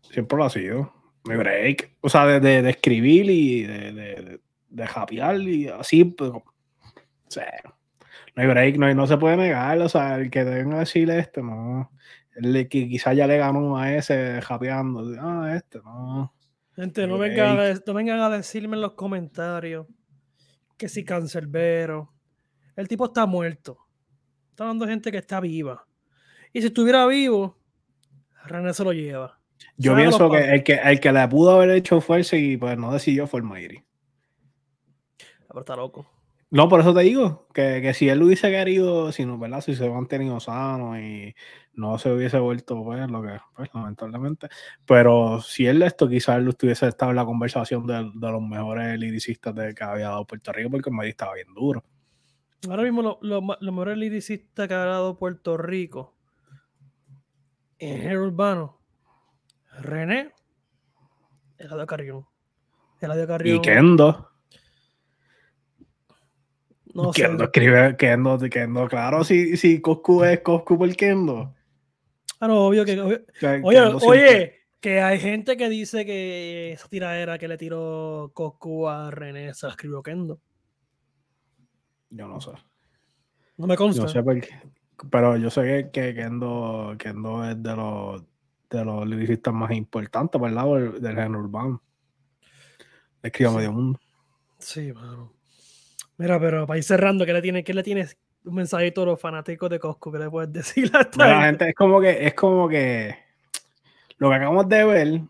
Siempre 0.00 0.38
lo 0.38 0.44
ha 0.44 0.50
sido. 0.50 0.92
Me 1.24 1.36
break. 1.36 1.96
O 2.00 2.08
sea, 2.08 2.26
de, 2.26 2.40
de, 2.40 2.62
de 2.62 2.70
escribir 2.70 3.30
y 3.30 3.62
de, 3.62 3.92
de, 3.92 4.40
de 4.68 4.86
japear 4.86 5.40
y 5.40 5.68
así, 5.68 6.04
pero. 6.04 6.36
O 6.38 7.30
sea, 7.30 7.52
no 8.34 8.42
hay 8.42 8.48
break, 8.48 8.76
no, 8.76 8.86
hay, 8.86 8.94
no 8.94 9.06
se 9.06 9.16
puede 9.16 9.36
negar. 9.36 9.78
O 9.80 9.88
sea, 9.88 10.16
el 10.16 10.30
que 10.30 10.44
venga 10.44 10.76
a 10.76 10.80
decirle 10.80 11.18
esto, 11.18 11.42
no. 11.42 11.90
El 12.34 12.68
que 12.68 12.88
quizás 12.88 13.16
ya 13.16 13.26
le 13.26 13.38
ganó 13.38 13.78
a 13.78 13.94
ese 13.94 14.40
japeando. 14.42 15.04
Ah, 15.20 15.54
este, 15.54 15.78
no. 15.84 16.34
Gente, 16.74 17.06
no 17.06 17.18
vengan, 17.18 17.58
a, 17.60 17.74
no 17.86 17.94
vengan 17.94 18.20
a 18.20 18.28
decirme 18.28 18.74
en 18.74 18.82
los 18.82 18.94
comentarios 18.94 19.86
que 20.76 20.88
si 20.88 21.04
cancerbero. 21.04 22.12
El 22.74 22.88
tipo 22.88 23.04
está 23.04 23.26
muerto. 23.26 23.78
Está 24.50 24.64
dando 24.64 24.86
gente 24.86 25.12
que 25.12 25.18
está 25.18 25.40
viva. 25.40 25.86
Y 26.52 26.60
si 26.60 26.66
estuviera 26.66 27.06
vivo, 27.06 27.56
René 28.44 28.74
se 28.74 28.82
lo 28.82 28.92
lleva. 28.92 29.38
Yo 29.76 29.94
pienso 29.94 30.30
que 30.30 30.54
el, 30.54 30.64
que 30.64 30.74
el 30.74 30.98
que 31.00 31.12
le 31.12 31.28
pudo 31.28 31.52
haber 31.52 31.70
hecho 31.70 32.00
fuerza 32.00 32.36
y 32.36 32.56
pues 32.56 32.76
no 32.76 32.92
decidió 32.92 33.26
fue 33.28 33.40
el 33.40 33.46
Mayri. 33.46 33.84
Pero 35.46 35.60
está 35.60 35.76
loco. 35.76 36.13
No, 36.54 36.68
por 36.68 36.78
eso 36.78 36.94
te 36.94 37.00
digo, 37.00 37.48
que, 37.52 37.82
que 37.82 37.94
si 37.94 38.08
él 38.08 38.22
hubiese 38.22 38.48
querido, 38.48 39.10
si 39.10 39.26
no, 39.26 39.40
¿verdad? 39.40 39.60
Si 39.60 39.74
se 39.74 39.90
mantenido 39.90 40.38
sano 40.38 40.96
y 40.96 41.34
no 41.72 41.98
se 41.98 42.12
hubiese 42.12 42.38
vuelto, 42.38 42.80
pues, 42.84 43.10
lo 43.10 43.22
que, 43.22 43.40
pues, 43.56 43.70
lamentablemente. 43.74 44.46
Pero 44.86 45.40
si 45.40 45.66
él 45.66 45.82
esto, 45.82 46.08
quizás 46.08 46.38
él 46.38 46.46
estuviese 46.46 46.86
estado 46.86 47.10
en 47.10 47.16
la 47.16 47.24
conversación 47.24 47.88
de, 47.88 48.08
de 48.14 48.30
los 48.30 48.40
mejores 48.40 48.96
liricistas 49.00 49.52
de, 49.52 49.74
que 49.74 49.82
había 49.82 50.10
dado 50.10 50.28
Puerto 50.28 50.52
Rico, 50.52 50.70
porque 50.70 50.90
el 50.90 50.94
Mayri 50.94 51.10
estaba 51.10 51.34
bien 51.34 51.52
duro. 51.52 51.82
Ahora 52.70 52.84
mismo 52.84 53.02
los 53.02 53.18
lo, 53.20 53.40
lo 53.40 53.72
mejores 53.72 53.98
liricistas 53.98 54.68
que 54.68 54.74
ha 54.74 54.84
dado 54.84 55.18
Puerto 55.18 55.56
Rico 55.56 56.14
en 57.80 58.08
el 58.08 58.16
urbano, 58.16 58.78
René, 59.80 60.30
Eladio 61.58 61.86
Carrión. 61.86 62.26
Eladio 63.00 63.26
Carrión. 63.26 63.56
Y 63.56 63.60
Kendo. 63.60 64.33
No 66.94 67.10
Kendo 67.10 67.38
sé. 67.38 67.44
escribe 67.44 67.96
Kendo, 67.96 68.38
Kendo, 68.38 68.88
claro, 68.88 69.24
si, 69.24 69.56
si 69.56 69.80
Coscu 69.80 70.24
es 70.24 70.40
Coscu 70.40 70.78
por 70.78 70.94
Kendo. 70.96 71.52
Ah, 72.40 72.48
no, 72.48 72.66
obvio 72.66 72.84
que. 72.84 73.00
Obvio. 73.00 73.24
Oye, 73.62 73.80
oye, 74.06 74.54
que 74.80 75.00
hay 75.00 75.18
gente 75.18 75.56
que 75.56 75.68
dice 75.68 76.06
que 76.06 76.72
esa 76.72 76.88
tiradera 76.88 77.38
que 77.38 77.48
le 77.48 77.58
tiró 77.58 78.30
Coscu 78.32 78.88
a 78.88 79.10
René 79.10 79.52
se 79.54 79.66
la 79.66 79.72
escribió 79.72 80.02
Kendo. 80.02 80.40
Yo 82.10 82.28
no 82.28 82.40
sé. 82.40 82.50
No 83.56 83.66
me 83.66 83.76
consta. 83.76 84.02
No 84.02 84.08
sé 84.08 84.22
por 84.22 84.40
qué. 84.40 84.54
Pero 85.10 85.36
yo 85.36 85.50
sé 85.50 85.62
que, 85.62 85.90
que 85.90 86.14
Kendo, 86.14 86.94
Kendo 86.96 87.44
es 87.44 87.60
de 87.60 87.76
los 87.76 88.22
de 88.70 88.84
los 88.84 89.06
lyricistas 89.06 89.54
más 89.54 89.70
importantes, 89.72 90.40
¿verdad? 90.40 90.64
Del, 91.00 91.14
género 91.14 91.40
urbano. 91.40 91.82
Le 93.22 93.28
escribo 93.28 93.50
sí. 93.50 93.56
medio 93.56 93.72
mundo. 93.72 94.00
Sí, 94.58 94.92
mano. 94.92 95.33
Mira, 96.16 96.38
pero 96.38 96.66
para 96.66 96.78
ir 96.78 96.84
cerrando, 96.84 97.26
¿qué 97.26 97.32
le 97.32 97.42
tienes? 97.42 97.64
¿Qué 97.64 97.74
le 97.74 97.82
tienes? 97.82 98.16
Un 98.44 98.54
mensajito 98.54 99.02
a 99.02 99.06
los 99.06 99.20
fanáticos 99.20 99.70
de 99.70 99.78
Costco 99.78 100.12
que 100.12 100.18
le 100.18 100.30
puedes 100.30 100.52
decir 100.52 100.90
a 100.94 101.00
esta 101.00 101.24
bueno, 101.24 101.40
gente? 101.42 101.68
Es 101.68 101.74
como 101.74 102.00
que, 102.00 102.26
es 102.26 102.34
como 102.34 102.68
que 102.68 103.16
lo 104.18 104.28
que 104.28 104.34
acabamos 104.34 104.68
de 104.68 104.84
ver 104.84 105.20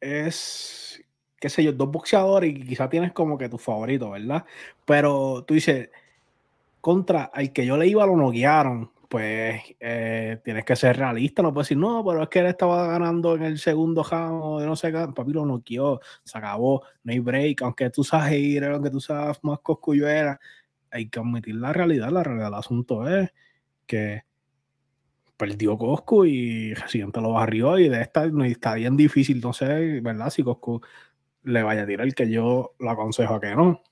es, 0.00 1.02
qué 1.40 1.48
sé 1.48 1.64
yo, 1.64 1.72
dos 1.72 1.90
boxeadores 1.90 2.50
y 2.50 2.66
quizá 2.66 2.88
tienes 2.88 3.12
como 3.12 3.36
que 3.36 3.48
tu 3.48 3.58
favorito, 3.58 4.10
¿verdad? 4.10 4.44
Pero 4.84 5.44
tú 5.44 5.54
dices, 5.54 5.90
contra 6.80 7.24
al 7.24 7.52
que 7.52 7.66
yo 7.66 7.76
le 7.76 7.86
iba 7.88 8.06
lo 8.06 8.16
noquearon, 8.16 8.90
pues 9.12 9.62
eh, 9.78 10.40
tienes 10.42 10.64
que 10.64 10.74
ser 10.74 10.96
realista, 10.96 11.42
no 11.42 11.52
puedes 11.52 11.68
decir, 11.68 11.76
no, 11.76 12.02
pero 12.02 12.22
es 12.22 12.30
que 12.30 12.38
él 12.38 12.46
estaba 12.46 12.86
ganando 12.86 13.34
en 13.34 13.42
el 13.42 13.58
segundo 13.58 14.02
round 14.02 14.62
de 14.62 14.66
no 14.66 14.74
sé 14.74 14.90
qué, 14.90 15.06
papi 15.14 15.34
lo 15.34 15.44
noqueó, 15.44 16.00
se 16.24 16.38
acabó, 16.38 16.82
no 17.04 17.12
hay 17.12 17.18
break, 17.18 17.60
aunque 17.60 17.90
tú 17.90 18.04
sabes 18.04 18.32
ir, 18.38 18.64
aunque 18.64 18.88
tú 18.88 19.00
sabes 19.00 19.38
más 19.42 19.58
coscuyo 19.60 20.08
era, 20.08 20.40
hay 20.90 21.10
que 21.10 21.20
admitir 21.20 21.56
la 21.56 21.74
realidad, 21.74 22.08
la 22.08 22.22
realidad 22.22 22.46
del 22.46 22.54
asunto 22.54 23.06
es 23.06 23.30
que 23.86 24.22
perdió 25.36 25.76
Coscu 25.76 26.24
y 26.24 26.72
Residente 26.72 27.20
lo 27.20 27.32
barrió 27.32 27.78
y 27.78 27.90
de 27.90 28.00
esta 28.00 28.24
está 28.46 28.76
bien 28.76 28.96
difícil, 28.96 29.42
no 29.42 29.52
sé, 29.52 30.00
¿verdad? 30.00 30.30
Si 30.30 30.42
Coscu 30.42 30.80
le 31.42 31.62
vaya 31.62 31.82
a 31.82 31.86
tirar, 31.86 32.14
que 32.14 32.30
yo 32.30 32.74
lo 32.78 32.90
aconsejo 32.90 33.34
a 33.34 33.40
que 33.42 33.54
no, 33.54 33.82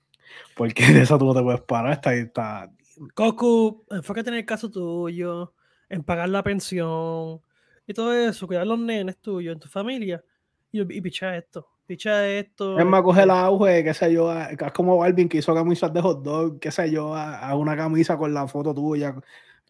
porque 0.56 0.82
de 0.94 1.02
eso 1.02 1.18
tú 1.18 1.26
no 1.26 1.34
te 1.34 1.42
puedes 1.42 1.60
parar, 1.60 1.92
está, 1.92 2.14
está 2.14 2.70
Coco, 3.14 3.84
enfócate 3.90 4.30
en 4.30 4.36
el 4.36 4.44
caso 4.44 4.70
tuyo, 4.70 5.54
en 5.88 6.02
pagar 6.02 6.28
la 6.28 6.42
pensión 6.42 7.40
y 7.86 7.94
todo 7.94 8.14
eso, 8.14 8.46
cuidar 8.46 8.66
los 8.66 8.78
nenes 8.78 9.18
tuyos, 9.18 9.54
en 9.54 9.60
tu 9.60 9.68
familia 9.68 10.22
y, 10.70 10.80
y 10.80 11.00
picha 11.00 11.36
esto, 11.36 11.66
picha 11.86 12.28
esto. 12.28 12.78
Es 12.78 12.86
más, 12.86 13.02
coge 13.02 13.22
el 13.22 13.30
auge, 13.30 13.82
qué 13.82 13.94
sé 13.94 14.12
yo, 14.12 14.32
es 14.32 14.72
como 14.72 14.98
Balvin 14.98 15.28
que 15.28 15.38
hizo 15.38 15.54
camisas 15.54 15.92
de 15.92 16.00
hot 16.00 16.22
dog, 16.22 16.60
qué 16.60 16.70
sé 16.70 16.90
yo, 16.90 17.14
a, 17.14 17.38
a 17.38 17.56
una 17.56 17.76
camisa 17.76 18.16
con 18.16 18.32
la 18.34 18.46
foto 18.46 18.74
tuya, 18.74 19.14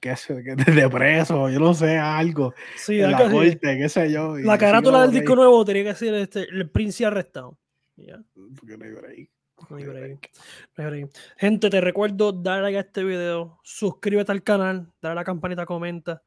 qué 0.01 0.17
sé, 0.17 0.43
que 0.43 0.57
de 0.57 0.89
preso, 0.89 1.49
yo 1.49 1.61
no 1.61 1.73
sé, 1.75 1.97
algo. 1.99 2.55
Sí, 2.77 3.01
en 3.01 3.13
la 3.13 3.31
corte, 3.31 3.79
qué 3.79 3.89
sé 3.89 4.11
yo. 4.11 4.37
La 4.39 4.59
carátula 4.59 5.03
del 5.03 5.13
disco 5.13 5.37
nuevo 5.37 5.65
tenía 5.65 5.83
que 5.85 5.89
decir 5.91 6.15
este, 6.15 6.49
el 6.51 6.69
príncipe 6.71 7.07
arrestado. 7.07 7.59
Ya. 7.97 8.21
Porque 8.57 8.77
no 8.77 8.85
hay 8.85 8.93
break. 8.93 9.31
No. 9.69 9.79
No. 9.79 11.09
Gente, 11.37 11.71
te 11.71 11.81
recuerdo 11.81 12.33
darle 12.33 12.63
like 12.63 12.79
a 12.79 12.81
este 12.81 13.05
video, 13.05 13.59
suscríbete 13.63 14.33
al 14.33 14.43
canal, 14.43 14.93
dale 15.03 15.13
a 15.13 15.15
la 15.17 15.25
campanita, 15.25 15.67
comenta. 15.67 16.23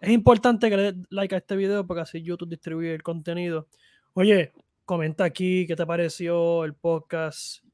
Es 0.00 0.10
importante 0.10 0.70
que 0.70 0.76
le 0.76 0.82
des 0.92 1.06
like 1.10 1.34
a 1.34 1.38
este 1.38 1.56
video 1.56 1.86
porque 1.86 2.02
así 2.02 2.22
YouTube 2.22 2.48
distribuye 2.48 2.94
el 2.94 3.02
contenido. 3.02 3.68
Oye, 4.14 4.52
comenta 4.84 5.24
aquí 5.24 5.66
qué 5.66 5.76
te 5.76 5.84
pareció 5.84 6.64
el 6.64 6.74
podcast, 6.74 7.64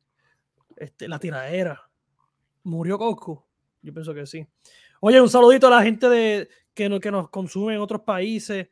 este, 0.76 1.06
la 1.06 1.18
tiradera. 1.18 1.88
¿Murió 2.64 2.98
Coscu? 2.98 3.44
Yo 3.82 3.92
pienso 3.92 4.14
que 4.14 4.26
sí. 4.26 4.46
Oye, 5.00 5.20
un 5.20 5.28
saludito 5.28 5.66
a 5.66 5.70
la 5.70 5.82
gente 5.82 6.08
de, 6.08 6.48
que, 6.74 6.98
que 7.00 7.10
nos 7.10 7.28
consume 7.28 7.74
en 7.74 7.80
otros 7.80 8.02
países. 8.02 8.68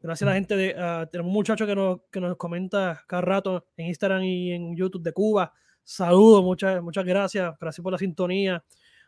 Gracias 0.00 0.26
a 0.26 0.30
la 0.30 0.34
gente 0.34 0.56
de. 0.56 0.74
tenemos 1.10 1.28
un 1.28 1.34
muchacho 1.34 1.66
que 1.66 1.74
nos, 1.74 2.00
que 2.10 2.20
nos 2.20 2.36
comenta 2.36 3.04
cada 3.06 3.22
rato 3.22 3.66
en 3.76 3.86
Instagram 3.86 4.22
y 4.22 4.52
en 4.52 4.76
YouTube 4.76 5.02
de 5.02 5.12
Cuba. 5.12 5.52
Saludos, 5.90 6.44
muchas, 6.44 6.82
muchas 6.82 7.02
gracias. 7.06 7.58
Gracias 7.58 7.82
por 7.82 7.90
la 7.90 7.98
sintonía. 7.98 8.62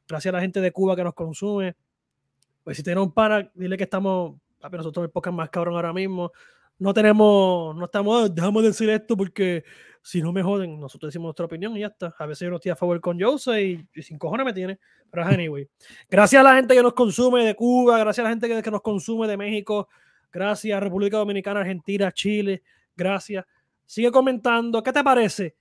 Gracias 0.09 0.33
a 0.33 0.37
la 0.39 0.41
gente 0.41 0.63
de 0.63 0.73
Cuba 0.73 0.97
que 0.97 1.05
nos 1.05 1.13
consume. 1.13 1.77
Pues 2.65 2.79
si 2.79 2.83
tiene 2.83 3.03
un 3.03 3.13
pana, 3.13 3.51
dile 3.55 3.77
que 3.77 3.85
estamos. 3.85 4.41
Papi, 4.59 4.79
nosotros 4.79 5.05
el 5.05 5.11
podcast 5.11 5.37
más 5.37 5.51
cabrón 5.51 5.75
ahora 5.75 5.93
mismo. 5.93 6.33
No 6.79 6.95
tenemos. 6.95 7.77
No 7.77 7.85
estamos. 7.85 8.35
Dejamos 8.35 8.63
de 8.63 8.69
decir 8.71 8.89
esto 8.89 9.15
porque 9.15 9.63
si 10.01 10.23
no 10.23 10.33
me 10.33 10.43
joden, 10.43 10.81
nosotros 10.81 11.11
decimos 11.11 11.27
nuestra 11.27 11.45
opinión 11.45 11.77
y 11.77 11.81
ya 11.81 11.89
está. 11.89 12.15
A 12.19 12.25
veces 12.25 12.47
yo 12.47 12.51
no 12.51 12.57
estoy 12.57 12.71
a 12.71 12.77
favor 12.77 12.99
con 13.03 13.21
Jose 13.21 13.63
y, 13.63 13.87
sin 14.01 14.17
cojones 14.17 14.47
me 14.47 14.55
tiene. 14.55 14.79
Pero 15.11 15.27
anyway. 15.27 15.69
Gracias 16.09 16.41
a 16.41 16.43
la 16.43 16.55
gente 16.55 16.75
que 16.75 16.83
nos 16.83 16.95
consume 16.95 17.45
de 17.45 17.55
Cuba. 17.55 17.99
Gracias 17.99 18.25
a 18.25 18.29
la 18.31 18.31
gente 18.31 18.49
que, 18.49 18.63
que 18.63 18.71
nos 18.71 18.81
consume 18.81 19.29
de 19.29 19.37
México. 19.37 19.87
Gracias, 20.33 20.81
República 20.81 21.19
Dominicana, 21.19 21.61
Argentina, 21.61 22.11
Chile. 22.11 22.63
Gracias. 22.97 23.45
Sigue 23.85 24.11
comentando. 24.11 24.83
¿Qué 24.83 24.95
te 24.95 25.05
parece? 25.05 25.60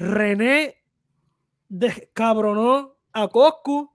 René 0.00 0.82
descabronó 1.68 2.96
a 3.12 3.28
Coscu. 3.28 3.92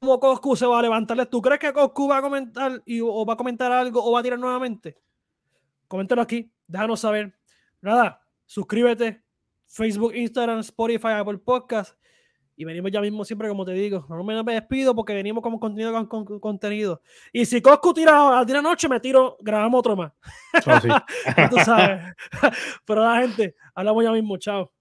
¿Cómo 0.00 0.18
Coscu 0.18 0.56
se 0.56 0.64
va 0.64 0.78
a 0.78 0.82
levantarle? 0.82 1.26
¿Tú 1.26 1.42
crees 1.42 1.60
que 1.60 1.74
Coscu 1.74 2.08
va 2.08 2.18
a 2.18 2.22
comentar 2.22 2.82
y, 2.86 3.00
o 3.02 3.24
va 3.26 3.34
a 3.34 3.36
comentar 3.36 3.70
algo 3.70 4.02
o 4.02 4.12
va 4.12 4.20
a 4.20 4.22
tirar 4.22 4.38
nuevamente? 4.38 4.96
Coméntalo 5.88 6.22
aquí. 6.22 6.50
Déjanos 6.66 7.00
saber. 7.00 7.34
Nada, 7.82 8.22
suscríbete. 8.46 9.22
Facebook, 9.66 10.14
Instagram, 10.14 10.60
Spotify, 10.60 11.08
Apple 11.08 11.38
Podcast. 11.38 11.98
Y 12.56 12.64
venimos 12.64 12.90
ya 12.90 13.02
mismo 13.02 13.22
siempre, 13.22 13.50
como 13.50 13.66
te 13.66 13.72
digo. 13.72 14.06
No 14.08 14.24
me 14.24 14.54
despido 14.54 14.94
porque 14.94 15.12
venimos 15.12 15.42
como 15.42 15.60
contenido 15.60 15.92
con, 15.92 16.06
con, 16.06 16.24
con 16.24 16.40
contenido. 16.40 17.02
Y 17.30 17.44
si 17.44 17.60
Coscu 17.60 17.92
tira 17.92 18.40
a 18.40 18.46
tira 18.46 18.62
noche, 18.62 18.88
me 18.88 19.00
tiro, 19.00 19.36
grabamos 19.40 19.80
otro 19.80 19.96
más. 19.96 20.12
Oh, 20.66 20.80
sí. 20.80 20.88
Tú 21.50 21.58
sabes. 21.58 22.14
Pero 22.86 23.04
la 23.04 23.20
gente, 23.20 23.54
hablamos 23.74 24.02
ya 24.02 24.12
mismo. 24.12 24.38
Chao. 24.38 24.72